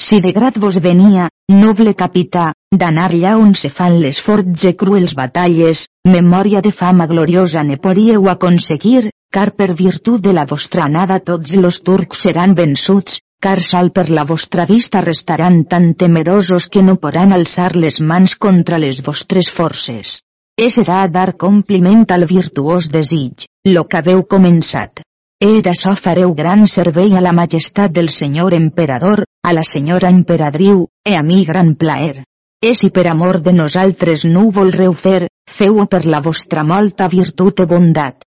Si 0.00 0.20
de 0.24 0.32
grat 0.32 0.56
vos 0.62 0.78
venia, 0.82 1.28
noble 1.52 1.92
capità, 1.94 2.52
d'anar 2.80 3.08
allà 3.10 3.36
on 3.38 3.54
se 3.60 3.68
fan 3.68 4.00
les 4.02 4.20
forts 4.22 4.64
e 4.70 4.74
cruels 4.80 5.14
batalles, 5.18 5.86
memòria 6.06 6.62
de 6.62 6.72
fama 6.72 7.06
gloriosa 7.06 7.62
ne 7.62 7.76
podíeu 7.76 8.28
aconseguir, 8.30 9.10
car 9.30 9.50
per 9.54 9.74
virtut 9.74 10.22
de 10.24 10.32
la 10.32 10.46
vostra 10.46 10.84
anada 10.86 11.18
tots 11.30 11.54
los 11.62 11.82
turcs 11.82 12.22
seran 12.26 12.54
vençuts, 12.54 13.20
car 13.40 13.62
sol 13.62 13.90
per 13.94 14.10
la 14.10 14.24
vostra 14.24 14.64
vista 14.66 15.00
restaran 15.00 15.64
tan 15.64 15.94
temerosos 15.94 16.68
que 16.68 16.82
no 16.82 16.96
podran 16.96 17.32
alçar 17.32 17.74
les 17.76 18.00
mans 18.00 18.34
contra 18.36 18.78
les 18.82 19.02
vostres 19.06 19.50
forces. 19.50 20.18
És 20.58 20.74
serà 20.74 21.04
dar 21.06 21.36
compliment 21.38 22.04
al 22.10 22.26
virtuós 22.26 22.88
desig, 22.90 23.46
lo 23.64 23.84
que 23.86 24.00
haveu 24.00 24.24
començat. 24.26 25.04
E 25.38 25.62
d'açò 25.62 25.92
fareu 25.94 26.32
gran 26.34 26.66
servei 26.66 27.14
a 27.14 27.22
la 27.22 27.32
majestat 27.32 27.92
del 27.94 28.08
senyor 28.10 28.56
emperador, 28.58 29.22
a 29.46 29.52
la 29.54 29.62
senyora 29.62 30.10
emperadriu, 30.10 30.88
e 31.06 31.14
a 31.14 31.22
mi 31.22 31.44
gran 31.44 31.76
plaer. 31.76 32.24
E 32.60 32.74
si 32.74 32.90
per 32.90 33.06
amor 33.06 33.38
de 33.40 33.52
nosaltres 33.52 34.24
no 34.24 34.48
ho 34.48 34.50
volreu 34.50 34.92
fer, 34.92 35.28
feu-ho 35.46 35.86
per 35.86 36.06
la 36.06 36.18
vostra 36.20 36.64
molta 36.66 37.06
virtut 37.06 37.62
e 37.62 37.66
bondat. 37.70 38.26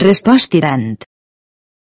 Respost 0.00 0.50
tirant. 0.56 1.04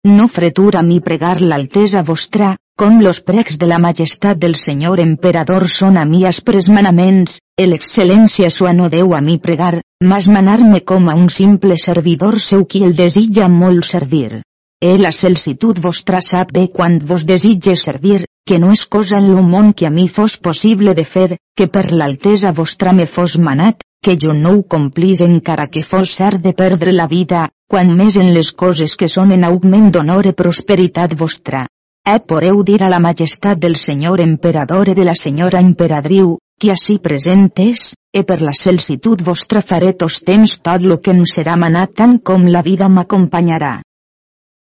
No 0.07 0.29
fretura 0.29 0.81
mi 0.81 1.01
pregar 1.03 1.41
l'altesa 1.41 2.03
vostra, 2.07 2.53
com 2.79 3.01
los 3.03 3.17
precs 3.19 3.57
de 3.59 3.67
la 3.67 3.79
majestat 3.83 4.37
del 4.39 4.53
senyor 4.55 5.01
emperador 5.03 5.65
són 5.67 5.97
a 5.99 6.05
mi 6.07 6.21
aspres 6.23 6.69
manaments, 6.71 7.41
el 7.59 7.75
excel·lència 7.75 8.47
sua 8.49 8.71
no 8.71 8.87
deu 8.93 9.11
a 9.11 9.19
mi 9.19 9.35
pregar, 9.37 9.81
mas 10.01 10.29
manar-me 10.31 10.79
com 10.87 11.09
a 11.09 11.17
un 11.19 11.27
simple 11.27 11.75
servidor 11.75 12.39
seu 12.39 12.63
qui 12.63 12.85
el 12.87 12.95
desitja 12.95 13.49
molt 13.49 13.83
servir. 13.83 14.39
E 14.79 14.95
la 14.95 15.11
celsitud 15.11 15.83
vostra 15.83 16.21
sap 16.23 16.53
bé 16.55 16.69
quan 16.71 17.01
vos 17.03 17.25
desitge 17.27 17.75
servir, 17.75 18.23
que 18.49 18.57
no 18.57 18.71
és 18.73 18.87
cosa 18.89 19.19
en 19.21 19.27
lo 19.29 19.43
món 19.45 19.67
que 19.77 19.85
a 19.85 19.91
mi 19.93 20.07
fos 20.09 20.35
possible 20.45 20.95
de 20.97 21.03
fer, 21.05 21.37
que 21.55 21.67
per 21.69 21.91
l'altesa 21.93 22.49
vostra 22.59 22.93
me 22.97 23.05
fos 23.05 23.35
manat, 23.37 23.83
que 24.01 24.15
jo 24.23 24.33
no 24.33 24.53
ho 24.55 24.63
complís 24.75 25.19
encara 25.21 25.67
que 25.69 25.83
fos 25.83 26.15
cert 26.17 26.41
de 26.41 26.53
perdre 26.61 26.95
la 26.95 27.05
vida, 27.11 27.43
quan 27.69 27.91
més 27.99 28.17
en 28.17 28.31
les 28.33 28.49
coses 28.61 28.95
que 28.97 29.09
són 29.13 29.35
en 29.35 29.45
augment 29.45 29.91
d'honor 29.93 30.31
i 30.31 30.33
prosperitat 30.39 31.13
vostra. 31.19 31.67
E 32.09 32.15
poreu 32.31 32.63
dir 32.65 32.79
a 32.81 32.89
la 32.89 33.01
majestat 33.05 33.61
del 33.61 33.75
senyor 33.77 34.23
emperador 34.25 34.89
i 34.89 34.95
de 34.97 35.05
la 35.05 35.13
senyora 35.13 35.61
emperadriu, 35.61 36.39
qui 36.59 36.71
ací 36.73 36.97
present 36.97 37.51
és, 37.61 37.91
e 38.09 38.23
per 38.25 38.39
la 38.41 38.55
celsitud 38.63 39.21
vostra 39.21 39.61
faré 39.61 39.93
tos 39.93 40.23
temps 40.25 40.57
tot 40.57 40.81
lo 40.81 40.97
que 41.03 41.13
em 41.13 41.21
serà 41.35 41.53
manat 41.67 41.93
tant 42.01 42.17
com 42.17 42.49
la 42.49 42.65
vida 42.65 42.89
m'acompanyarà. 42.89 43.75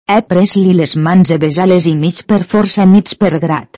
He 0.09 0.22
pres-li 0.24 0.72
les 0.72 0.94
mans 0.96 1.30
e 1.34 1.36
besar-les 1.40 1.86
i 1.90 1.92
mig 2.02 2.22
per 2.30 2.40
força 2.52 2.86
mig 2.88 3.11
per 3.20 3.34
grat. 3.42 3.76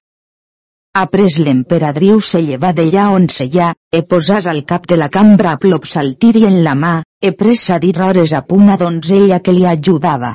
Après 1.01 1.39
l'emperadriu 1.47 2.20
se 2.26 2.41
lleva 2.43 2.70
d'allà 2.74 3.09
on 3.14 3.26
seia, 3.37 3.72
e 3.91 4.03
posàs 4.12 4.47
al 4.51 4.62
cap 4.72 4.87
de 4.93 4.99
la 5.01 5.09
cambra 5.16 5.57
a 5.57 5.59
plop 5.64 5.89
saltiri 5.93 6.45
en 6.47 6.61
la 6.66 6.76
mà, 6.78 6.93
e 7.22 7.33
pres 7.41 7.64
a 7.70 7.78
dir 7.83 7.97
hores 7.99 8.35
a 8.39 8.45
una 8.59 8.76
donzella 8.76 9.41
que 9.41 9.57
li 9.57 9.66
ajudava. 9.72 10.33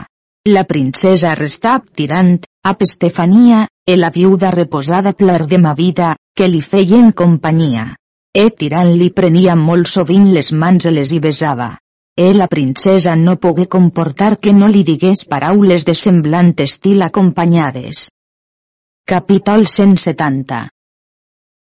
La 0.48 0.66
princesa 0.74 1.34
restà 1.40 1.78
tirant, 1.96 2.36
a 2.64 2.76
Estefania, 2.88 3.64
e 3.88 3.96
la 3.96 4.12
viuda 4.20 4.52
reposada 4.52 5.14
pler 5.14 5.46
de 5.48 5.58
ma 5.58 5.74
vida, 5.74 6.16
que 6.36 6.48
li 6.48 6.62
feien 6.62 7.12
companyia. 7.12 7.88
E 8.36 8.50
tirant 8.52 8.92
li 9.00 9.10
prenia 9.16 9.56
molt 9.56 9.88
sovint 9.88 10.32
les 10.36 10.52
mans 10.52 10.86
i 10.86 10.92
les 10.92 11.16
hi 11.16 11.24
besava. 11.24 11.72
E 12.18 12.34
la 12.34 12.48
princesa 12.48 13.14
no 13.18 13.36
pogué 13.36 13.68
comportar 13.68 14.38
que 14.40 14.54
no 14.56 14.68
li 14.72 14.84
digués 14.88 15.26
paraules 15.32 15.84
de 15.88 15.94
semblant 16.02 16.54
estil 16.64 17.02
acompanyades. 17.04 18.06
Capítol 19.04 19.66
170 19.68 20.60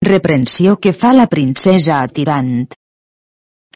Reprensió 0.07 0.73
que 0.75 0.91
fa 0.91 1.13
la 1.15 1.27
princesa 1.31 2.01
a 2.01 2.09
Tirant 2.17 2.67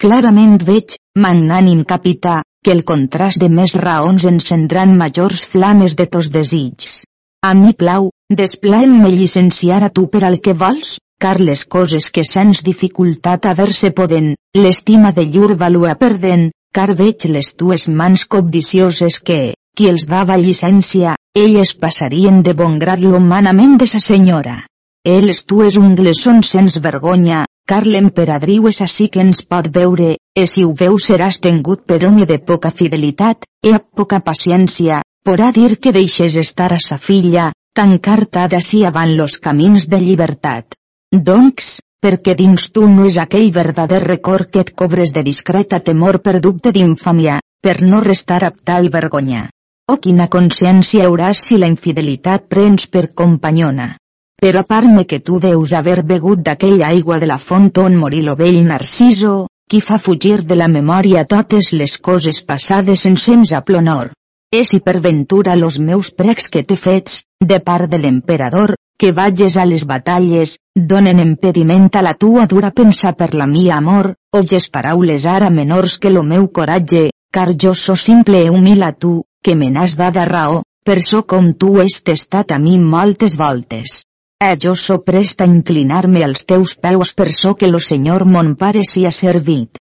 Clarament 0.04 0.58
veig, 0.68 0.98
magnànim 1.26 1.86
capità, 1.94 2.42
que 2.62 2.76
el 2.76 2.84
contrast 2.84 3.40
de 3.40 3.48
més 3.48 3.76
raons 3.80 4.26
encendran 4.34 4.98
majors 5.00 5.46
flames 5.54 5.96
de 5.96 6.10
tos 6.18 6.28
desigs. 6.34 7.06
A 7.40 7.54
mi 7.56 7.72
plau, 7.72 8.10
desplaem-me 8.42 9.14
llicenciar 9.16 9.80
a 9.88 9.92
tu 9.96 10.10
per 10.12 10.26
al 10.28 10.42
que 10.44 10.58
vols, 10.66 10.98
car 11.24 11.38
les 11.40 11.64
coses 11.64 12.12
que 12.12 12.28
sens 12.28 12.66
dificultat 12.68 13.48
a 13.48 13.56
ver-se 13.56 13.96
poden, 13.96 14.34
l'estima 14.60 15.16
de 15.16 15.24
llur 15.32 15.56
valua 15.56 15.96
perden, 15.96 16.50
car 16.76 16.92
veig 17.00 17.24
les 17.32 17.54
tues 17.56 17.88
mans 17.88 18.26
cobdicioses 18.28 19.22
que, 19.28 19.40
qui 19.78 19.88
els 19.92 20.04
dava 20.12 20.36
llicència, 20.42 21.14
elles 21.42 21.72
passarien 21.80 22.42
de 22.44 22.54
bon 22.62 22.76
grat 22.82 23.00
l'humanament 23.00 23.78
de 23.80 23.88
sa 23.88 24.02
senyora. 24.04 24.58
Els 25.06 25.46
tues 25.48 25.78
ungles 25.80 26.20
són 26.26 26.42
sens 26.44 26.80
vergonya, 26.84 27.46
car 27.70 27.84
l'emperadriu 27.86 28.68
és 28.72 28.82
així 28.84 29.08
que 29.14 29.24
ens 29.24 29.40
pot 29.54 29.70
veure, 29.78 30.16
e 30.36 30.46
si 30.52 30.66
ho 30.66 30.74
veu 30.82 31.00
seràs 31.00 31.40
tengut 31.48 31.86
per 31.88 32.02
home 32.08 32.28
de 32.28 32.40
poca 32.52 32.72
fidelitat, 32.82 33.48
e 33.64 33.72
a 33.78 33.80
poca 33.80 34.20
paciència, 34.26 35.00
porà 35.26 35.52
dir 35.56 35.78
que 35.80 35.96
deixes 35.96 36.36
estar 36.44 36.74
a 36.74 36.82
sa 36.82 37.00
filla, 37.00 37.52
tancar-te 37.76 38.48
d'ací 38.52 38.84
avant 38.84 39.16
los 39.16 39.40
camins 39.48 39.88
de 39.88 40.02
llibertat. 40.04 40.76
Doncs, 41.16 41.78
perquè 42.04 42.36
dins 42.38 42.70
tu 42.72 42.88
no 42.90 43.06
és 43.10 43.18
aquell 43.22 43.52
verdader 43.52 44.02
record 44.04 44.52
que 44.52 44.62
et 44.66 44.72
cobres 44.82 45.14
de 45.14 45.24
discreta 45.26 45.80
temor 45.80 46.20
per 46.22 46.40
dubte 46.40 46.72
d'infàmia, 46.72 47.40
per 47.62 47.82
no 47.82 48.02
restar 48.02 48.44
apta 48.46 48.76
al 48.78 48.90
vergonya. 48.94 49.48
Oh 49.92 49.98
quina 50.02 50.28
consciència 50.34 51.06
hauràs 51.06 51.40
si 51.48 51.58
la 51.62 51.70
infidelitat 51.72 52.46
prens 52.50 52.88
per 52.94 53.08
companyona. 53.22 53.96
Però 54.42 54.62
a 54.62 54.68
part-me 54.68 55.06
que 55.10 55.20
tu 55.20 55.40
deus 55.40 55.74
haver 55.74 56.04
begut 56.04 56.42
d'aquella 56.46 56.90
aigua 56.94 57.20
de 57.22 57.30
la 57.32 57.38
font 57.38 57.72
on 57.84 57.96
morí 57.98 58.22
lo 58.22 58.36
vell 58.36 58.62
Narciso, 58.66 59.48
qui 59.70 59.82
fa 59.82 59.98
fugir 59.98 60.44
de 60.46 60.58
la 60.60 60.68
memòria 60.68 61.26
totes 61.26 61.72
les 61.74 61.98
coses 61.98 62.42
passades 62.44 63.06
en 63.10 63.16
sems 63.18 63.54
a 63.54 63.62
plonor. 63.62 64.12
És 64.54 64.74
i 64.78 64.80
per 64.80 65.00
ventura 65.02 65.56
los 65.58 65.80
meus 65.80 66.12
precs 66.12 66.50
que 66.50 66.64
t'he 66.64 66.78
fets, 66.78 67.24
de 67.42 67.60
part 67.60 67.90
de 67.90 67.98
l'emperador, 67.98 68.76
que 68.98 69.12
vages 69.12 69.58
a 69.58 69.66
les 69.66 69.84
batalles, 69.86 70.58
donen 70.76 71.20
impediment 71.20 71.90
a 71.94 72.02
la 72.02 72.14
tua 72.14 72.46
dura 72.48 72.72
pensa 72.72 73.14
per 73.14 73.34
la 73.34 73.48
mia 73.48 73.78
amor, 73.78 74.14
o 74.32 74.42
ges 74.44 74.70
paraules 74.70 75.26
ara 75.26 75.50
menors 75.50 75.98
que 76.00 76.10
lo 76.10 76.24
meu 76.24 76.48
coratge, 76.52 77.10
car 77.32 77.52
jo 77.62 77.74
so 77.74 77.96
simple 77.96 78.46
e 78.46 78.50
humil 78.50 78.84
a 78.84 78.94
tu, 78.94 79.24
que 79.44 79.56
me 79.56 79.70
n'has 79.70 79.98
dada 80.00 80.26
raó, 80.26 80.64
per 80.86 81.02
so 81.02 81.24
com 81.26 81.54
tu 81.60 81.80
has 81.82 82.02
testat 82.08 82.52
a 82.52 82.60
mi 82.60 82.78
moltes 82.80 83.36
voltes. 83.38 84.04
Eh 84.40 84.56
jo 84.62 84.76
so 84.76 85.00
prest 85.04 85.42
a 85.42 85.48
inclinar-me 85.50 86.24
als 86.24 86.46
teus 86.46 86.76
peus 86.76 87.14
per 87.14 87.32
so 87.32 87.56
que 87.56 87.72
lo 87.72 87.80
senyor 87.80 88.26
mon 88.26 88.56
pare 88.56 88.84
s'hi 88.84 89.06
ha 89.06 89.12
servit. 89.12 89.80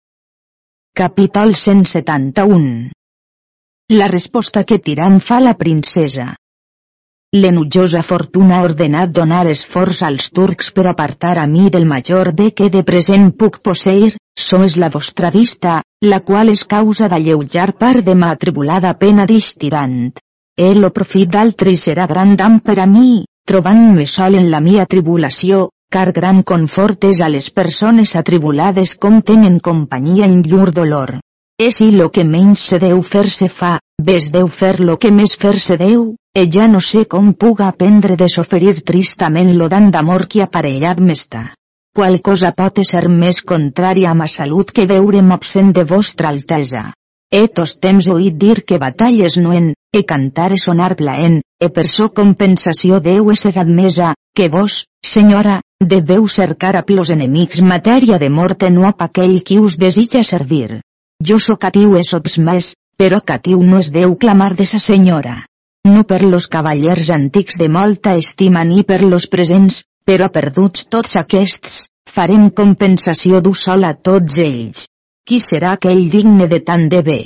Capítol 0.95 1.55
171 1.55 2.93
La 3.91 4.07
resposta 4.07 4.63
que 4.65 4.79
Tirant 4.79 5.19
fa 5.21 5.41
la 5.41 5.55
princesa. 5.59 6.35
L'enutjosa 7.35 8.01
fortuna 8.07 8.61
ha 8.61 8.65
ordenat 8.65 9.11
donar 9.11 9.49
esforç 9.51 10.05
als 10.07 10.29
turcs 10.31 10.69
per 10.75 10.85
apartar 10.87 11.33
a 11.43 11.47
mi 11.51 11.65
del 11.77 11.87
major 11.93 12.29
bé 12.41 12.53
que 12.55 12.69
de 12.71 12.85
present 12.87 13.33
puc 13.41 13.59
posseir, 13.59 14.13
so 14.39 14.61
és 14.63 14.77
la 14.79 14.91
vostra 14.97 15.33
vista, 15.35 15.81
la 16.07 16.21
qual 16.29 16.53
és 16.53 16.63
causa 16.75 17.09
d'alleujar 17.11 17.73
part 17.81 18.07
de 18.07 18.15
ma 18.15 18.29
atribulada 18.37 18.93
pena 19.01 19.27
d'istirant. 19.27 20.13
El 20.69 20.79
lo 20.85 20.93
profit 20.95 21.33
d'altri 21.35 21.75
serà 21.75 22.07
gran 22.07 22.37
dam 22.39 22.61
per 22.61 22.79
a 22.79 22.87
mi, 22.87 23.25
trobant-me 23.51 24.07
sol 24.07 24.39
en 24.39 24.47
la 24.53 24.61
mia 24.63 24.87
tribulació, 24.87 25.71
car 25.91 26.13
gran 26.13 26.45
confort 26.47 27.09
és 27.11 27.19
a 27.21 27.33
les 27.35 27.51
persones 27.51 28.15
atribulades 28.15 28.95
com 28.95 29.19
tenen 29.23 29.59
companyia 29.59 30.31
en 30.31 30.45
llur 30.47 30.71
dolor. 30.71 31.19
És 31.59 31.81
i 31.83 31.91
lo 31.99 32.13
que 32.15 32.23
menys 32.23 32.63
se 32.71 32.79
deu 32.79 33.03
fer 33.03 33.27
se 33.31 33.51
fa, 33.51 33.81
ves 34.01 34.31
deu 34.31 34.49
fer 34.49 34.81
lo 34.81 34.97
que 34.97 35.11
més 35.11 35.35
fer 35.41 35.55
se 35.59 35.77
deu, 35.81 36.15
e 36.35 36.43
ja 36.57 36.67
no 36.71 36.81
sé 36.81 37.05
com 37.07 37.33
puga 37.33 37.69
aprendre 37.69 38.17
de 38.17 38.29
soferir 38.29 38.75
tristament 38.83 39.55
lo 39.59 39.69
dan 39.69 39.91
d'amor 39.91 40.27
que 40.29 40.43
aparellat 40.43 41.01
m'està. 41.01 41.45
Qual 41.95 42.21
cosa 42.21 42.51
pot 42.57 42.81
ser 42.83 43.09
més 43.09 43.43
contrària 43.43 44.11
a 44.11 44.15
ma 44.15 44.27
salut 44.29 44.73
que 44.73 44.87
veure'm 44.87 45.31
absent 45.33 45.73
de 45.73 45.85
vostra 45.85 46.29
altesa? 46.29 46.93
E 47.31 47.47
tos 47.49 47.77
temps 47.79 48.09
oït 48.09 48.35
dir 48.39 48.63
que 48.63 48.79
batalles 48.79 49.39
no 49.39 49.53
en, 49.53 49.73
e 49.93 50.03
cantar 50.03 50.53
e 50.53 50.59
sonar 50.59 50.95
plaent, 50.97 51.41
e 51.63 51.69
per 51.71 51.87
so 51.87 52.11
compensació 52.11 53.01
deu 53.01 53.33
ser 53.35 53.55
admesa, 53.59 54.15
que 54.35 54.49
vos, 54.49 54.85
senyora, 55.03 55.61
Deveu 55.85 56.27
cercar 56.29 56.77
a 56.79 56.83
plos 56.89 57.11
enemics 57.11 57.61
matèria 57.61 58.19
de 58.19 58.31
mort 58.31 58.63
en 58.63 58.77
no 58.79 58.87
a 58.89 58.95
aquell 59.07 59.43
qui 59.43 59.59
us 59.61 59.75
desitja 59.77 60.23
servir. 60.23 60.81
Jo 61.21 61.37
sóc 61.39 61.61
catiu 61.61 61.97
es 61.99 62.39
més, 62.39 62.73
però 62.97 63.21
catiu 63.21 63.63
no 63.63 63.81
es 63.83 63.91
deu 63.95 64.15
clamar 64.17 64.55
de 64.59 64.67
sa 64.67 64.79
senyora. 64.79 65.43
No 65.85 66.05
per 66.09 66.23
los 66.23 66.49
cavallers 66.49 67.11
antics 67.11 67.59
de 67.61 67.69
molta 67.69 68.15
estima 68.17 68.65
ni 68.65 68.85
per 68.89 69.03
los 69.03 69.27
presents, 69.29 69.83
però 70.05 70.31
perduts 70.33 70.87
tots 70.89 71.17
aquests, 71.21 71.85
farem 72.09 72.51
compensació 72.51 73.41
d'un 73.45 73.57
sol 73.61 73.85
a 73.85 73.95
tots 74.09 74.39
ells. 74.45 74.87
Qui 75.29 75.41
serà 75.41 75.75
aquell 75.77 76.07
digne 76.13 76.49
de 76.49 76.61
tant 76.61 76.89
de 76.93 77.01
bé? 77.03 77.21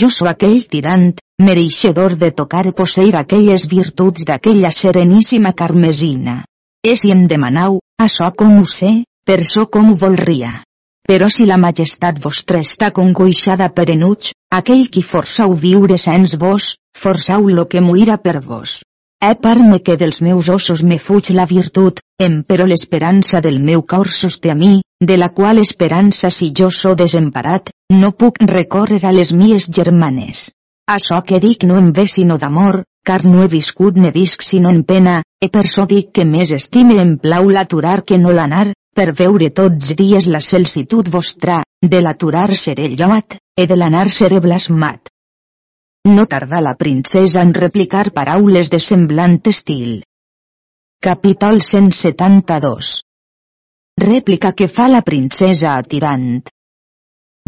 Jo 0.00 0.08
sóc 0.08 0.30
aquell 0.30 0.62
tirant, 0.72 1.10
mereixedor 1.40 2.16
de 2.20 2.30
tocar 2.32 2.64
posseir 2.72 3.16
aquelles 3.20 3.66
virtuts 3.68 4.24
d'aquella 4.24 4.70
sereníssima 4.70 5.52
carmesina. 5.52 6.42
E 6.84 6.96
si 6.96 7.12
em 7.12 7.26
demanau, 7.28 7.80
això 8.00 8.30
com 8.36 8.58
ho 8.60 8.64
sé, 8.68 8.92
per 9.24 9.42
so 9.44 9.66
com 9.66 9.92
ho 9.92 9.98
volria. 10.00 10.54
Però 11.04 11.28
si 11.28 11.44
la 11.44 11.58
majestat 11.60 12.16
vostra 12.24 12.62
està 12.64 12.88
congoixada 12.96 13.68
per 13.76 13.90
enuig, 13.92 14.32
aquell 14.58 14.86
qui 14.88 15.02
forçau 15.04 15.52
viure 15.52 15.98
sens 16.00 16.38
vos, 16.40 16.74
forçau 16.96 17.48
lo 17.48 17.66
que 17.68 17.82
moirà 17.84 18.16
per 18.16 18.40
vos. 18.40 18.80
He 19.24 19.34
parme 19.40 19.80
que 19.84 19.96
dels 20.00 20.22
meus 20.24 20.48
ossos 20.52 20.82
me 20.82 20.98
fuig 20.98 21.30
la 21.36 21.44
virtut, 21.50 22.00
em 22.20 22.42
però 22.48 22.64
l'esperança 22.68 23.40
del 23.44 23.60
meu 23.60 23.82
cor 23.82 24.08
sosté 24.08 24.50
a 24.52 24.56
mi, 24.56 24.80
de 25.00 25.16
la 25.20 25.28
qual 25.28 25.60
esperança 25.62 26.30
si 26.30 26.50
jo 26.56 26.70
so 26.70 26.94
desemparat, 26.94 27.70
no 27.92 28.12
puc 28.12 28.40
recórrer 28.50 29.00
a 29.04 29.12
les 29.12 29.32
mies 29.32 29.68
germanes. 29.78 30.50
Açò 30.88 31.22
que 31.24 31.40
dic 31.40 31.64
no 31.64 31.76
em 31.80 31.92
ve 31.96 32.06
sinó 32.06 32.36
d'amor, 32.40 32.82
car 33.04 33.24
no 33.24 33.42
he 33.44 33.48
viscut 33.48 33.96
ne 33.96 34.10
visc 34.12 34.44
sinó 34.44 34.72
en 34.72 34.82
pena, 34.84 35.22
e 35.40 35.48
per 35.48 35.66
so 35.68 35.84
dic 35.88 36.12
que 36.16 36.24
més 36.24 36.52
estime 36.52 36.96
em 37.00 37.16
plau 37.20 37.48
l'aturar 37.48 38.02
que 38.04 38.18
no 38.20 38.32
l'anar, 38.32 38.72
per 38.94 39.10
veure 39.18 39.50
tots 39.50 39.94
dies 39.98 40.28
la 40.30 40.40
celsitud 40.40 41.10
vostra, 41.10 41.58
de 41.82 42.00
l'aturar 42.00 42.48
seré 42.54 42.88
lloat, 42.94 43.36
e 43.58 43.66
de 43.66 43.76
l'anar 43.76 44.06
seré 44.08 44.40
blasmat. 44.40 45.10
No 46.08 46.26
tardà 46.30 46.60
la 46.60 46.74
princesa 46.80 47.42
en 47.42 47.54
replicar 47.56 48.10
paraules 48.16 48.70
de 48.72 48.80
semblant 48.86 49.38
estil. 49.50 50.02
Capítol 51.04 51.60
172 51.60 52.90
Rèplica 54.00 54.52
que 54.58 54.68
fa 54.68 54.88
la 54.88 55.02
princesa 55.06 55.76
a 55.76 55.82
Tirant. 55.82 56.42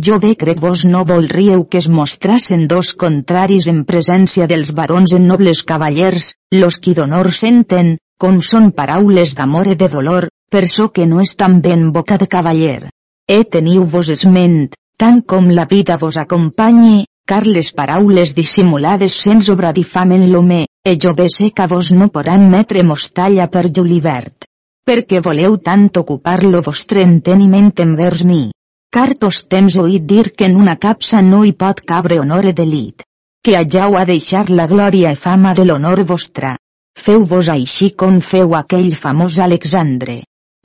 Jo 0.06 0.18
bé 0.22 0.34
crec 0.40 0.60
vos 0.60 0.84
no 0.84 1.04
volríeu 1.08 1.64
que 1.70 1.80
es 1.82 1.88
mostrassen 1.88 2.66
dos 2.68 2.90
contraris 3.02 3.68
en 3.72 3.84
presència 3.88 4.46
dels 4.50 4.72
barons 4.76 5.14
en 5.16 5.26
nobles 5.30 5.62
cavallers, 5.70 6.34
los 6.52 6.76
qui 6.78 6.92
d'honor 6.98 7.32
senten, 7.32 7.96
com 8.20 8.40
són 8.44 8.72
paraules 8.76 9.32
d'amor 9.38 9.72
i 9.72 9.76
de 9.80 9.88
dolor, 9.92 10.28
per 10.50 10.64
so 10.72 10.88
que 10.94 11.06
no 11.10 11.20
és 11.24 11.34
tan 11.36 11.60
ben 11.60 11.90
boca 11.92 12.18
de 12.22 12.28
cavaller. 12.34 12.90
E 13.26 13.38
teniu 13.44 13.84
vos 13.84 14.10
esment, 14.14 14.72
tant 14.96 15.22
com 15.22 15.50
la 15.50 15.66
vida 15.70 15.98
vos 16.00 16.16
acompanyi, 16.16 17.04
car 17.26 17.44
les 17.46 17.72
paraules 17.72 18.34
dissimulades 18.34 19.16
sens 19.26 19.48
obra 19.54 19.72
difamen 19.72 20.28
l'home, 20.32 20.64
e 20.84 20.96
jo 20.96 21.14
bé 21.14 21.30
sé 21.32 21.50
que 21.50 21.66
vos 21.66 21.92
no 21.92 22.08
poran 22.08 22.50
metre 22.50 22.82
mostalla 22.82 23.48
per 23.48 23.68
julivert. 23.70 24.46
Perquè 24.86 25.22
voleu 25.22 25.58
tant 25.58 25.90
ocupar 25.98 26.42
lo 26.44 26.62
vostre 26.62 27.02
enteniment 27.02 27.72
envers 27.82 28.22
mi 28.24 28.44
car 28.96 29.12
tos 29.20 29.42
temps 29.52 29.74
oït 29.82 30.04
dir 30.10 30.30
que 30.32 30.46
en 30.48 30.54
una 30.56 30.74
capsa 30.82 31.18
no 31.24 31.42
hi 31.44 31.50
pot 31.62 31.82
cabre 31.90 32.16
honor 32.22 32.46
e 32.50 32.52
delit. 32.60 33.02
Que 33.44 33.56
hageu 33.58 33.96
a 34.00 34.04
deixar 34.08 34.46
la 34.60 34.64
glòria 34.70 35.10
i 35.12 35.18
fama 35.24 35.52
de 35.58 35.66
l'honor 35.66 36.00
vostra. 36.12 36.54
Feu-vos 37.06 37.50
així 37.52 37.90
com 38.02 38.22
feu 38.28 38.56
aquell 38.56 38.94
famós 39.02 39.36
Alexandre. 39.48 40.16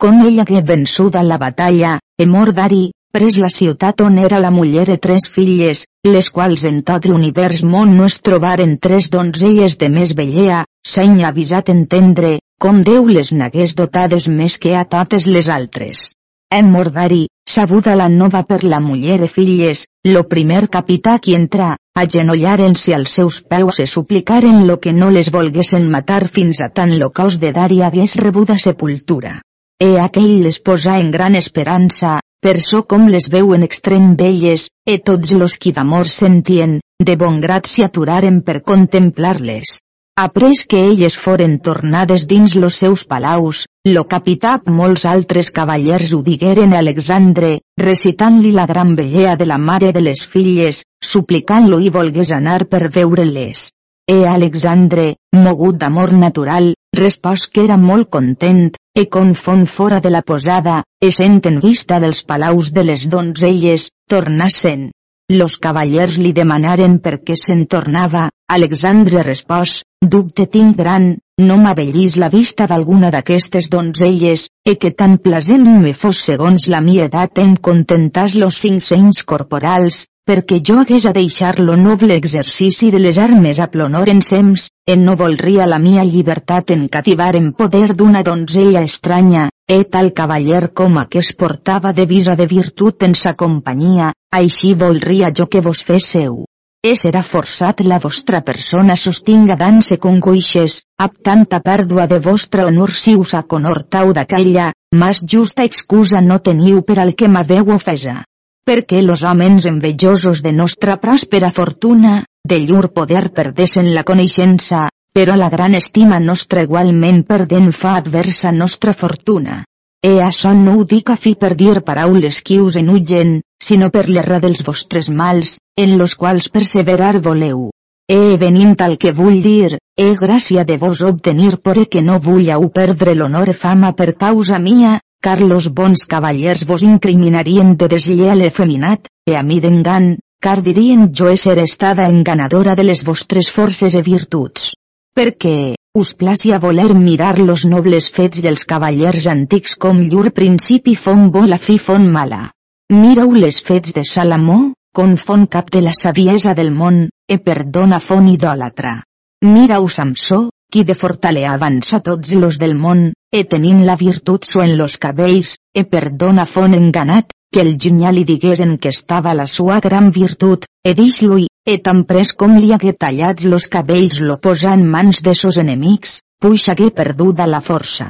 Com 0.02 0.24
ell 0.26 0.40
hagué 0.42 0.64
vençuda 0.66 1.22
la 1.22 1.36
batalla, 1.42 1.90
e 2.18 2.26
mort 2.26 2.56
d'Ari, 2.58 2.86
pres 3.14 3.36
la 3.38 3.50
ciutat 3.56 4.00
on 4.02 4.16
era 4.18 4.40
la 4.42 4.50
muller 4.56 4.86
e 4.90 4.96
tres 5.04 5.28
filles, 5.30 5.84
les 6.08 6.30
quals 6.38 6.64
en 6.70 6.80
tot 6.88 7.04
l'univers 7.06 7.60
món 7.74 7.92
no 7.98 8.08
es 8.10 8.16
trobaren 8.28 8.72
tres 8.86 9.12
donzelles 9.16 9.76
de 9.84 9.90
més 9.98 10.14
bellea, 10.18 10.64
s'han 10.94 11.22
avisat 11.30 11.70
entendre, 11.74 12.32
com 12.66 12.80
Déu 12.88 13.06
les 13.18 13.30
n'hagués 13.32 13.76
dotades 13.82 14.26
més 14.40 14.56
que 14.64 14.74
a 14.80 14.88
totes 14.96 15.28
les 15.36 15.52
altres. 15.58 16.02
En 16.50 16.74
Mordari, 16.74 17.28
sabuda 17.48 17.94
la 18.02 18.10
nova 18.10 18.42
per 18.54 18.64
la 18.64 18.82
muller 18.88 19.20
e 19.22 19.30
filles, 19.36 19.86
lo 20.10 20.26
primer 20.34 20.64
capità 20.80 21.20
qui 21.20 21.38
entra, 21.38 21.76
agenollaren-se 22.06 22.98
als 22.98 23.20
seus 23.22 23.44
peus 23.54 23.78
e 23.78 23.86
suplicaren 23.86 24.66
lo 24.66 24.80
que 24.82 24.98
no 24.98 25.14
les 25.14 25.30
volguesen 25.30 25.88
matar 25.94 26.24
fins 26.40 26.66
a 26.66 26.74
tant 26.74 26.98
lo 26.98 27.14
cos 27.22 27.38
de 27.46 27.54
Dari 27.62 27.84
hagués 27.86 28.18
rebuda 28.26 28.58
sepultura. 28.58 29.38
E 29.82 29.96
aquell 29.98 30.44
les 30.46 30.60
posa 30.62 31.00
en 31.02 31.08
gran 31.10 31.34
esperança, 31.38 32.20
per 32.46 32.60
so 32.62 32.84
com 32.92 33.08
les 33.10 33.26
veuen 33.34 33.64
extrem 33.66 34.12
belles, 34.16 34.68
e 34.86 35.00
tots 35.10 35.32
los 35.34 35.56
qui 35.62 35.72
d'amor 35.74 36.06
sentien, 36.06 36.76
de 37.08 37.16
bon 37.18 37.40
grat 37.42 37.66
s'hi 37.70 37.88
aturaren 37.88 38.44
per 38.46 38.62
contemplar-les. 38.62 39.80
Après 40.22 40.62
que 40.70 40.84
elles 40.92 41.16
foren 41.18 41.56
tornades 41.66 42.28
dins 42.30 42.54
los 42.54 42.78
seus 42.84 43.08
palaus, 43.10 43.64
lo 43.90 44.04
capità 44.12 44.52
molts 44.68 45.08
altres 45.10 45.50
cavallers 45.50 46.14
ho 46.14 46.22
digueren 46.22 46.76
a 46.76 46.82
Alexandre, 46.86 47.52
recitant-li 47.82 48.52
la 48.54 48.68
gran 48.70 48.94
bellea 48.94 49.34
de 49.36 49.48
la 49.50 49.58
mare 49.58 49.90
de 49.98 50.06
les 50.06 50.28
filles, 50.28 50.84
suplicant-lo 51.14 51.82
i 51.82 51.90
volgués 51.90 52.36
anar 52.38 52.68
per 52.70 52.84
veure-les. 53.00 53.72
E 54.06 54.22
Alexandre, 54.28 55.16
mogut 55.34 55.82
d'amor 55.82 56.14
natural, 56.14 56.74
respòs 56.94 57.48
que 57.48 57.64
era 57.64 57.78
molt 57.82 58.10
content, 58.14 58.68
e 58.94 59.08
con 59.08 59.34
font 59.34 59.68
fora 59.68 60.00
de 60.00 60.12
la 60.12 60.22
posada, 60.22 60.84
e 61.00 61.12
sent 61.12 61.46
en 61.48 61.60
vista 61.60 62.00
dels 62.04 62.24
palaus 62.28 62.72
de 62.76 62.84
les 62.84 63.08
donzelles, 63.08 63.90
tornassen. 64.08 64.92
Los 65.32 65.56
cavallers 65.64 66.18
li 66.20 66.34
demanaren 66.36 67.00
per 67.00 67.22
què 67.24 67.38
se'n 67.40 67.64
tornava, 67.72 68.28
Alexandre 68.52 69.24
respòs, 69.24 69.78
dubte 70.04 70.44
tinc 70.52 70.76
gran, 70.76 71.14
no 71.40 71.56
m'avellis 71.58 72.18
la 72.20 72.28
vista 72.30 72.68
d'alguna 72.68 73.14
d'aquestes 73.14 73.70
donzelles, 73.72 74.50
e 74.68 74.76
que 74.76 74.92
tan 74.92 75.16
plasent 75.24 75.70
me 75.86 75.94
fos 75.96 76.20
segons 76.28 76.68
la 76.68 76.82
mi 76.84 77.00
edat 77.00 77.40
en 77.40 77.56
contentar 77.56 78.28
los 78.36 78.60
cinc 78.60 78.84
senys 78.84 79.24
corporals, 79.24 80.04
perquè 80.30 80.60
jo 80.64 80.78
hagués 80.80 81.06
a 81.10 81.12
deixar 81.16 81.60
lo 81.60 81.76
noble 81.76 82.16
exercici 82.16 82.92
de 82.94 83.00
les 83.00 83.18
armes 83.18 83.60
a 83.60 83.68
plonor 83.74 84.10
ensems, 84.12 84.68
en 84.88 85.04
no 85.06 85.16
volria 85.18 85.66
la 85.68 85.80
mia 85.80 86.04
llibertat 86.06 86.72
en 86.76 86.88
cativar 86.94 87.34
en 87.40 87.52
poder 87.58 87.96
d'una 87.96 88.22
donzella 88.24 88.84
estranya, 88.90 89.50
e 89.68 89.84
tal 89.84 90.14
cavaller 90.14 90.70
com 90.74 91.02
a 91.02 91.08
que 91.10 91.20
es 91.20 91.34
portava 91.34 91.92
de 91.92 92.06
visa 92.06 92.36
de 92.36 92.48
virtut 92.48 93.04
en 93.04 93.16
sa 93.16 93.34
companyia, 93.34 94.14
així 94.32 94.74
volria 94.86 95.34
jo 95.36 95.50
que 95.50 95.62
vos 95.62 95.84
fésseu. 95.84 96.46
E 96.82 96.96
serà 96.98 97.22
forçat 97.22 97.82
la 97.86 98.00
vostra 98.00 98.42
persona 98.42 98.96
sostinga 98.96 99.58
danse 99.58 99.98
congoixes, 99.98 100.82
ab 100.98 101.20
tanta 101.24 101.60
pèrdua 101.60 102.08
de 102.08 102.20
vostre 102.20 102.66
honor 102.66 102.92
si 103.04 103.16
us 103.16 103.36
aconortau 103.38 104.14
d'aquella, 104.18 104.72
mas 104.96 105.22
justa 105.22 105.64
excusa 105.64 106.22
no 106.22 106.40
teniu 106.40 106.82
per 106.82 107.00
al 107.00 107.14
que 107.14 107.30
m'haveu 107.30 107.76
ofesa 107.76 108.22
perquè 108.68 109.02
los 109.02 109.24
homes 109.24 109.66
envejosos 109.66 110.42
de 110.46 110.52
nostra 110.54 110.98
pròspera 111.02 111.52
fortuna, 111.52 112.26
de 112.44 112.60
llur 112.60 112.92
poder 112.94 113.32
perdesen 113.34 113.94
la 113.96 114.04
coneixença, 114.04 114.88
però 115.14 115.36
la 115.36 115.50
gran 115.50 115.76
estima 115.76 116.20
nostra 116.20 116.64
igualment 116.64 117.26
perdent 117.28 117.74
fa 117.76 117.98
adversa 118.00 118.52
nostra 118.52 118.94
fortuna. 118.94 119.64
E 120.02 120.16
això 120.26 120.54
no 120.58 120.78
ho 120.78 120.86
dic 120.92 121.12
a 121.14 121.18
fi 121.24 121.36
per 121.36 121.52
dir 121.56 121.82
paraules 121.86 122.42
qui 122.42 122.60
us 122.60 122.78
enutgen, 122.80 123.42
sinó 123.62 123.92
per 123.94 124.08
l'erra 124.10 124.40
dels 124.40 124.64
vostres 124.66 125.10
mals, 125.10 125.58
en 125.78 125.98
los 126.00 126.16
quals 126.16 126.50
perseverar 126.50 127.20
voleu. 127.22 127.70
E 128.10 128.38
venint 128.40 128.74
al 128.82 128.98
que 128.98 129.12
vull 129.14 129.44
dir, 129.44 129.78
e 129.96 130.08
gràcia 130.18 130.66
de 130.66 130.78
vos 130.78 131.04
obtenir 131.06 131.60
por 131.62 131.86
que 131.88 132.02
no 132.02 132.18
vulleu 132.20 132.70
perdre 132.74 133.14
l'honor 133.16 133.54
e 133.54 133.54
fama 133.54 133.94
per 133.94 134.16
causa 134.16 134.58
mia, 134.60 135.00
car 135.22 135.40
los 135.40 135.70
bons 135.78 136.06
cavallers 136.06 136.66
vos 136.66 136.84
incriminarien 136.84 137.76
de 137.78 137.88
deslleal 137.88 138.42
efeminat, 138.42 139.08
e 139.30 139.38
a 139.38 139.44
mi 139.44 139.60
d'engan, 139.64 140.18
car 140.42 140.62
dirien 140.66 141.12
jo 141.14 141.30
ser 141.38 141.60
estada 141.60 142.10
enganadora 142.10 142.74
de 142.76 142.84
les 142.84 143.04
vostres 143.06 143.52
forces 143.54 143.96
e 143.96 144.02
virtuts. 144.02 144.74
Perquè, 145.14 145.76
us 145.94 146.14
placia 146.18 146.58
voler 146.60 146.96
mirar 146.96 147.38
los 147.40 147.66
nobles 147.66 148.10
fets 148.16 148.42
dels 148.42 148.66
cavallers 148.66 149.28
antics 149.28 149.76
com 149.76 150.02
llur 150.02 150.32
principi 150.32 150.96
fon 150.96 151.30
bo 151.32 151.46
la 151.46 151.60
fi 151.60 151.78
fon 151.78 152.10
mala. 152.12 152.50
Mireu 152.92 153.32
les 153.38 153.62
fets 153.62 153.94
de 153.94 154.04
Salamó, 154.04 154.74
con 154.92 155.16
fon 155.18 155.46
cap 155.46 155.70
de 155.72 155.82
la 155.86 155.94
saviesa 155.94 156.56
del 156.56 156.72
món, 156.72 157.06
e 157.30 157.38
perdona 157.40 158.00
fon 158.00 158.28
idòlatra. 158.28 158.98
Mireu 159.46 159.88
Samsó, 159.88 160.51
qui 160.72 160.86
de 160.88 160.96
fortale 160.96 161.44
avança 161.46 162.00
tots 162.00 162.32
los 162.40 162.58
del 162.58 162.78
món, 162.80 163.12
e 163.30 163.44
tenint 163.44 163.84
la 163.86 163.98
virtut 164.00 164.48
so 164.48 164.64
en 164.64 164.78
los 164.80 164.98
cabells, 164.98 165.58
e 165.76 165.84
perdona 165.84 166.46
fon 166.48 166.74
enganat, 166.74 167.36
que 167.52 167.62
el 167.62 167.76
ginyà 167.78 168.12
li 168.16 168.24
diguesen 168.24 168.78
que 168.80 168.90
estava 168.96 169.36
la 169.36 169.46
sua 169.46 169.82
gran 169.84 170.10
virtut, 170.16 170.66
e 170.88 170.94
dix-lo-hi, 170.96 171.48
e 171.68 171.78
tan 171.84 172.06
pres 172.08 172.32
com 172.34 172.56
li 172.58 172.72
hagué 172.72 172.94
tallats 172.96 173.46
los 173.52 173.68
cabells 173.68 174.22
lo 174.24 174.40
posa 174.40 174.72
en 174.74 174.88
mans 174.88 175.22
de 175.22 175.36
sos 175.36 175.60
enemics, 175.60 176.22
puix 176.40 176.70
hagué 176.72 176.90
perduda 176.96 177.48
la 177.48 177.60
força. 177.62 178.08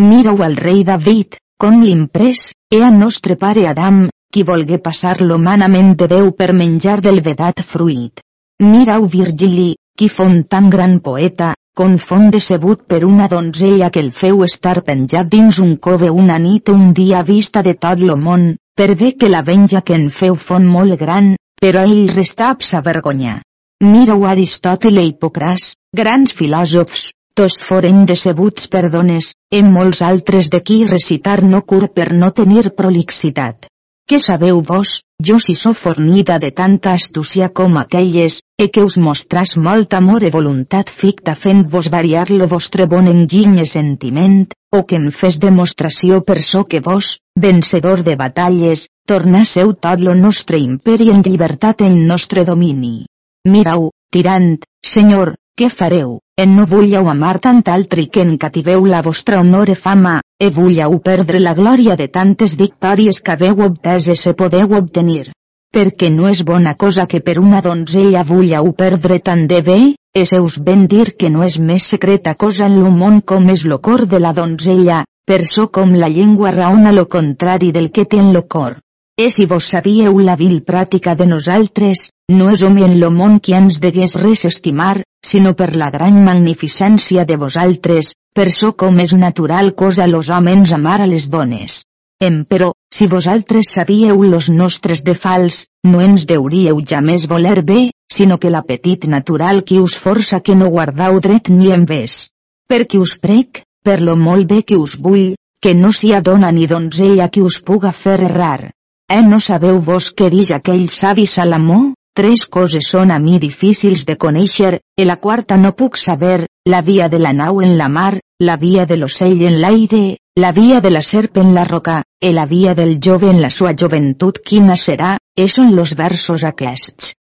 Mireu 0.00 0.44
al 0.44 0.56
rei 0.56 0.84
David, 0.84 1.40
com 1.58 1.80
l'imprès, 1.80 2.52
e 2.70 2.82
a 2.84 2.90
nostre 2.92 3.36
pare 3.36 3.64
Adam, 3.70 4.04
qui 4.32 4.44
volgué 4.44 4.78
passar 4.78 5.20
l'humanament 5.20 5.96
de 5.96 6.08
Déu 6.12 6.30
per 6.36 6.52
menjar 6.52 7.00
del 7.00 7.20
vedat 7.24 7.64
fruit. 7.64 8.20
Mireu 8.62 9.08
Virgili, 9.08 9.72
qui 9.96 10.08
fon 10.08 10.42
tan 10.48 10.70
gran 10.70 11.00
poeta, 11.00 11.52
confon 11.74 12.30
decebut 12.30 12.82
per 12.86 13.04
una 13.04 13.28
donzella 13.32 13.88
que 13.90 14.00
el 14.04 14.10
feu 14.12 14.42
estar 14.44 14.82
penjat 14.88 15.30
dins 15.34 15.60
un 15.62 15.76
cove 15.86 16.10
una 16.10 16.36
nit 16.38 16.68
un 16.68 16.92
dia 16.92 17.22
vista 17.22 17.62
de 17.62 17.72
tot 17.84 18.02
lo 18.04 18.16
món, 18.16 18.44
per 18.76 18.90
bé 19.00 19.14
que 19.16 19.30
la 19.32 19.40
venja 19.46 19.80
que 19.80 19.96
en 19.96 20.10
feu 20.10 20.36
fon 20.36 20.66
molt 20.66 20.98
gran, 21.00 21.32
però 21.62 21.86
ell 21.88 22.22
absa 22.50 22.82
vergonya. 22.82 23.40
Mireu 23.82 24.26
Aristòtil 24.26 25.00
i 25.00 25.08
Hipocràs, 25.08 25.72
grans 25.96 26.36
filòsofs, 26.36 27.08
tots 27.34 27.62
foren 27.64 28.04
decebuts 28.06 28.68
per 28.68 28.90
dones, 28.90 29.32
en 29.50 29.72
molts 29.72 30.02
altres 30.02 30.50
de 30.52 30.60
qui 30.60 30.84
recitar 30.84 31.42
no 31.42 31.62
cur 31.62 31.88
per 31.88 32.12
no 32.12 32.30
tenir 32.30 32.68
prolixitat. 32.76 33.71
Què 34.10 34.18
sabeu 34.18 34.60
vos, 34.66 35.00
jo 35.26 35.36
si 35.38 35.54
so 35.54 35.72
fornida 35.78 36.38
de 36.42 36.50
tanta 36.50 36.92
astúcia 36.98 37.48
com 37.48 37.76
aquelles, 37.78 38.40
e 38.58 38.66
que 38.68 38.82
us 38.82 38.96
mostras 38.98 39.54
molt 39.56 39.94
amor 39.94 40.24
e 40.26 40.30
voluntat 40.34 40.90
ficta 40.90 41.34
fent-vos 41.44 41.88
variar 41.94 42.30
lo 42.30 42.48
vostre 42.50 42.86
bon 42.90 43.06
enginy 43.12 43.60
e 43.62 43.66
sentiment, 43.66 44.40
o 44.74 44.82
que 44.88 44.98
en 44.98 45.10
fes 45.20 45.38
demostració 45.38 46.20
per 46.26 46.40
so 46.42 46.64
que 46.64 46.80
vos, 46.80 47.18
vencedor 47.38 48.02
de 48.02 48.16
batalles, 48.16 48.88
tornasseu 49.06 49.72
tot 49.86 50.02
lo 50.02 50.16
nostre 50.18 50.58
imperi 50.58 51.12
en 51.14 51.22
llibertat 51.22 51.86
en 51.86 52.02
nostre 52.06 52.44
domini. 52.44 53.06
Mirau, 53.48 53.90
tirant, 54.10 54.58
senyor, 54.82 55.36
què 55.58 55.68
fareu? 55.70 56.18
En 56.42 56.54
no 56.56 56.66
vulleu 56.66 57.08
amar 57.12 57.38
tant 57.44 57.62
altri 57.70 58.06
que 58.08 58.22
en 58.24 58.36
cativeu 58.40 58.86
la 58.88 59.02
vostra 59.02 59.40
honor 59.40 59.70
e 59.70 59.74
fama, 59.76 60.20
e 60.42 60.48
vulleu 60.50 60.96
perdre 61.06 61.38
la 61.38 61.54
glòria 61.54 61.94
de 61.98 62.08
tantes 62.16 62.56
victòries 62.58 63.20
que 63.22 63.32
haveu 63.34 63.60
obtès 63.66 64.08
e 64.10 64.16
se 64.18 64.32
podeu 64.40 64.72
obtenir. 64.78 65.30
Perquè 65.74 66.08
no 66.10 66.26
és 66.28 66.40
bona 66.48 66.72
cosa 66.74 67.04
que 67.10 67.20
per 67.26 67.36
una 67.38 67.60
donzella 67.66 68.24
vulleu 68.30 68.72
perdre 68.80 69.20
tant 69.28 69.44
de 69.52 69.60
bé, 69.68 69.76
e 70.18 70.24
se 70.30 70.40
us 70.42 70.58
ben 70.66 70.88
dir 70.90 71.14
que 71.20 71.30
no 71.30 71.44
és 71.46 71.60
més 71.68 71.86
secreta 71.94 72.34
cosa 72.34 72.66
en 72.66 72.80
lo 72.82 72.90
món 72.90 73.20
com 73.20 73.46
és 73.54 73.62
lo 73.64 73.78
cor 73.78 74.02
de 74.14 74.18
la 74.24 74.32
donzella, 74.38 75.04
per 75.24 75.44
so 75.46 75.68
com 75.70 75.94
la 75.94 76.10
llengua 76.10 76.50
raona 76.50 76.90
lo 76.92 77.06
contrari 77.06 77.70
del 77.70 77.92
que 77.92 78.04
té 78.04 78.18
en 78.18 78.32
lo 78.34 78.42
cor. 78.54 78.80
E 79.16 79.28
si 79.30 79.46
vos 79.46 79.68
sabíeu 79.70 80.18
la 80.18 80.34
vil 80.40 80.58
pràctica 80.66 81.14
de 81.14 81.28
nosaltres, 81.30 82.08
no 82.34 82.50
és 82.50 82.66
home 82.66 82.82
en 82.82 82.98
lo 82.98 83.12
món 83.14 83.38
qui 83.38 83.54
ens 83.54 83.78
degués 83.78 84.18
res 84.18 84.44
estimar, 84.50 85.04
sinó 85.22 85.54
per 85.54 85.70
la 85.76 85.92
gran 85.94 86.18
magnificència 86.24 87.24
de 87.24 87.36
vosaltres, 87.36 88.16
per 88.32 88.48
so 88.50 88.72
com 88.80 89.00
és 89.04 89.12
natural 89.12 89.74
cosa 89.74 90.06
los 90.08 90.28
homes 90.30 90.72
amar 90.72 91.00
a 91.02 91.06
les 91.06 91.28
dones. 91.28 91.82
Emperò, 92.22 92.70
si 92.88 93.06
vosaltres 93.06 93.68
sabíeu 93.74 94.22
los 94.22 94.48
nostres 94.48 95.02
de 95.04 95.14
fals, 95.14 95.66
no 95.82 96.00
ens 96.00 96.24
deuríeu 96.30 96.80
jamés 96.86 97.26
voler 97.28 97.62
bé, 97.62 97.90
sinó 98.16 98.38
que 98.38 98.52
l'apetit 98.54 99.08
natural 99.14 99.64
qui 99.64 99.80
us 99.82 99.96
força 100.04 100.40
que 100.40 100.54
no 100.54 100.70
guardau 100.70 101.18
dret 101.20 101.50
ni 101.50 101.72
en 101.76 101.84
ves. 101.84 102.30
Per 102.68 102.86
qui 102.86 103.00
us 103.02 103.16
prec, 103.18 103.64
per 103.82 104.00
lo 104.00 104.14
molt 104.16 104.46
bé 104.48 104.62
que 104.62 104.78
us 104.78 104.94
vull, 104.96 105.34
que 105.60 105.74
no 105.74 105.90
sia 105.92 106.20
dona 106.20 106.52
ni 106.52 106.68
donzella 106.70 107.28
qui 107.28 107.42
us 107.42 107.58
puga 107.60 107.92
fer 107.92 108.20
errar. 108.28 108.70
Eh 109.10 109.22
no 109.26 109.40
sabeu 109.40 109.80
vos 109.80 110.12
què 110.14 110.30
dix 110.30 110.54
aquell 110.56 110.88
savi 110.88 111.26
Salamó? 111.26 111.92
Tres 112.12 112.44
coses 112.44 112.90
són 112.92 113.10
a 113.10 113.18
mi 113.18 113.38
difícils 113.40 114.04
de 114.08 114.18
conèixer, 114.24 114.72
e 115.00 115.06
la 115.08 115.16
quarta 115.16 115.56
no 115.56 115.72
puc 115.72 115.96
saber, 115.96 116.46
la 116.68 116.82
via 116.88 117.08
de 117.08 117.18
la 117.18 117.32
nau 117.32 117.62
en 117.64 117.78
la 117.78 117.88
mar, 117.88 118.20
la 118.48 118.56
via 118.60 118.84
de 118.84 118.98
l'ocell 119.00 119.40
en 119.48 119.56
l'aire, 119.62 120.18
la 120.36 120.52
via 120.52 120.80
de 120.84 120.90
la 120.92 121.02
serp 121.02 121.40
en 121.40 121.54
la 121.54 121.64
roca, 121.64 122.02
e 122.20 122.32
la 122.32 122.44
via 122.46 122.74
del 122.74 122.98
jove 123.00 123.30
en 123.30 123.40
la 123.40 123.50
sua 123.50 123.72
joventut 123.72 124.42
quina 124.44 124.76
serà, 124.76 125.16
e 125.36 125.48
són 125.48 125.74
los 125.76 125.96
versos 125.96 126.44
aquests. 126.44 127.14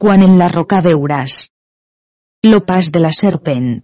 Quan 0.00 0.24
en 0.24 0.38
la 0.40 0.48
roca 0.48 0.80
veuràs 0.80 1.46
lo 2.42 2.64
pas 2.64 2.86
de 2.88 3.00
la 3.04 3.12
serpent, 3.12 3.82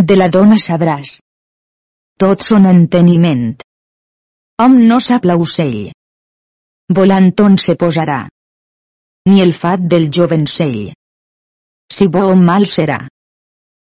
de 0.00 0.16
la 0.16 0.28
dona 0.32 0.56
sabràs. 0.56 1.18
Tot 2.16 2.40
son 2.40 2.64
enteniment. 2.64 3.58
Hom 4.62 4.78
no 4.88 4.98
sap 5.04 5.26
l'ocell. 5.28 5.90
Volant 6.88 7.28
on 7.44 7.58
se 7.60 7.76
posarà. 7.76 8.22
Ni 9.30 9.40
el 9.40 9.52
fat 9.54 9.82
del 9.90 10.08
jovencell. 10.10 10.92
Si 11.94 12.06
bo 12.10 12.24
o 12.32 12.34
mal 12.34 12.64
serà. 12.66 12.96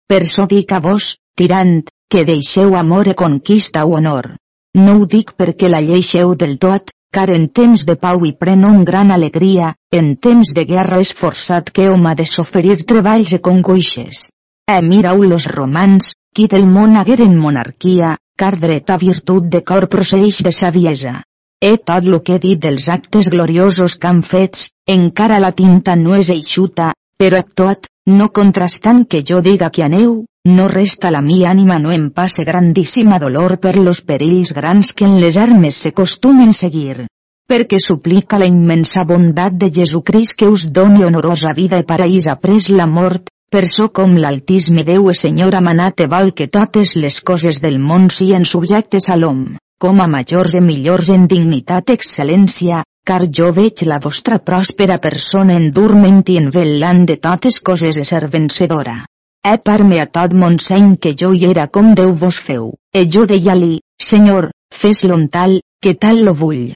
Per 0.07 0.27
so 0.29 0.45
dic 0.51 0.75
a 0.77 0.81
vos, 0.85 1.15
tirant, 1.41 1.79
que 2.13 2.27
deixeu 2.29 2.77
amor 2.77 3.09
e 3.09 3.15
conquista 3.15 3.87
o 3.87 3.95
honor. 3.97 4.35
No 4.77 4.99
ho 4.99 5.07
dic 5.15 5.33
perquè 5.39 5.71
la 5.73 5.81
lleixeu 5.81 6.35
del 6.37 6.59
tot, 6.67 6.93
car 7.15 7.31
en 7.33 7.49
temps 7.57 7.87
de 7.89 7.97
pau 8.05 8.27
hi 8.27 8.35
pren 8.37 8.67
un 8.69 8.85
gran 8.85 9.15
alegria, 9.17 9.73
en 9.91 10.15
temps 10.29 10.53
de 10.53 10.67
guerra 10.69 11.01
és 11.01 11.15
forçat 11.17 11.73
que 11.73 11.89
hom 11.89 12.05
ha 12.11 12.15
de 12.21 12.27
soferir 12.27 12.77
treballs 12.85 13.33
e 13.33 13.41
congoixes. 13.49 14.27
E 14.69 14.81
mirau 14.83 15.25
los 15.25 15.47
romans, 15.57 16.13
qui 16.35 16.51
del 16.53 16.69
món 16.69 16.99
hagueren 17.01 17.39
monarquia, 17.39 18.17
car 18.37 18.59
dreta 18.59 19.01
virtut 19.01 19.49
de 19.49 19.65
cor 19.65 19.89
proceix 19.89 20.43
de 20.45 20.53
saviesa. 20.53 21.23
E 21.65 21.79
tot 21.89 22.05
lo 22.05 22.19
que 22.21 22.35
he 22.37 22.41
dit 22.41 22.59
dels 22.61 22.91
actes 22.93 23.31
gloriosos 23.33 23.95
que 24.01 24.09
han 24.11 24.19
fets, 24.31 24.67
encara 24.95 25.39
la 25.41 25.51
tinta 25.61 25.95
no 25.97 26.13
és 26.23 26.29
eixuta, 26.35 26.91
però 27.17 27.41
tot, 27.61 27.89
no 28.19 28.27
contrastant 28.39 29.01
que 29.09 29.23
jo 29.31 29.39
diga 29.47 29.71
que 29.73 29.85
aneu, 29.87 30.11
no 30.57 30.67
resta 30.69 31.15
la 31.15 31.23
mi 31.25 31.39
ànima 31.53 31.79
no 31.87 31.95
em 31.95 32.11
passe 32.19 32.45
grandíssima 32.45 33.19
dolor 33.23 33.57
per 33.65 33.79
los 33.79 34.03
perills 34.11 34.53
grans 34.53 34.93
que 34.93 35.09
en 35.09 35.17
les 35.25 35.41
armes 35.47 35.81
se 35.87 35.95
costumen 36.03 36.53
seguir. 36.53 37.07
Perquè 37.49 37.81
suplica 37.81 38.43
la 38.45 38.53
immensa 38.53 39.09
bondat 39.09 39.57
de 39.57 39.73
Jesucrist 39.81 40.37
que 40.37 40.53
us 40.53 40.69
doni 40.69 41.09
honorosa 41.09 41.57
vida 41.57 41.81
e 41.81 41.89
paraís 41.89 42.29
pres 42.45 42.69
la 42.69 42.85
mort, 42.87 43.33
per 43.49 43.65
so 43.73 43.89
com 43.89 44.21
l'altisme 44.21 44.85
Déu 44.85 45.09
e 45.09 45.17
Senyor 45.17 45.57
ha 45.57 45.65
manat 45.65 46.05
e 46.05 46.13
vol 46.13 46.35
que 46.37 46.53
totes 46.61 46.97
les 47.01 47.23
coses 47.23 47.65
del 47.65 47.81
món 47.81 48.11
sien 48.13 48.45
subjectes 48.45 49.09
a 49.09 49.17
l'hom, 49.17 49.47
com 49.85 50.01
a 50.01 50.07
majors 50.09 50.55
e 50.57 50.63
millors 50.65 51.11
en 51.13 51.27
dignitat 51.29 51.93
excel·lència, 51.93 52.79
car 53.05 53.27
jo 53.39 53.51
veig 53.59 53.83
la 53.91 53.99
vostra 54.01 54.39
pròspera 54.51 54.97
persona 55.07 55.59
endurment 55.61 56.23
i 56.33 56.39
envelant 56.41 57.05
de 57.11 57.19
totes 57.29 57.61
coses 57.71 58.01
e 58.01 58.07
ser 58.09 58.23
vencedora. 58.33 58.97
E 59.45 59.55
parme 59.61 60.01
a 60.01 60.09
tot 60.09 60.33
mon 60.33 60.57
seny 60.69 60.97
que 60.97 61.13
jo 61.13 61.35
hi 61.37 61.45
era 61.51 61.69
com 61.69 61.93
Déu 61.93 62.17
vos 62.25 62.41
feu, 62.49 62.73
e 62.97 63.05
jo 63.05 63.27
deia-li, 63.29 63.75
Senyor, 64.01 64.51
fes-lo 64.73 65.21
tal, 65.29 65.61
que 65.83 65.95
tal 66.01 66.25
lo 66.25 66.33
vull. 66.33 66.73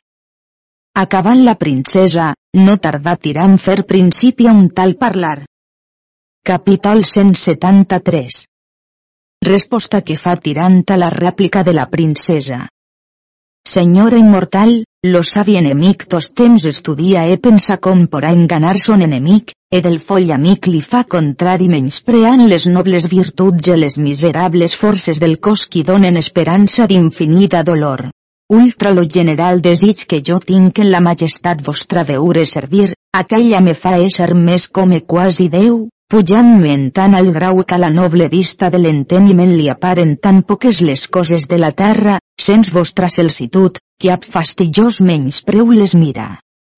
Acabant 0.94 1.46
la 1.48 1.56
princesa, 1.56 2.34
no 2.60 2.76
tardà 2.76 3.16
tirant 3.16 3.56
fer 3.56 3.84
principi 3.88 4.52
a 4.52 4.52
un 4.52 4.68
tal 4.68 4.98
parlar, 5.00 5.38
Capítol 6.44 7.04
173 7.04 8.44
Resposta 9.44 10.00
que 10.00 10.16
fa 10.16 10.36
tirant 10.36 10.82
a 10.88 10.96
la 10.96 11.10
rèplica 11.14 11.62
de 11.62 11.74
la 11.76 11.84
princesa. 11.88 12.66
Senyora 13.68 14.16
immortal, 14.16 14.70
lo 15.04 15.20
savi 15.22 15.54
enemic 15.60 16.06
tos 16.12 16.26
temps 16.40 16.64
estudia 16.70 17.24
e 17.28 17.34
pensa 17.46 17.76
com 17.86 18.06
porà 18.12 18.30
enganar 18.32 18.78
son 18.80 19.02
enemic, 19.06 19.52
e 19.76 19.82
del 19.84 19.98
foll 20.00 20.30
amic 20.36 20.68
li 20.72 20.80
fa 20.92 21.02
contrari 21.14 21.68
menyspreant 21.68 22.46
les 22.52 22.64
nobles 22.76 23.08
virtuts 23.12 23.68
i 23.68 23.76
les 23.76 23.98
miserables 24.06 24.76
forces 24.84 25.20
del 25.24 25.36
cos 25.48 25.66
qui 25.68 25.84
donen 25.90 26.16
esperança 26.16 26.86
d'infinita 26.88 27.62
dolor. 27.70 28.06
Ultra 28.60 28.94
lo 28.96 29.04
general 29.18 29.60
desig 29.60 30.06
que 30.08 30.22
jo 30.30 30.40
tinc 30.40 30.80
en 30.80 30.90
la 30.94 31.04
majestat 31.10 31.60
vostra 31.68 32.06
veure 32.14 32.46
servir, 32.46 32.94
aquella 33.12 33.60
me 33.60 33.76
fa 33.84 33.98
ésser 34.00 34.32
més 34.48 34.70
com 34.72 34.96
e 34.96 35.04
quasi 35.04 35.50
Déu, 35.52 35.82
pujant-me 36.12 36.70
en 36.72 36.84
tant 36.96 37.14
al 37.14 37.28
grau 37.36 37.58
que 37.70 37.76
la 37.78 37.90
noble 37.92 38.28
vista 38.32 38.70
de 38.72 38.78
l'enteniment 38.80 39.50
li 39.58 39.68
aparen 39.68 40.16
tan 40.26 40.40
poques 40.50 40.80
les 40.80 41.04
coses 41.16 41.44
de 41.50 41.58
la 41.60 41.70
terra, 41.80 42.16
sens 42.40 42.70
vostra 42.72 43.10
celsitud, 43.12 43.76
que 44.00 44.12
ab 44.14 44.24
fastidiós 44.24 45.02
menyspreu 45.04 45.70
les 45.76 45.94
mira. 45.94 46.28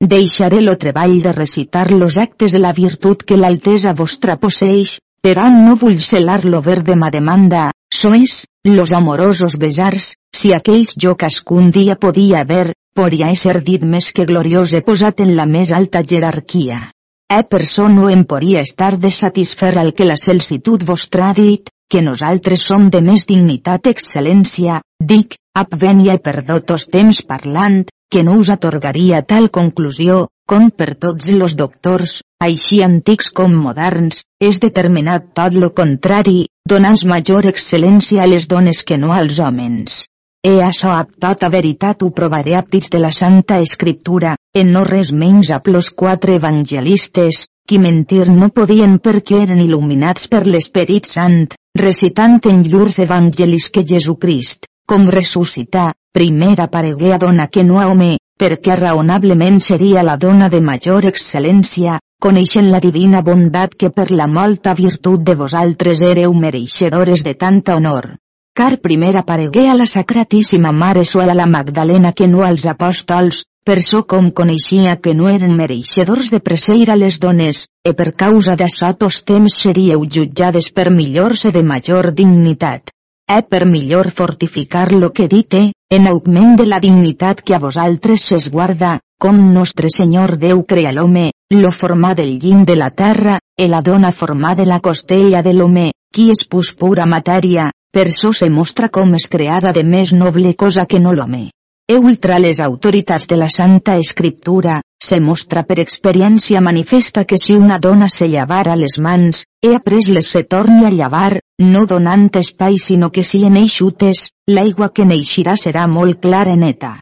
Deixaré 0.01 0.61
lo 0.65 0.75
treball 0.83 1.21
de 1.23 1.33
recitar 1.37 1.91
los 1.93 2.17
actes 2.17 2.53
de 2.57 2.63
la 2.65 2.73
virtut 2.73 3.23
que 3.23 3.39
l'altesa 3.39 3.95
vostra 3.95 4.37
posseix, 4.37 4.99
però 5.23 5.47
no 5.53 5.77
vull 5.77 6.01
celar-lo 6.01 6.63
ver 6.67 6.81
de 6.83 6.97
ma 6.97 7.11
demanda, 7.15 7.71
sois, 7.95 8.47
los 8.65 8.93
amorosos 8.97 9.59
besars, 9.63 10.15
si 10.35 10.55
aquells 10.57 10.97
jo 10.97 11.15
cascun 11.15 11.71
dia 11.71 11.97
podia 11.97 12.41
haver, 12.41 12.73
podria 12.97 13.35
ser 13.37 13.61
dit 13.63 13.85
més 13.85 14.11
que 14.17 14.27
gloriós 14.27 14.73
he 14.75 14.81
posat 14.81 15.21
en 15.21 15.37
la 15.37 15.47
més 15.47 15.71
alta 15.71 16.03
jerarquia. 16.03 16.89
E 17.31 17.45
per 17.47 17.63
so 17.63 17.85
no 17.89 18.09
em 18.11 18.25
podria 18.31 18.63
estar 18.67 18.97
de 18.99 19.11
satisfer 19.15 19.77
al 19.79 19.93
que 19.95 20.07
la 20.09 20.17
celsitud 20.19 20.83
vostra 20.83 21.29
ha 21.29 21.35
dit, 21.37 21.71
que 21.91 22.03
nosaltres 22.03 22.65
som 22.67 22.89
de 22.91 23.01
més 23.07 23.23
dignitat 23.29 23.87
excel·lència, 23.87 24.81
dic, 25.13 25.37
abvenia 25.63 26.17
i 26.19 26.23
per 26.25 26.43
dotos 26.49 26.89
temps 26.91 27.21
parlant, 27.31 27.85
que 28.11 28.25
no 28.27 28.35
us 28.41 28.51
atorgaria 28.51 29.23
tal 29.23 29.47
conclusió, 29.55 30.25
com 30.51 30.73
per 30.75 30.97
tots 30.99 31.31
los 31.31 31.55
doctors, 31.55 32.17
així 32.43 32.83
antics 32.83 33.31
com 33.31 33.55
moderns, 33.55 34.25
és 34.43 34.59
determinat 34.59 35.31
tot 35.39 35.55
lo 35.55 35.71
contrari, 35.71 36.49
donants 36.67 37.07
major 37.07 37.47
excel·lència 37.47 38.25
a 38.25 38.31
les 38.35 38.51
dones 38.51 38.83
que 38.83 38.99
no 38.99 39.15
als 39.15 39.39
homes. 39.39 40.05
E 40.43 40.57
això 40.67 40.97
ab 40.97 41.15
tota 41.23 41.51
veritat 41.53 42.03
ho 42.03 42.11
provaré 42.11 42.59
aptits 42.59 42.91
de 42.91 42.99
la 42.99 43.15
Santa 43.15 43.61
Escriptura, 43.63 44.35
en 44.53 44.73
no 44.75 44.83
res 44.85 45.13
menys 45.13 45.51
a 45.55 45.61
los 45.67 45.91
quatre 45.91 46.35
evangelistes, 46.35 47.47
qui 47.67 47.79
mentir 47.79 48.29
no 48.29 48.49
podien 48.51 48.99
perquè 48.99 49.45
eren 49.47 49.61
il·luminats 49.63 50.27
per 50.33 50.47
l'Esperit 50.47 51.07
Sant, 51.07 51.47
recitant 51.79 52.41
en 52.51 52.65
llurs 52.67 52.99
evangelis 52.99 53.71
que 53.71 53.85
Jesucrist, 53.87 54.67
com 54.91 55.07
ressuscitar, 55.07 55.93
primer 56.13 56.57
aparegué 56.61 57.13
a 57.15 57.19
dona 57.19 57.47
que 57.47 57.63
no 57.63 57.79
a 57.79 57.87
home, 57.93 58.17
perquè 58.41 58.75
raonablement 58.75 59.61
seria 59.61 60.03
la 60.03 60.17
dona 60.17 60.49
de 60.49 60.61
major 60.61 61.07
excel·lència, 61.07 62.01
coneixent 62.21 62.73
la 62.73 62.81
divina 62.81 63.23
bondat 63.23 63.77
que 63.79 63.91
per 63.91 64.11
la 64.11 64.27
molta 64.27 64.75
virtut 64.75 65.23
de 65.23 65.39
vosaltres 65.45 66.03
éreu 66.03 66.35
mereixedores 66.35 67.23
de 67.23 67.35
tanta 67.35 67.77
honor. 67.77 68.17
Car 68.53 68.81
primer 68.81 69.17
aparegué 69.17 69.69
a 69.71 69.75
la 69.75 69.87
Sacratíssima 69.87 70.73
Mare 70.73 71.05
Suela 71.05 71.35
la 71.35 71.47
Magdalena 71.47 72.13
que 72.13 72.27
no 72.29 72.43
als 72.43 72.67
apòstols, 72.67 73.45
per 73.65 73.79
so 73.83 74.03
com 74.11 74.31
coneixia 74.31 74.97
que 74.97 75.15
no 75.15 75.29
eren 75.31 75.55
mereixedors 75.57 76.31
de 76.35 76.41
preseir 76.41 76.91
a 76.91 76.97
les 76.97 77.21
dones, 77.23 77.67
e 77.87 77.95
per 77.95 78.11
causa 78.23 78.57
d'això 78.59 78.91
tos 78.99 79.21
temps 79.23 79.55
seríeu 79.65 80.03
jutjades 80.17 80.73
per 80.75 80.91
millor-se 80.91 81.55
de 81.55 81.63
major 81.63 82.11
dignitat. 82.13 82.91
E 83.31 83.39
per 83.47 83.65
millor 83.71 84.11
fortificar 84.11 84.91
lo 84.93 85.13
que 85.13 85.29
dite, 85.29 85.63
en 85.89 86.11
augment 86.11 86.57
de 86.59 86.67
la 86.67 86.83
dignitat 86.83 87.45
que 87.47 87.55
a 87.55 87.63
vosaltres 87.63 88.27
s'es 88.27 88.51
guarda, 88.51 88.99
com 89.21 89.39
nostre 89.55 89.95
Senyor 89.95 90.37
Déu 90.37 90.65
crea 90.67 90.91
l'home, 90.91 91.31
lo 91.55 91.71
formà 91.71 92.17
del 92.19 92.39
llim 92.43 92.65
de 92.65 92.75
la 92.75 92.91
terra, 92.91 93.39
e 93.57 93.69
la 93.69 93.81
dona 93.81 94.11
formà 94.11 94.57
de 94.57 94.67
la 94.67 94.81
costella 94.81 95.43
de 95.43 95.55
l'home, 95.55 95.93
qui 96.13 96.31
es 96.35 96.43
pus 96.49 96.75
pura 96.75 97.07
matèria, 97.07 97.71
per 97.93 98.11
so 98.15 98.33
se 98.33 98.51
mostra 98.51 98.89
com 98.89 99.15
es 99.19 99.29
creada 99.29 99.73
de 99.73 99.87
més 99.95 100.13
noble 100.13 100.55
cosa 100.55 100.87
que 100.87 101.01
no 101.01 101.13
l'home 101.13 101.49
e 101.91 101.97
ultra 101.99 102.39
les 102.39 102.61
autoritats 102.61 103.27
de 103.27 103.37
la 103.37 103.49
Santa 103.49 103.97
Escriptura, 103.99 104.77
se 105.03 105.17
mostra 105.19 105.65
per 105.67 105.81
experiència 105.83 106.61
manifesta 106.63 107.25
que 107.25 107.37
si 107.45 107.57
una 107.59 107.79
dona 107.83 108.07
se 108.07 108.29
llavara 108.31 108.77
les 108.79 108.93
mans, 109.07 109.41
he 109.61 109.73
après 109.75 110.07
les 110.07 110.29
se 110.31 110.45
torni 110.45 110.85
a 110.87 110.93
llevar, 110.95 111.41
no 111.59 111.83
donant 111.91 112.29
espai 112.39 112.79
sinó 112.79 113.09
que 113.11 113.25
si 113.27 113.41
en 113.49 113.57
eixutes, 113.59 114.29
l'aigua 114.47 114.93
que 114.95 115.07
neixirà 115.13 115.57
serà 115.59 115.89
molt 115.91 116.21
clara 116.23 116.55
neta. 116.55 116.93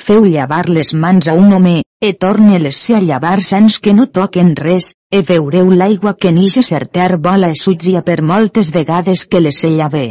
Feu 0.00 0.24
llevar 0.24 0.64
les 0.70 0.94
mans 0.94 1.28
a 1.28 1.34
un 1.34 1.52
home, 1.52 1.82
e 2.00 2.14
torne-les 2.14 2.78
se 2.86 2.96
a 2.96 3.02
llevar 3.04 3.42
sens 3.42 3.76
que 3.84 3.92
no 3.92 4.06
toquen 4.06 4.54
res, 4.56 4.94
e 5.12 5.20
veureu 5.20 5.68
l'aigua 5.76 6.14
que 6.16 6.32
nixe 6.32 6.62
certer 6.62 7.18
vola 7.20 7.52
e 7.52 7.60
sutgia 7.64 8.00
per 8.00 8.22
moltes 8.22 8.72
vegades 8.72 9.26
que 9.28 9.44
les 9.44 9.60
se 9.60 9.74
llave. 9.76 10.06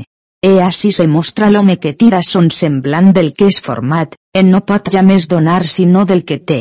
E 0.46 0.52
així 0.62 0.92
se 0.94 1.08
mostra 1.10 1.50
l'home 1.50 1.80
que 1.82 1.96
tira 1.98 2.20
son 2.22 2.52
semblant 2.54 3.10
del 3.14 3.32
que 3.34 3.48
és 3.52 3.58
format, 3.68 4.14
en 4.38 4.52
no 4.54 4.62
pot 4.62 4.92
ja 4.94 5.02
més 5.02 5.26
donar 5.28 5.64
sinó 5.66 6.06
del 6.06 6.22
que 6.30 6.38
té. 6.38 6.60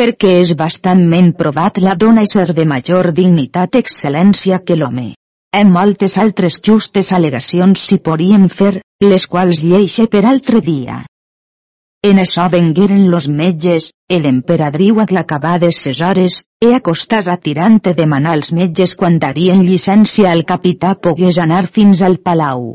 Perquè 0.00 0.38
és 0.40 0.54
bastantment 0.56 1.34
provat 1.36 1.76
la 1.84 1.94
dona 2.00 2.24
ser 2.24 2.54
de 2.56 2.64
major 2.64 3.10
dignitat 3.12 3.76
excel·lència 3.82 4.62
que 4.64 4.78
l'home. 4.80 5.10
En 5.52 5.72
moltes 5.74 6.16
altres 6.16 6.56
justes 6.64 7.12
al·legacions 7.12 7.84
s'hi 7.84 8.00
podien 8.08 8.48
fer, 8.48 8.80
les 9.04 9.26
quals 9.26 9.62
lleixe 9.66 10.06
per 10.06 10.24
altre 10.24 10.64
dia. 10.64 11.02
En 12.02 12.16
això 12.22 12.48
vengueren 12.48 13.10
los 13.12 13.28
metges, 13.28 13.90
e 14.08 14.22
l'emperadriu 14.24 15.00
acabades 15.04 15.82
ses 15.84 16.00
hores, 16.00 16.40
e 16.64 16.72
acostàs 16.72 17.28
a 17.28 17.36
tirante 17.36 17.92
demanar 17.92 18.32
als 18.38 18.52
metges 18.56 18.96
quan 18.96 19.18
darien 19.18 19.60
llicència 19.66 20.32
al 20.32 20.46
capità 20.48 20.94
pogués 20.96 21.36
anar 21.36 21.66
fins 21.66 22.00
al 22.00 22.16
palau. 22.16 22.70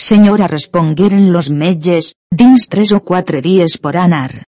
Senyora 0.00 0.46
respongueren 0.46 1.32
los 1.32 1.50
metges, 1.50 2.12
dins 2.30 2.68
tres 2.70 2.92
o 2.94 3.00
quatre 3.00 3.42
dies 3.42 3.76
por 3.82 3.96
anar. 3.98 4.44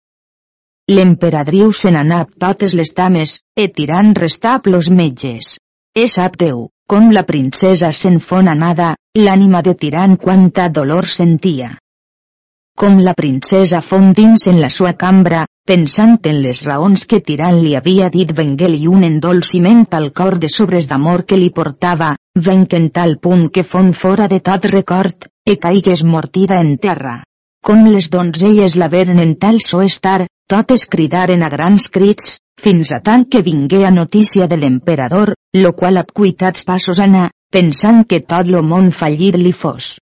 L'emperadriu 0.89 1.72
se 1.72 1.91
n'anà 1.93 2.24
totes 2.43 2.74
les 2.74 2.93
dames, 2.98 3.38
e 3.56 3.68
tirant 3.70 4.14
restap 4.18 4.68
los 4.68 4.89
metges. 4.89 5.56
E 5.96 6.08
sap 6.10 6.36
Déu, 6.41 6.68
com 6.89 7.12
la 7.14 7.24
princesa 7.30 7.91
se'n 7.93 8.20
fon 8.20 8.50
anada, 8.52 8.96
l'ànima 9.18 9.62
de 9.62 9.74
tirant 9.86 10.18
quanta 10.18 10.68
dolor 10.70 11.06
sentia. 11.06 11.72
Com 12.76 12.97
la 12.99 13.13
princesa 13.15 13.80
fon 13.80 14.09
dins 14.15 14.49
en 14.51 14.57
la 14.59 14.67
sua 14.69 14.89
cambra, 14.99 15.45
pensant 15.69 16.17
en 16.28 16.41
les 16.43 16.59
raons 16.67 17.05
que 17.07 17.21
Tirant 17.23 17.61
li 17.63 17.71
havia 17.80 18.09
dit 18.11 18.34
vengué-li 18.36 18.89
un 18.91 19.05
endolciment 19.07 19.86
al 19.95 20.09
cor 20.17 20.36
de 20.43 20.49
sobres 20.51 20.89
d'amor 20.89 21.23
que 21.30 21.39
li 21.39 21.47
portava, 21.55 22.09
venc 22.49 22.76
en 22.76 22.89
tal 22.97 23.15
punt 23.23 23.47
que 23.55 23.63
fon 23.63 23.93
fora 23.93 24.28
de 24.28 24.41
tot 24.49 24.67
record, 24.73 25.30
e 25.47 25.55
caigues 25.55 26.03
mortida 26.03 26.59
en 26.59 26.76
terra. 26.78 27.15
Com 27.63 27.88
les 27.88 28.11
donzelles 28.11 28.76
la 28.76 28.91
veren 28.91 29.23
en 29.23 29.38
tal 29.39 29.63
so 29.63 29.80
estar, 29.82 30.28
totes 30.51 30.84
cridaren 30.91 31.47
a 31.47 31.49
grans 31.49 31.88
crits, 31.88 32.39
fins 32.59 32.91
a 32.91 32.99
tant 32.99 33.23
que 33.32 33.41
vingué 33.41 33.86
a 33.86 33.91
notícia 34.03 34.51
de 34.51 34.59
l'emperador, 34.59 35.32
lo 35.55 35.71
qual 35.80 36.03
ab 36.03 36.11
cuitats 36.11 36.67
passos 36.67 36.99
anà, 36.99 37.30
pensant 37.49 38.03
que 38.03 38.19
tot 38.19 38.51
lo 38.51 38.67
món 38.67 38.91
fallit 38.91 39.39
li 39.39 39.55
fos. 39.55 39.95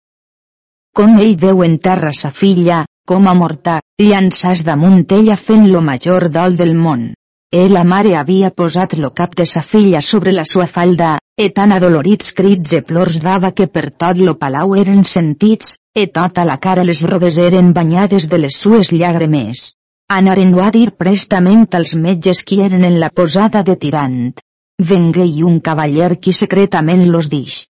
Com 0.94 1.16
ell 1.18 1.34
veu 1.42 1.64
en 1.66 1.80
terra 1.82 2.12
sa 2.14 2.30
filla, 2.30 2.84
com 3.10 3.26
a 3.26 3.34
morta, 3.34 3.80
llançàs 3.98 4.62
damunt 4.68 5.00
ella 5.16 5.38
fent 5.42 5.64
lo 5.72 5.80
major 5.82 6.28
dol 6.36 6.54
del 6.60 6.76
món. 6.78 7.08
E 7.50 7.64
la 7.70 7.82
mare 7.84 8.12
havia 8.20 8.52
posat 8.62 8.94
lo 9.02 9.10
cap 9.18 9.34
de 9.40 9.48
sa 9.50 9.64
filla 9.66 10.02
sobre 10.02 10.32
la 10.36 10.46
sua 10.46 10.68
falda, 10.76 11.16
e 11.38 11.50
tan 11.50 11.74
adolorits 11.74 12.30
crits 12.38 12.76
e 12.78 12.84
plors 12.86 13.18
dava 13.26 13.52
que 13.58 13.66
per 13.66 13.90
tot 14.04 14.22
lo 14.22 14.36
palau 14.38 14.76
eren 14.84 15.02
sentits, 15.04 15.80
e 15.98 16.06
tota 16.14 16.46
la 16.46 16.60
cara 16.62 16.86
les 16.86 17.02
robes 17.10 17.42
eren 17.42 17.74
banyades 17.74 18.30
de 18.30 18.44
les 18.46 18.62
sues 18.62 18.94
llàgrimes. 18.94 19.66
Anaren 20.14 20.54
a 20.62 20.70
dir 20.78 20.92
prestament 20.92 21.66
als 21.74 21.96
metges 21.98 22.44
qui 22.46 22.62
eren 22.62 22.86
en 22.86 23.00
la 23.00 23.10
posada 23.10 23.64
de 23.64 23.76
tirant. 23.82 24.34
Vengué 24.78 25.26
un 25.42 25.60
cavaller 25.60 26.20
qui 26.20 26.34
secretament 26.34 27.08
los 27.10 27.34
dix. 27.34 27.64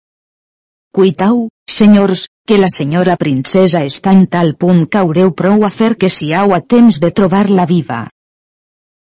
Cuitau, 0.91 1.47
senyors, 1.69 2.27
que 2.45 2.57
la 2.57 2.67
senyora 2.67 3.15
princesa 3.17 3.83
està 3.87 4.11
en 4.11 4.27
tal 4.27 4.55
punt 4.59 4.85
que 4.87 4.99
haureu 4.99 5.31
prou 5.31 5.63
a 5.65 5.71
fer 5.71 5.95
que 5.95 6.09
siau 6.09 6.53
a 6.53 6.59
temps 6.59 6.99
de 6.99 7.11
trobar-la 7.11 7.65
viva. 7.65 8.07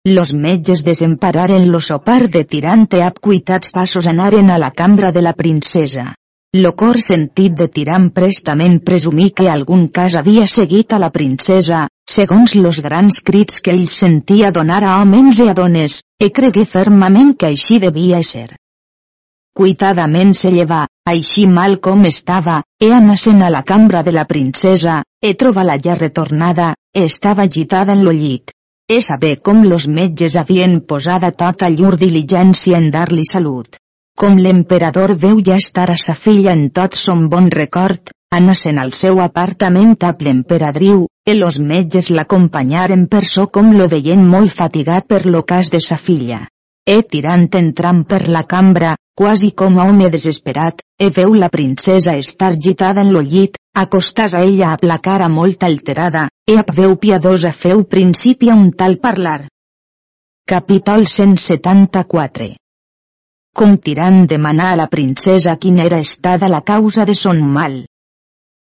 Los 0.05 0.34
metges 0.34 0.84
desempararen 0.84 1.70
lo 1.72 1.80
sopar 1.82 2.30
de 2.30 2.43
tirante 2.43 3.03
ab 3.03 3.20
cuitats 3.22 3.70
passos 3.70 4.07
anaren 4.07 4.49
a 4.49 4.57
la 4.57 4.72
cambra 4.72 5.12
de 5.12 5.22
la 5.22 5.34
princesa. 5.34 6.16
Lo 6.53 6.74
cor 6.76 6.97
sentit 6.99 7.53
de 7.55 7.68
tirant 7.72 8.09
prestament 8.12 8.80
presumí 8.84 9.30
que 9.32 9.45
algun 9.47 9.88
cas 9.88 10.18
havia 10.20 10.47
seguit 10.53 10.91
a 10.91 10.99
la 10.99 11.09
princesa, 11.09 11.86
segons 12.03 12.55
los 12.55 12.82
grans 12.82 13.22
crits 13.24 13.62
que 13.62 13.72
ell 13.72 13.88
sentia 13.88 14.51
donar 14.51 14.84
a 14.84 14.97
homes 15.01 15.39
i 15.39 15.47
a 15.47 15.53
dones, 15.53 16.01
e 16.20 16.28
cregué 16.30 16.66
fermament 16.66 17.38
que 17.38 17.53
així 17.53 17.80
devia 17.80 18.20
ser. 18.22 18.49
Cuitadament 19.55 20.34
se 20.36 20.51
llevà, 20.51 20.88
així 21.10 21.47
mal 21.47 21.80
com 21.80 22.06
estava, 22.06 22.62
e 22.80 22.93
anasen 22.93 23.41
a 23.41 23.49
la 23.49 23.64
cambra 23.64 24.04
de 24.04 24.16
la 24.16 24.26
princesa, 24.26 25.02
e 25.22 25.34
troba-la 25.34 25.78
ja 25.82 25.99
retornada, 25.99 26.74
estava 26.93 27.43
agitada 27.49 27.93
en 27.93 28.04
lo 28.06 28.12
llit 28.12 28.52
és 28.91 29.06
saber 29.08 29.38
com 29.47 29.62
los 29.64 29.86
metges 29.88 30.34
havien 30.39 30.80
posada 30.91 31.30
tota 31.41 31.70
llur 31.72 31.93
diligència 31.99 32.80
en 32.82 32.89
dar-li 32.91 33.24
salut. 33.28 33.78
Com 34.20 34.39
l'emperador 34.45 35.14
veu 35.22 35.39
ja 35.47 35.56
estar 35.64 35.88
a 35.93 35.95
sa 36.06 36.16
filla 36.24 36.52
en 36.58 36.66
tot 36.76 36.97
son 36.99 37.30
bon 37.32 37.47
record, 37.54 38.12
anasen 38.36 38.82
al 38.82 38.91
seu 39.02 39.22
apartament 39.24 39.95
a 40.04 40.12
l'emperadriu, 40.20 41.06
e 41.26 41.38
los 41.38 41.60
metges 41.72 42.10
l'acompanyaren 42.12 43.08
per 43.08 43.24
so 43.26 43.47
com 43.47 43.72
lo 43.78 43.88
veien 43.88 44.28
molt 44.34 44.52
fatigat 44.60 45.08
per 45.08 45.26
lo 45.26 45.45
cas 45.54 45.72
de 45.72 45.80
sa 45.80 45.97
filla. 45.97 46.41
E 46.92 46.98
tirant 47.08 47.46
entrant 47.56 48.02
per 48.04 48.26
la 48.28 48.42
cambra, 48.44 48.96
quasi 49.16 49.52
com 49.60 49.78
a 49.80 49.86
home 49.88 50.10
desesperat, 50.12 50.82
e 51.00 51.08
veu 51.18 51.36
la 51.42 51.48
princesa 51.54 52.18
estar 52.20 52.52
gitada 52.58 53.06
en 53.06 53.14
lo 53.16 53.22
llit, 53.22 53.56
acostàs 53.84 54.34
a 54.36 54.42
ella 54.44 54.74
a 54.74 54.80
la 54.92 54.98
cara 55.00 55.30
molt 55.32 55.64
alterada, 55.64 56.26
e 56.52 56.58
a 56.60 56.66
veu 56.80 56.98
piadosa 57.04 57.52
feu 57.52 57.86
principi 57.94 58.50
a 58.50 58.58
un 58.64 58.74
tal 58.82 58.98
parlar. 59.06 59.48
Capítol 60.54 61.06
174 61.08 62.50
Com 63.56 63.78
tirant 63.86 64.26
demanar 64.28 64.74
a 64.74 64.82
la 64.82 64.89
princesa 64.92 65.56
quina 65.56 65.86
era 65.88 66.00
estada 66.00 66.52
la 66.52 66.62
causa 66.74 67.06
de 67.06 67.16
son 67.16 67.39
mal. 67.60 67.86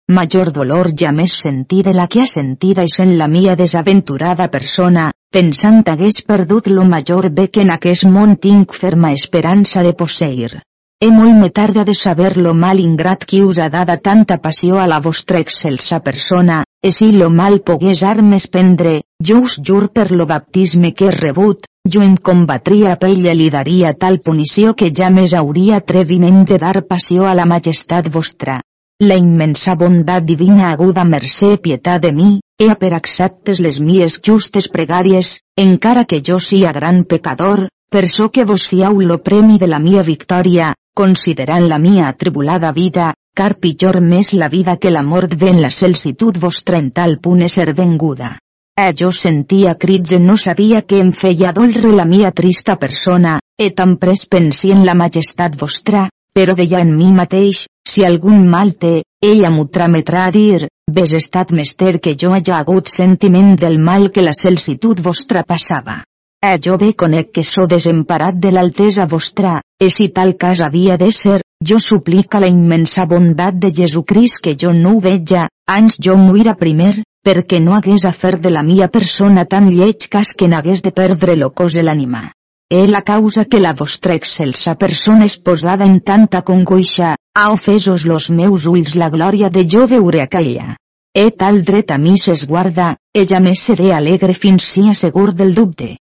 Major 0.10 0.50
dolor 0.56 0.90
ja 1.04 1.12
més 1.12 1.38
sentir 1.44 1.84
de 1.84 1.94
la 1.94 2.08
que 2.08 2.24
ha 2.24 2.28
sentida 2.32 2.86
i 2.88 2.90
sent 2.90 3.18
la 3.20 3.28
mia 3.28 3.58
desaventurada 3.60 4.48
persona, 4.50 5.12
pensant 5.38 5.84
hagués 5.92 6.24
perdut 6.26 6.68
lo 6.74 6.84
major 6.92 7.28
bé 7.30 7.44
que 7.54 7.62
en 7.62 7.70
aquest 7.70 8.08
món 8.10 8.32
tinc 8.42 8.72
ferma 8.74 9.12
esperança 9.14 9.84
de 9.86 9.92
posseir. 10.00 10.64
He 10.98 11.10
molt 11.14 11.36
me 11.42 11.50
tarda 11.60 11.84
de 11.86 11.94
saber 12.00 12.32
lo 12.46 12.56
mal 12.58 12.80
ingrat 12.82 13.26
qui 13.30 13.44
us 13.46 13.60
ha 13.62 13.68
dada 13.70 14.00
tanta 14.08 14.40
passió 14.46 14.80
a 14.82 14.88
la 14.90 14.98
vostra 15.08 15.38
excelsa 15.46 16.00
persona, 16.08 16.64
e 16.82 16.90
si 16.96 17.12
lo 17.12 17.28
mal 17.30 17.60
pogués 17.68 18.02
armes 18.14 18.48
prendre, 18.56 18.96
jo 19.30 19.44
us 19.44 19.60
jur 19.70 19.92
per 20.00 20.08
lo 20.10 20.26
baptisme 20.26 20.94
que 20.96 21.12
he 21.12 21.14
rebut, 21.20 21.70
jo 21.86 22.02
em 22.02 22.18
combatria 22.32 22.98
pell 22.98 23.30
i 23.30 23.38
li 23.38 23.52
daria 23.54 23.94
tal 23.94 24.18
punició 24.26 24.74
que 24.74 24.90
ja 24.90 25.12
més 25.20 25.38
hauria 25.38 25.78
atreviment 25.84 26.46
de 26.50 26.58
dar 26.66 26.82
passió 26.90 27.30
a 27.30 27.38
la 27.38 27.46
majestat 27.46 28.10
vostra. 28.10 28.58
La 29.06 29.22
immensa 29.22 29.78
bondat 29.78 30.26
divina 30.26 30.72
aguda 30.72 31.06
mercè 31.06 31.60
pietat 31.62 32.02
de 32.02 32.16
mi, 32.22 32.32
ea 32.60 32.74
per 32.74 32.94
acceptes 32.98 33.60
les 33.62 33.78
mies 33.80 34.18
justes 34.28 34.68
pregàries, 34.74 35.36
encara 35.64 36.06
que 36.10 36.22
jo 36.26 36.40
sia 36.42 36.72
gran 36.74 37.04
pecador, 37.06 37.68
per 37.90 38.08
so 38.10 38.32
que 38.34 38.46
vos 38.50 38.64
siau 38.72 38.98
lo 39.00 39.20
premi 39.22 39.60
de 39.62 39.68
la 39.68 39.80
mia 39.80 40.02
victòria, 40.02 40.74
considerant 40.98 41.68
la 41.70 41.78
mia 41.78 42.08
atribulada 42.08 42.72
vida, 42.74 43.14
car 43.38 43.54
pitjor 43.62 44.02
més 44.02 44.34
la 44.34 44.50
vida 44.50 44.78
que 44.82 44.90
la 44.90 45.04
mort 45.06 45.36
ven 45.38 45.62
la 45.62 45.70
celsitud 45.70 46.40
vostra 46.42 46.80
en 46.82 46.90
tal 46.92 47.20
punt 47.20 47.46
ser 47.48 47.74
venguda. 47.78 48.40
Eh 48.78 48.94
jo 48.94 49.12
sentia 49.12 49.76
crits 49.78 50.12
e 50.18 50.20
no 50.20 50.38
sabia 50.38 50.82
que 50.82 51.00
em 51.00 51.12
feia 51.12 51.52
dolre 51.54 51.92
la 51.94 52.06
mia 52.06 52.32
trista 52.32 52.76
persona, 52.78 53.40
e 53.58 53.70
tan 53.70 53.98
pres 53.98 54.26
pensi 54.26 54.72
en 54.72 54.84
la 54.86 54.96
majestat 54.98 55.58
vostra, 55.58 56.10
però 56.34 56.56
deia 56.58 56.82
en 56.82 56.96
mi 56.98 57.12
mateix, 57.14 57.68
si 57.86 58.06
algun 58.06 58.48
mal 58.50 58.74
té, 58.82 59.04
ella 59.22 59.50
m'ho 59.54 59.66
trametrà 59.66 60.26
a 60.26 60.32
dir, 60.32 60.68
ves 60.88 61.12
estat 61.14 61.52
mester 61.52 62.00
que 62.00 62.16
jo 62.16 62.32
hagi 62.34 62.54
hagut 62.56 62.88
sentiment 62.88 63.56
del 63.60 63.78
mal 63.80 64.12
que 64.12 64.24
la 64.24 64.34
celsitud 64.34 65.02
vostra 65.04 65.44
passava. 65.44 66.04
Eh 66.42 66.60
jo 66.64 66.78
bé 66.78 66.94
conec 66.94 67.32
que 67.34 67.44
so 67.44 67.68
desemparat 67.68 68.36
de 68.36 68.52
l'altesa 68.52 69.06
vostra, 69.06 69.62
e 69.80 69.90
si 69.90 70.10
tal 70.10 70.38
cas 70.38 70.62
havia 70.62 70.98
de 70.98 71.12
ser, 71.12 71.42
jo 71.60 71.80
suplica 71.80 72.40
la 72.40 72.48
immensa 72.48 73.06
bondat 73.06 73.56
de 73.56 73.74
Jesucrist 73.74 74.40
que 74.42 74.56
jo 74.56 74.72
no 74.74 74.96
ho 74.98 75.02
veja, 75.02 75.50
ans 75.68 75.98
jo 76.00 76.16
muira 76.18 76.56
primer, 76.56 77.04
perquè 77.26 77.60
no 77.60 77.76
hagués 77.76 78.06
a 78.06 78.14
fer 78.14 78.40
de 78.40 78.50
la 78.50 78.64
mia 78.64 78.88
persona 78.88 79.46
tan 79.46 79.70
lleig 79.74 80.08
cas 80.10 80.34
que 80.38 80.48
n'hagués 80.48 80.82
de 80.82 80.92
perdre 80.92 81.36
lo 81.36 81.50
cos 81.50 81.74
de 81.74 81.84
l'ànima. 81.84 82.32
E 82.70 82.86
la 82.86 83.02
causa 83.02 83.46
que 83.46 83.62
la 83.64 83.72
vostra 83.74 84.16
excelsa 84.20 84.74
persona 84.76 85.24
és 85.30 85.38
posada 85.40 85.86
en 85.88 86.02
tanta 86.10 86.42
congoixa, 86.44 87.14
ha 87.40 87.46
ofesos 87.54 88.04
los 88.04 88.28
meus 88.30 88.66
ulls 88.68 88.96
la 89.00 89.08
glòria 89.14 89.48
de 89.50 89.64
jo 89.64 89.86
veure 89.88 90.20
aquella. 90.24 90.76
E 91.16 91.32
tal 91.32 91.62
dret 91.64 91.94
a 91.96 91.98
mi 91.98 92.18
s'esguarda, 92.20 92.90
e 93.16 93.24
ja 93.30 93.40
més 93.40 93.64
seré 93.70 93.94
alegre 93.96 94.36
fins 94.36 94.68
sia 94.74 94.94
segur 94.94 95.32
del 95.32 95.56
dubte. 95.56 95.96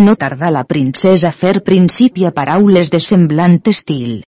No 0.00 0.16
tarda 0.16 0.48
la 0.54 0.64
princesa 0.64 1.28
a 1.28 1.36
fer 1.36 1.60
principi 1.68 2.24
a 2.24 2.32
paraules 2.32 2.88
de 2.88 3.00
semblant 3.10 3.60
estil. 3.68 4.22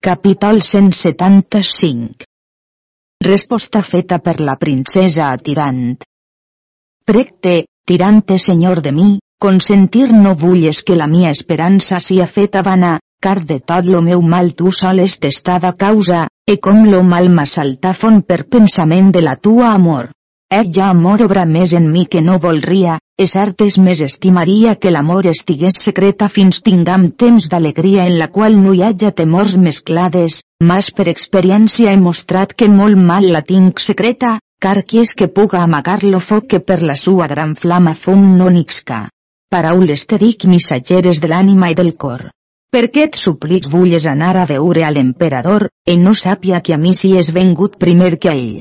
Capítol 0.00 0.62
175 0.62 2.24
Resposta 3.20 3.82
feta 3.82 4.18
per 4.24 4.38
la 4.40 4.56
princesa 4.56 5.28
a 5.28 5.36
Tirant. 5.36 5.98
Precte, 7.04 7.66
Tirante 7.84 8.38
senyor 8.38 8.80
de 8.80 8.92
mi, 8.92 9.08
consentir 9.38 10.12
no 10.12 10.34
vulles 10.34 10.82
que 10.82 10.96
la 10.96 11.06
mia 11.06 11.30
esperança 11.30 12.00
sia 12.00 12.26
feta 12.26 12.62
vana, 12.62 12.98
car 13.22 13.44
de 13.46 13.60
tot 13.60 13.86
lo 13.86 14.00
meu 14.02 14.20
mal 14.22 14.52
tu 14.58 14.70
sols 14.74 15.18
t'estada 15.22 15.72
causa, 15.78 16.26
e 16.46 16.56
com 16.58 16.84
lo 16.90 17.02
mal 17.02 17.28
m'assalta 17.30 17.92
font 17.94 18.22
per 18.26 18.44
pensament 18.54 19.12
de 19.14 19.22
la 19.22 19.36
tua 19.36 19.72
amor. 19.74 20.08
Ell 20.50 20.70
ja 20.72 20.88
amor 20.90 21.22
obra 21.26 21.44
més 21.44 21.74
en 21.76 21.86
mi 21.92 22.06
que 22.06 22.22
no 22.24 22.38
volria, 22.42 22.94
és 23.20 23.34
cert 23.36 23.60
és 23.66 23.76
més 23.78 24.00
estimaria 24.06 24.74
que 24.74 24.90
l'amor 24.94 25.26
estigués 25.30 25.76
secreta 25.86 26.28
fins 26.36 26.62
tingam 26.68 27.10
temps 27.22 27.50
d'alegria 27.52 28.06
en 28.08 28.16
la 28.18 28.30
qual 28.36 28.56
no 28.62 28.72
hi 28.72 28.82
haja 28.86 29.12
temors 29.12 29.58
mesclades, 29.66 30.40
mas 30.70 30.88
per 30.90 31.06
experiència 31.12 31.92
he 31.92 32.00
mostrat 32.00 32.56
que 32.56 32.70
molt 32.72 32.96
mal 33.10 33.28
la 33.36 33.44
tinc 33.52 33.78
secreta, 33.78 34.38
car 34.58 34.82
qui 34.82 35.04
és 35.04 35.14
que 35.14 35.28
puga 35.28 35.62
amagar 35.62 36.00
lo 36.02 36.18
foc 36.18 36.48
que 36.54 36.64
per 36.72 36.80
la 36.82 36.96
sua 36.96 37.28
gran 37.28 37.54
flama 37.54 37.94
fum 37.94 38.26
no 38.40 38.48
nixca. 38.50 39.04
Paraules 39.48 40.02
te 40.04 40.18
dic 40.20 40.44
missatgeres 40.44 41.22
de 41.24 41.28
l'ànima 41.32 41.70
i 41.72 41.76
del 41.76 41.94
cor. 41.96 42.26
Per 42.68 42.82
què 42.92 43.06
et 43.08 43.14
suplics 43.16 43.70
vulles 43.72 44.06
anar 44.10 44.34
a 44.36 44.44
veure 44.48 44.82
a 44.84 44.90
l'emperador, 44.92 45.70
e 45.88 45.96
no 45.96 46.12
sàpia 46.12 46.60
que 46.60 46.74
a 46.76 46.78
mi 46.82 46.92
si 46.98 47.14
és 47.16 47.30
vengut 47.32 47.78
primer 47.84 48.18
que 48.20 48.28
a 48.28 48.34
ell? 48.36 48.58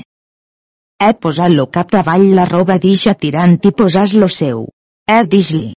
He 1.03 1.09
posat 1.25 1.51
lo 1.51 1.67
cap 1.77 1.91
davall 1.91 2.29
la 2.39 2.47
roba 2.47 2.79
d'ixa 2.79 3.17
tirant 3.25 3.59
i 3.69 3.73
posàs 3.81 4.15
lo 4.21 4.31
seu. 4.31 4.63
He 5.11 5.19
dis-li. 5.35 5.73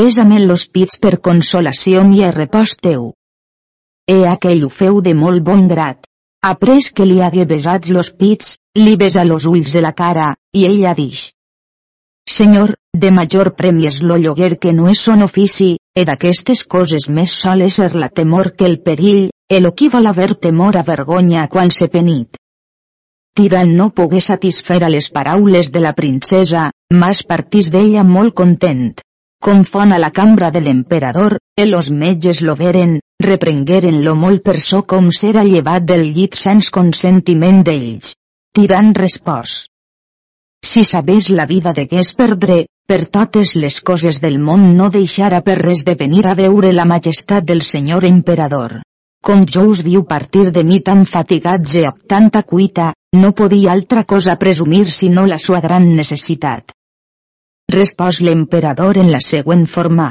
Besa-me 0.00 0.40
los 0.46 0.66
pits 0.68 0.96
per 1.04 1.20
consolació 1.28 2.02
i 2.16 2.24
repòs 2.40 2.76
teu. 2.80 3.12
He 4.08 4.18
aquell 4.32 4.64
ho 4.64 4.72
feu 4.80 5.04
de 5.04 5.14
molt 5.14 5.44
bon 5.44 5.68
grat. 5.68 6.08
Après 6.42 6.88
que 6.96 7.04
li 7.04 7.20
hagué 7.20 7.44
besats 7.44 7.92
los 7.92 8.14
pits, 8.16 8.56
li 8.74 8.96
besa 8.96 9.24
los 9.28 9.44
ulls 9.44 9.72
de 9.76 9.84
la 9.84 9.92
cara, 9.92 10.34
i 10.56 10.64
ella 10.64 10.94
dix. 10.96 11.30
Senyor, 12.26 12.79
de 12.94 13.10
major 13.10 13.54
premi 13.56 13.86
és 13.88 14.00
lo 14.02 14.16
lloguer 14.16 14.58
que 14.58 14.72
no 14.72 14.88
és 14.90 15.00
son 15.00 15.22
ofici, 15.22 15.76
e 15.96 16.04
d'aquestes 16.04 16.64
coses 16.64 17.08
més 17.08 17.36
soles 17.42 17.78
ser 17.80 17.94
la 17.94 18.08
temor 18.08 18.52
que 18.56 18.66
el 18.66 18.80
perill, 18.82 19.30
el 19.48 19.68
vol 19.92 20.06
haver 20.06 20.34
temor 20.34 20.76
a 20.76 20.82
vergonya 20.82 21.48
quan 21.48 21.70
se 21.70 21.88
penit. 21.88 22.36
Tirant 23.34 23.70
no 23.76 23.90
pogué 23.90 24.20
satisfer 24.20 24.82
a 24.84 24.90
les 24.90 25.08
paraules 25.10 25.70
de 25.72 25.80
la 25.80 25.94
princesa, 25.94 26.70
mas 26.92 27.22
partís 27.22 27.70
d'ella 27.70 28.04
molt 28.04 28.34
content. 28.34 28.92
Confon 29.40 29.92
a 29.92 29.98
la 29.98 30.10
cambra 30.10 30.50
de 30.50 30.60
l'emperador, 30.60 31.38
e 31.56 31.64
los 31.66 31.88
metges 31.90 32.42
lo 32.42 32.54
veren, 32.54 32.98
reprengueren-lo 33.22 34.14
molt 34.14 34.42
per 34.42 34.58
so 34.60 34.82
com 34.82 35.08
s'era 35.10 35.44
llevat 35.44 35.86
del 35.88 36.10
llit 36.12 36.34
sens 36.34 36.68
consentiment 36.70 37.62
d'ells. 37.64 38.12
Tirant 38.52 38.92
respòs. 38.94 39.70
Si 40.60 40.84
sabés 40.84 41.30
la 41.30 41.46
vida 41.46 41.72
degués 41.72 42.12
perdre, 42.12 42.66
per 42.90 43.04
totes 43.06 43.52
les 43.54 43.76
coses 43.86 44.16
del 44.18 44.40
món 44.42 44.62
no 44.76 44.88
deixara 44.90 45.38
per 45.46 45.54
res 45.60 45.84
de 45.86 45.92
venir 45.98 46.24
a 46.26 46.32
veure 46.34 46.72
la 46.74 46.86
majestat 46.92 47.44
del 47.46 47.62
senyor 47.62 48.06
emperador. 48.08 48.80
Com 49.22 49.44
jo 49.46 49.62
us 49.70 49.82
viu 49.86 50.02
partir 50.12 50.48
de 50.56 50.64
mi 50.66 50.80
tan 50.88 51.04
fatigats 51.06 51.76
e 51.78 51.84
amb 51.86 52.02
tanta 52.10 52.42
cuita, 52.42 52.88
no 53.14 53.30
podia 53.40 53.70
altra 53.76 54.02
cosa 54.02 54.34
presumir 54.42 54.82
sinó 54.90 55.26
la 55.30 55.38
sua 55.38 55.60
gran 55.60 55.86
necessitat. 56.00 56.74
Respòs 57.70 58.20
l'emperador 58.26 58.98
en 58.98 59.14
la 59.14 59.22
següent 59.22 59.66
forma. 59.70 60.10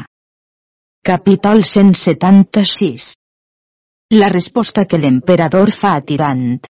Capítol 1.04 1.66
176 1.68 3.12
La 4.24 4.32
resposta 4.32 4.86
que 4.86 5.04
l'emperador 5.04 5.76
fa 5.76 5.98
a 5.98 6.02
Tirant. 6.02 6.62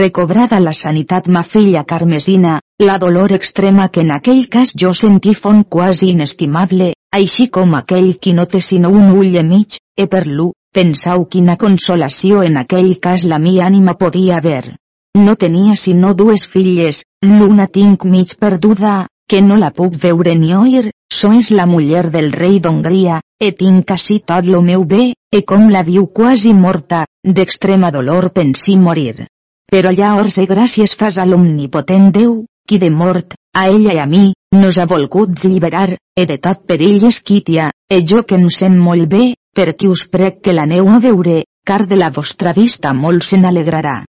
Recobrada 0.00 0.64
la 0.64 0.72
sanitat 0.72 1.28
ma 1.28 1.44
filla 1.44 1.84
Carmesina, 1.84 2.62
la 2.80 2.98
dolor 2.98 3.32
extrema 3.32 3.88
que 3.88 4.00
en 4.00 4.10
aquell 4.14 4.48
cas 4.48 4.74
jo 4.74 4.92
sentí 4.94 5.34
font 5.34 5.64
quasi 5.68 6.10
inestimable, 6.10 6.92
així 7.12 7.48
com 7.48 7.74
aquell 7.74 8.18
qui 8.18 8.34
no 8.34 8.46
té 8.46 8.60
sinó 8.60 8.90
un 8.90 9.14
ull 9.14 9.34
i 9.34 9.42
mig, 9.42 9.78
e 9.96 10.06
per 10.06 10.26
l'u, 10.26 10.52
Pensau 10.74 11.20
quina 11.30 11.54
consolació 11.54 12.40
en 12.42 12.56
aquell 12.58 12.96
cas 13.02 13.22
la 13.30 13.36
mi 13.38 13.60
ànima 13.62 13.92
podia 13.98 14.38
haver. 14.40 14.74
No 15.14 15.36
tenia 15.42 15.76
sinó 15.78 16.14
dues 16.18 16.48
filles, 16.50 17.04
l'una 17.22 17.68
tinc 17.76 18.02
mig 18.14 18.32
perduda, 18.40 18.94
que 19.30 19.40
no 19.40 19.54
la 19.60 19.68
puc 19.76 19.94
veure 20.04 20.34
ni 20.40 20.50
oir, 20.58 20.88
so 21.18 21.30
és 21.38 21.52
la 21.54 21.68
muller 21.70 22.08
del 22.16 22.32
rei 22.32 22.58
d'Hongria, 22.64 23.20
e 23.38 23.52
tinc 23.60 23.86
quasi 23.86 24.18
tot 24.32 24.50
lo 24.50 24.62
meu 24.62 24.82
bé, 24.82 25.12
e 25.30 25.44
com 25.52 25.70
la 25.70 25.84
viu 25.86 26.08
quasi 26.08 26.56
morta, 26.64 27.04
d'extrema 27.22 27.92
dolor 27.94 28.32
pensi 28.34 28.74
morir. 28.76 29.28
Però 29.70 29.94
llavors 29.94 30.40
e 30.42 30.48
gràcies 30.50 30.98
fas 30.98 31.22
a 31.22 31.28
l'omnipotent 31.30 32.10
Déu, 32.18 32.34
qui 32.68 32.78
de 32.78 32.90
mort, 32.90 33.34
a 33.54 33.68
ella 33.68 33.94
i 33.94 34.00
a 34.02 34.06
mi, 34.06 34.32
nos 34.54 34.78
ha 34.78 34.86
volgut 34.86 35.34
lliberar, 35.44 35.96
e 36.16 36.26
de 36.26 36.38
tot 36.38 36.64
perill 36.66 37.04
esquitia, 37.08 37.70
e 37.90 38.00
jo 38.02 38.22
que 38.24 38.38
em 38.40 38.48
sent 38.50 38.78
molt 38.80 39.08
bé, 39.10 39.34
per 39.54 39.74
qui 39.78 39.88
us 39.88 40.06
prec 40.10 40.40
que 40.42 40.54
l'aneu 40.56 40.88
a 40.88 40.98
veure, 41.02 41.42
car 41.64 41.86
de 41.86 41.96
la 41.96 42.10
vostra 42.10 42.52
vista 42.52 42.92
molt 42.94 43.24
se 43.24 43.38
n'alegrarà. 43.40 44.04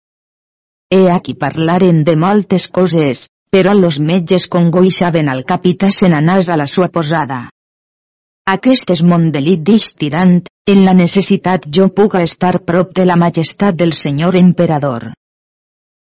He 0.94 1.04
aquí 1.10 1.34
parlaren 1.34 2.04
de 2.04 2.16
moltes 2.16 2.68
coses, 2.68 3.28
però 3.54 3.74
los 3.78 4.00
metges 4.00 4.48
congoixaven 4.48 5.30
al 5.30 5.44
capità 5.46 5.90
se 5.92 6.10
n'anàs 6.10 6.50
a 6.50 6.58
la 6.58 6.68
sua 6.68 6.90
posada. 6.90 7.48
Aquest 8.54 8.90
és 8.96 9.02
mon 9.10 9.30
delit 9.32 9.62
d'ix 9.64 9.94
tirant, 9.96 10.40
en 10.68 10.86
la 10.86 10.94
necessitat 10.98 11.68
jo 11.78 11.90
puga 11.90 12.24
estar 12.24 12.60
prop 12.70 12.94
de 12.98 13.06
la 13.06 13.16
majestat 13.16 13.76
del 13.76 13.94
senyor 13.94 14.36
emperador. 14.36 15.12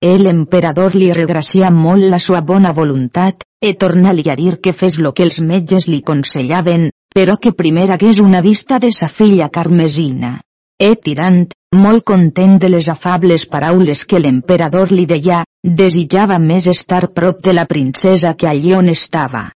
El 0.04 0.26
emperador 0.28 0.92
li 1.00 1.06
regracia 1.16 1.70
molt 1.72 2.04
la 2.12 2.18
sua 2.20 2.42
bona 2.48 2.74
voluntat, 2.76 3.44
e 3.68 3.70
torna-li 3.82 4.24
a 4.28 4.34
dir 4.36 4.58
que 4.60 4.74
fes 4.76 4.98
lo 5.00 5.12
que 5.16 5.24
els 5.24 5.38
metges 5.40 5.86
li 5.88 6.02
consellaven, 6.10 6.90
però 7.16 7.38
que 7.40 7.54
primer 7.60 7.86
hagués 7.94 8.20
una 8.20 8.42
vista 8.44 8.78
de 8.82 8.90
sa 8.92 9.08
filla 9.08 9.48
Carmesina. 9.54 10.34
E 10.76 10.90
tirant, 11.06 11.40
molt 11.86 12.04
content 12.12 12.58
de 12.60 12.68
les 12.74 12.90
afables 12.92 13.48
paraules 13.56 14.04
que 14.04 14.20
l'emperador 14.20 14.92
li 14.92 15.08
deia, 15.14 15.40
desitjava 15.80 16.38
més 16.50 16.68
estar 16.74 17.06
prop 17.16 17.40
de 17.40 17.56
la 17.56 17.64
princesa 17.64 18.36
que 18.36 18.52
allí 18.52 18.76
on 18.76 18.92
estava. 18.92 19.46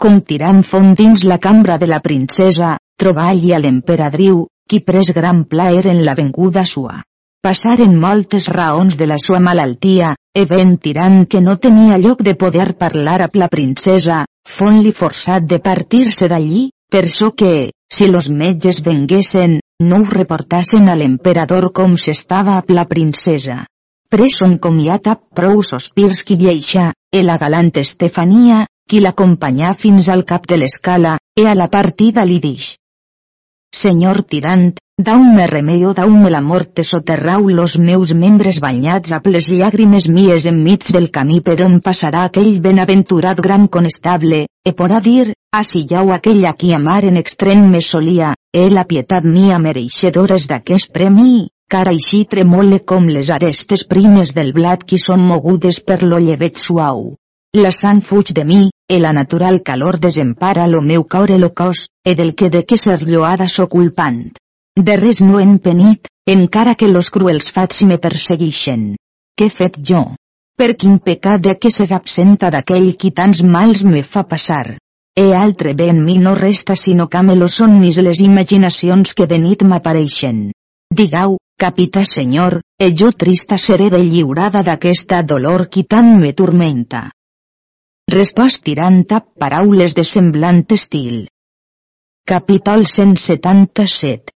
Com 0.00 0.22
tirant 0.32 0.64
font 0.64 0.94
dins 0.96 1.28
la 1.28 1.36
cambra 1.36 1.76
de 1.76 1.92
la 1.92 2.00
princesa, 2.00 2.78
trobà 2.96 3.28
allí 3.36 3.52
a 3.52 3.60
l'emperadriu, 3.60 4.46
qui 4.66 4.80
pres 4.80 5.12
gran 5.12 5.44
plaer 5.44 5.90
en 5.92 6.06
la 6.08 6.16
venguda 6.16 6.64
sua. 6.64 7.02
Passaren 7.42 7.96
moltes 7.98 8.46
raons 8.48 8.96
de 8.96 9.06
la 9.10 9.18
sua 9.18 9.40
malaltia, 9.42 10.14
e 10.34 10.44
ben 10.46 10.76
tirant 10.78 11.24
que 11.26 11.40
no 11.42 11.56
tenia 11.58 11.98
lloc 11.98 12.22
de 12.22 12.36
poder 12.38 12.72
parlar 12.78 13.18
amb 13.26 13.34
la 13.42 13.48
princesa, 13.50 14.22
fon-li 14.48 14.92
forçat 14.94 15.48
de 15.50 15.58
partir-se 15.58 16.28
d'allí, 16.30 16.68
per 16.92 17.08
so 17.10 17.32
que, 17.34 17.72
si 17.92 18.06
los 18.06 18.28
metges 18.30 18.82
venguessin, 18.86 19.58
no 19.82 19.98
ho 20.00 20.08
reportassen 20.08 20.88
a 20.88 20.94
l'emperador 20.94 21.72
com 21.74 21.96
s'estava 21.98 22.58
amb 22.60 22.70
la 22.70 22.86
princesa. 22.86 23.64
Preson 24.12 24.58
comiat 24.62 25.08
amb 25.10 25.22
prou 25.34 25.62
sospirs 25.66 26.22
qui 26.28 26.36
lleixa, 26.38 26.92
e 27.10 27.24
la 27.26 27.38
galant 27.42 27.72
Estefania, 27.82 28.66
qui 28.88 29.00
l'acompanyà 29.00 29.72
fins 29.74 30.08
al 30.12 30.22
cap 30.28 30.46
de 30.46 30.60
l'escala, 30.60 31.16
e 31.34 31.48
a 31.48 31.56
la 31.58 31.66
partida 31.72 32.22
li 32.28 32.38
dix. 32.38 32.76
Senyor 33.74 34.22
tirant, 34.28 34.76
dau-me 35.02 35.46
remei 35.50 35.82
dau-me 35.94 36.30
la 36.30 36.40
mort 36.40 36.74
te 36.74 36.84
soterrau 36.84 37.48
los 37.48 37.78
meus 37.78 38.12
membres 38.14 38.60
banyats 38.60 39.12
amb 39.16 39.26
les 39.26 39.48
llàgrimes 39.50 40.08
mies 40.08 40.46
enmig 40.50 40.86
del 40.94 41.08
camí 41.10 41.40
per 41.40 41.58
on 41.66 41.80
passarà 41.80 42.24
aquell 42.28 42.60
benaventurat 42.60 43.40
gran 43.46 43.66
conestable, 43.68 44.46
e 44.64 44.72
porà 44.72 45.00
dir, 45.00 45.32
jau 45.90 46.12
aquell 46.12 46.44
a 46.46 46.52
qui 46.54 46.72
amar 46.72 47.04
en 47.04 47.16
extrem 47.16 47.68
me 47.70 47.80
solia, 47.80 48.34
e 48.52 48.68
la 48.70 48.84
pietat 48.84 49.24
mia 49.24 49.58
mereixedores 49.58 50.46
d'aquest 50.46 50.92
premi, 50.92 51.48
car 51.68 51.88
així 51.88 52.24
tremole 52.24 52.78
com 52.84 53.08
les 53.08 53.30
arestes 53.30 53.84
primes 53.88 54.34
del 54.36 54.52
blat 54.52 54.84
qui 54.84 54.98
són 54.98 55.26
mogudes 55.26 55.80
per 55.80 56.02
lo 56.02 56.18
llevet 56.18 56.56
suau. 56.56 57.14
La 57.56 57.70
sang 57.70 58.00
fuig 58.00 58.32
de 58.32 58.44
mi, 58.44 58.70
e 58.88 59.00
la 59.00 59.12
natural 59.12 59.62
calor 59.62 59.98
desempara 59.98 60.66
lo 60.68 60.82
meu 60.82 61.04
cor 61.04 61.30
e 61.30 61.38
lo 61.38 61.50
cos, 61.50 61.88
e 62.04 62.14
del 62.14 62.34
que 62.34 62.50
de 62.50 62.64
que 62.64 62.76
ser 62.76 63.02
lloada 63.08 63.48
so 63.48 63.68
culpant. 63.68 64.32
De 64.80 64.94
res 64.96 65.20
no 65.20 65.38
en 65.38 65.58
penit, 65.58 66.08
encara 66.24 66.74
que 66.74 66.88
los 66.88 67.10
cruels 67.12 67.50
fats 67.52 67.82
me 67.84 67.98
perseguixen. 68.00 68.94
Què 69.36 69.48
fet 69.52 69.76
jo? 69.90 70.00
Per 70.56 70.70
quin 70.80 70.96
pecat 70.98 71.42
de 71.44 71.52
que 71.60 71.70
ser 71.74 71.90
absenta 71.92 72.48
d'aquell 72.54 72.94
qui 72.96 73.10
tants 73.12 73.42
mals 73.44 73.84
me 73.84 74.02
fa 74.02 74.22
passar? 74.30 74.78
E 75.12 75.26
altre 75.36 75.74
bé 75.76 75.90
en 75.92 76.00
mi 76.06 76.16
no 76.16 76.34
resta 76.34 76.76
sinó 76.76 77.08
que 77.12 77.20
me 77.22 77.36
lo 77.36 77.50
són 77.52 77.76
mis 77.82 78.00
les 78.00 78.24
imaginacions 78.24 79.12
que 79.12 79.28
de 79.28 79.38
nit 79.44 79.62
m'apareixen. 79.62 80.40
Digau, 80.88 81.36
capità 81.60 82.04
senyor, 82.08 82.60
e 82.80 82.92
jo 82.96 83.12
trista 83.12 83.58
seré 83.60 83.90
de 83.92 84.00
lliurada 84.00 84.64
d'aquesta 84.64 85.20
dolor 85.22 85.68
qui 85.68 85.84
tant 85.84 86.14
me 86.16 86.32
turmenta. 86.32 87.10
Respost 88.08 88.64
tirant 88.64 89.04
a 89.12 89.20
paraules 89.20 89.92
de 89.92 90.04
semblant 90.16 90.64
estil. 90.72 91.26
Capítol 92.24 92.86
177 92.86 94.31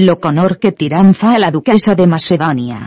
Lo 0.00 0.20
conor 0.20 0.58
que 0.58 0.72
Tirant 0.72 1.12
fa 1.12 1.34
a 1.34 1.38
la 1.38 1.50
duquesa 1.52 1.92
de 1.94 2.06
Macedònia. 2.08 2.78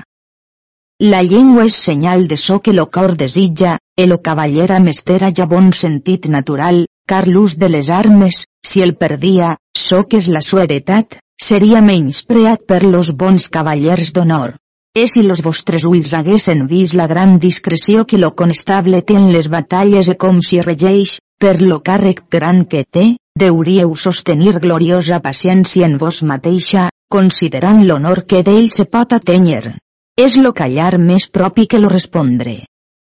La 1.06 1.20
llengua 1.22 1.68
és 1.70 1.76
senyal 1.78 2.24
de 2.28 2.38
so 2.44 2.64
que 2.66 2.74
lo 2.74 2.88
cor 2.90 3.14
desitja, 3.16 3.76
e 3.96 4.08
lo 4.08 4.18
cavallera 4.26 4.80
mestera 4.82 5.30
ja 5.30 5.46
bon 5.46 5.70
sentit 5.70 6.26
natural, 6.26 6.88
car 7.06 7.28
l'ús 7.28 7.60
de 7.62 7.70
les 7.70 7.92
armes, 7.94 8.40
si 8.66 8.82
el 8.82 8.96
perdia, 8.98 9.52
so 9.78 10.02
que 10.10 10.18
és 10.18 10.30
la 10.34 10.42
sua 10.42 10.64
heretat, 10.64 11.20
seria 11.38 11.84
menyspreat 11.86 12.66
per 12.66 12.82
los 12.82 13.12
bons 13.14 13.50
cavallers 13.54 14.10
d'honor. 14.12 14.56
És 14.98 15.14
si 15.14 15.22
los 15.22 15.44
vostres 15.46 15.86
ulls 15.86 16.16
haguessin 16.18 16.66
vist 16.66 16.98
la 16.98 17.06
gran 17.06 17.38
discreció 17.38 18.08
que 18.10 18.18
lo 18.18 18.34
constable 18.34 19.04
té 19.04 19.20
en 19.20 19.30
les 19.30 19.52
batalles 19.54 20.10
e 20.10 20.18
com 20.18 20.42
si 20.42 20.58
regeix, 20.66 21.20
per 21.38 21.62
lo 21.62 21.84
càrrec 21.86 22.26
gran 22.32 22.66
que 22.66 22.82
té, 22.90 23.06
deuríeu 23.38 23.94
sostenir 23.94 24.58
gloriosa 24.58 25.22
paciència 25.22 25.86
en 25.86 26.00
vos 26.02 26.24
mateixa, 26.24 26.90
considerant 27.12 27.84
l'honor 27.86 28.26
que 28.30 28.42
d'ell 28.44 28.70
se 28.72 28.86
pot 28.86 29.14
atenyer. 29.14 29.78
És 30.16 30.38
lo 30.40 30.54
callar 30.54 30.98
més 30.98 31.28
propi 31.30 31.66
que 31.68 31.80
lo 31.80 31.90
respondre. 31.92 32.58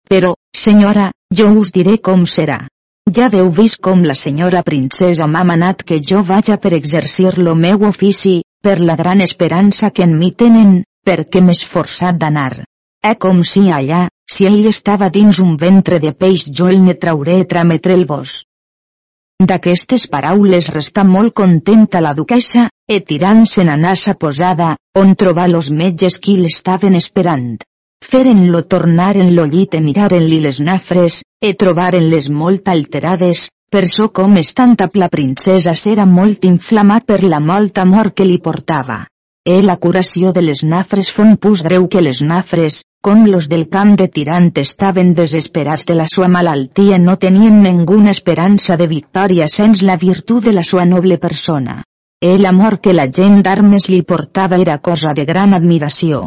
Però, 0.09 0.33
senyora, 0.53 1.11
jo 1.33 1.47
us 1.59 1.71
diré 1.75 1.97
com 1.97 2.25
serà. 2.25 2.59
Ja 3.17 3.29
veu 3.29 3.51
vist 3.53 3.79
com 3.85 4.03
la 4.03 4.15
senyora 4.17 4.63
princesa 4.63 5.27
m'ha 5.27 5.43
manat 5.43 5.83
que 5.83 6.01
jo 6.01 6.23
vaja 6.23 6.57
per 6.57 6.73
exercir 6.73 7.37
lo 7.37 7.55
meu 7.55 7.85
ofici, 7.89 8.41
per 8.61 8.79
la 8.79 8.95
gran 8.95 9.21
esperança 9.21 9.91
que 9.91 10.03
en 10.03 10.17
mi 10.17 10.31
tenen, 10.31 10.81
perquè 11.05 11.41
m'he 11.41 11.53
esforçat 11.53 12.17
d'anar. 12.17 12.63
E 13.05 13.13
com 13.21 13.43
si 13.43 13.67
allà, 13.69 14.07
si 14.25 14.47
ell 14.49 14.65
estava 14.65 15.11
dins 15.13 15.37
un 15.39 15.53
ventre 15.61 15.99
de 16.01 16.11
peix 16.11 16.47
jo 16.49 16.67
el 16.73 16.81
ne 16.83 16.95
trauré 17.05 17.39
e 17.43 17.49
trametre 17.51 17.93
el 17.93 18.05
vos. 18.09 18.41
D'aquestes 19.43 20.05
paraules 20.07 20.67
restà 20.73 21.03
molt 21.03 21.33
contenta 21.35 21.99
la 21.99 22.13
duquesa, 22.17 22.69
e 22.87 23.01
tirant-se'n 23.09 23.69
a 23.69 23.75
nassa 23.75 24.13
posada, 24.15 24.69
on 25.01 25.11
trobar 25.19 25.49
los 25.49 25.69
metges 25.69 26.21
qui 26.23 26.37
l'estaven 26.39 26.95
esperant. 26.95 27.57
Feren-lo 28.11 28.61
tornar 28.63 29.15
en 29.17 29.33
lo 29.35 29.45
llit 29.45 29.75
e 29.75 29.81
miraren-li 29.81 30.39
les 30.39 30.61
nafres, 30.61 31.19
e 31.41 31.53
trobaren-les 31.53 32.29
molt 32.31 32.71
alterades, 32.71 33.49
per 33.69 33.89
so 33.91 34.07
com 34.09 34.37
estant 34.37 34.77
la 34.93 35.09
princesa 35.09 35.75
s'era 35.75 36.05
molt 36.05 36.45
inflamat 36.45 37.05
per 37.05 37.23
la 37.23 37.39
molta 37.39 37.83
mort 37.83 38.15
que 38.15 38.23
li 38.23 38.39
portava. 38.39 39.03
E 39.47 39.59
la 39.61 39.75
curació 39.77 40.31
de 40.33 40.41
les 40.41 40.63
nafres 40.65 41.11
fon 41.13 41.35
pus 41.37 41.61
greu 41.65 41.83
que 41.93 42.01
les 42.01 42.21
nafres, 42.25 42.79
com 43.05 43.27
los 43.29 43.45
del 43.49 43.67
camp 43.69 43.91
de 43.99 44.07
Tirant 44.15 44.47
estaven 44.57 45.11
desesperats 45.19 45.83
de 45.85 45.93
la 45.99 46.07
sua 46.09 46.27
malaltia 46.35 46.97
no 46.97 47.13
tenien 47.21 47.59
ninguna 47.61 48.09
esperança 48.09 48.77
de 48.81 48.87
victòria 48.93 49.45
sens 49.55 49.83
la 49.85 49.97
virtut 50.01 50.47
de 50.47 50.53
la 50.55 50.63
sua 50.63 50.85
noble 50.89 51.19
persona. 51.27 51.83
E 52.19 52.31
l'amor 52.39 52.79
que 52.81 52.95
la 52.97 53.05
gent 53.19 53.43
d'armes 53.45 53.85
li 53.93 54.01
portava 54.01 54.57
era 54.65 54.79
cosa 54.79 55.13
de 55.13 55.27
gran 55.29 55.53
admiració. 55.53 56.23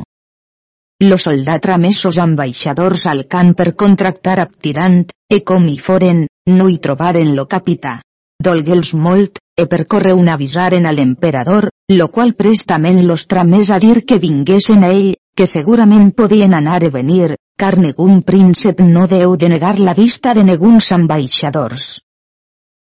Los 1.02 1.26
soldats 1.26 1.66
tramesos 1.66 2.22
ambaixadors 2.22 3.08
al 3.10 3.24
camp 3.26 3.50
per 3.58 3.74
contractar 3.74 4.38
a 4.38 4.46
Tirant, 4.46 5.08
e 5.26 5.42
com 5.42 5.66
hi 5.66 5.76
foren, 5.78 6.28
no 6.54 6.68
hi 6.70 6.78
trobaren 6.78 7.34
lo 7.34 7.48
capità. 7.50 7.98
Dolgue'ls 8.38 8.94
molt, 8.94 9.42
e 9.58 9.66
per 9.66 9.86
un 10.14 10.28
avisaren 10.28 10.86
a 10.86 10.92
l'emperador, 10.92 11.70
lo 11.90 12.08
qual 12.14 12.34
prestament 12.34 13.04
los 13.04 13.26
tramés 13.26 13.70
a 13.70 13.78
dir 13.80 14.04
que 14.06 14.20
vinguessin 14.22 14.84
a 14.84 14.90
ell, 14.94 15.16
que 15.34 15.46
segurament 15.46 16.12
podien 16.14 16.54
anar 16.54 16.84
e 16.84 16.90
venir, 16.90 17.34
car 17.58 17.76
negun 17.78 18.22
príncep 18.22 18.80
no 18.80 19.08
deu 19.10 19.36
de 19.36 19.48
negar 19.48 19.80
la 19.80 19.94
vista 19.94 20.34
de 20.34 20.44
neguns 20.44 20.92
ambaixadors. 20.92 21.98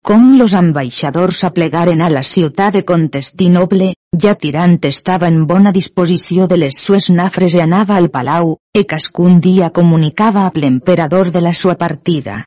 Com 0.06 0.34
los 0.40 0.54
ambaixadors 0.54 1.44
aplegaren 1.44 2.02
a 2.02 2.10
la 2.10 2.24
ciutat 2.24 2.74
de 2.74 2.84
Contestinoble, 2.84 3.94
ja 4.26 4.34
tirant 4.34 4.80
estava 4.90 5.30
en 5.30 5.46
bona 5.46 5.72
disposició 5.72 6.46
de 6.48 6.58
les 6.58 6.82
sues 6.82 7.10
nafres 7.10 7.56
i 7.58 7.62
anava 7.62 7.96
al 7.98 8.10
palau, 8.10 8.58
e 8.74 8.86
cascun 8.86 9.40
dia 9.40 9.70
comunicava 9.70 10.46
a 10.46 10.52
l'emperador 10.56 11.32
de 11.32 11.42
la 11.42 11.54
sua 11.54 11.76
partida. 11.76 12.44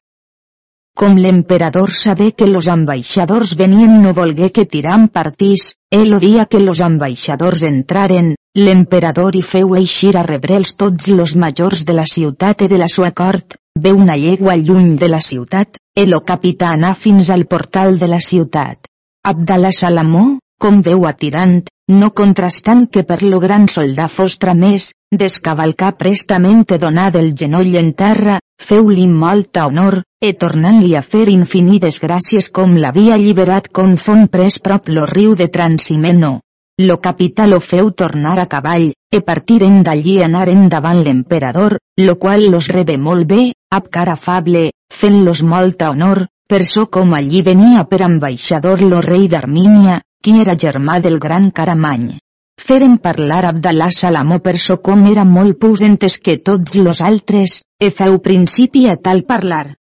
Com 0.98 1.14
l'emperador 1.14 1.92
sabé 1.94 2.32
que 2.34 2.46
los 2.50 2.66
ambaixadors 2.66 3.52
venien 3.58 4.00
no 4.02 4.10
volgué 4.14 4.48
que 4.50 4.64
Tiram 4.66 5.04
partís, 5.18 5.76
el 5.94 6.16
dia 6.18 6.46
que 6.50 6.58
los 6.58 6.80
ambaixadors 6.86 7.62
entraren, 7.68 8.32
l'emperador 8.58 9.38
hi 9.38 9.42
feu 9.50 9.76
eixir 9.78 10.16
a 10.18 10.24
rebre'ls 10.26 10.72
tots 10.80 11.06
los 11.20 11.36
majors 11.44 11.84
de 11.86 11.94
la 11.94 12.06
ciutat 12.14 12.66
i 12.66 12.68
de 12.72 12.80
la 12.82 12.88
sua 12.94 13.12
cort, 13.20 13.54
ve 13.78 13.92
una 13.94 14.16
llegua 14.16 14.56
lluny 14.56 14.96
de 14.98 15.12
la 15.12 15.20
ciutat, 15.22 15.78
el 15.94 16.18
capità 16.32 16.72
anà 16.74 16.96
fins 17.04 17.30
al 17.30 17.46
portal 17.46 18.02
de 18.02 18.10
la 18.10 18.18
ciutat. 18.18 18.90
Abdalà 19.22 19.70
Salamó, 19.70 20.24
com 20.58 20.82
veu 20.82 21.06
atirant, 21.06 21.60
no 21.94 22.10
contrastant 22.10 22.88
que 22.90 23.06
per 23.06 23.22
lo 23.22 23.38
gran 23.38 23.70
soldà 23.70 24.10
fos 24.10 24.34
tramès, 24.42 24.90
descavalcar 25.14 25.94
prestament 26.02 26.66
e 26.74 26.82
donar 26.82 27.12
del 27.14 27.36
genoll 27.38 27.78
en 27.78 27.94
terra, 27.94 28.40
feu-li 28.58 29.06
molta 29.08 29.66
honor, 29.66 30.02
e 30.20 30.34
tornant-li 30.34 30.94
a 30.98 31.02
fer 31.02 31.28
infinides 31.32 32.00
gràcies 32.02 32.50
com 32.52 32.74
l'havia 32.76 33.14
alliberat 33.14 33.70
com 33.72 33.96
fon 33.96 34.26
pres 34.28 34.58
prop 34.58 34.90
lo 34.92 35.06
riu 35.06 35.34
de 35.38 35.48
Transimeno. 35.48 36.40
Lo 36.80 36.98
capità 37.00 37.46
lo 37.46 37.58
feu 37.60 37.90
tornar 37.90 38.38
a 38.38 38.46
cavall, 38.46 38.92
e 39.10 39.20
partiren 39.22 39.80
d'allí 39.82 40.20
anaren 40.22 40.68
davant 40.68 41.00
l'emperador, 41.02 41.78
lo 42.04 42.18
qual 42.22 42.44
los 42.52 42.68
rebe 42.68 42.98
molt 42.98 43.26
bé, 43.26 43.40
ab 43.70 43.88
cara 43.90 44.14
afable, 44.14 44.68
fent-los 44.92 45.42
molta 45.42 45.90
honor, 45.90 46.26
per 46.48 46.64
so 46.64 46.86
com 46.86 47.14
allí 47.14 47.42
venia 47.42 47.82
per 47.84 48.02
ambaixador 48.02 48.82
lo 48.82 49.00
rei 49.00 49.26
d'Armínia, 49.28 50.00
qui 50.22 50.38
era 50.40 50.54
germà 50.54 51.00
del 51.00 51.18
gran 51.18 51.50
Caramany. 51.50 52.18
Feren 52.58 52.98
parlar 52.98 53.44
Abdalà 53.48 53.86
Salamó 53.94 54.40
per 54.44 54.56
so 54.58 54.76
com 54.82 55.06
era 55.08 55.24
molt 55.24 55.60
pusentes 55.62 56.18
que 56.18 56.36
tots 56.50 56.74
los 56.76 57.00
altres, 57.00 57.60
e 57.78 57.90
feu 57.94 58.18
principi 58.18 58.88
a 58.90 58.96
tal 58.98 59.22
parlar. 59.24 59.77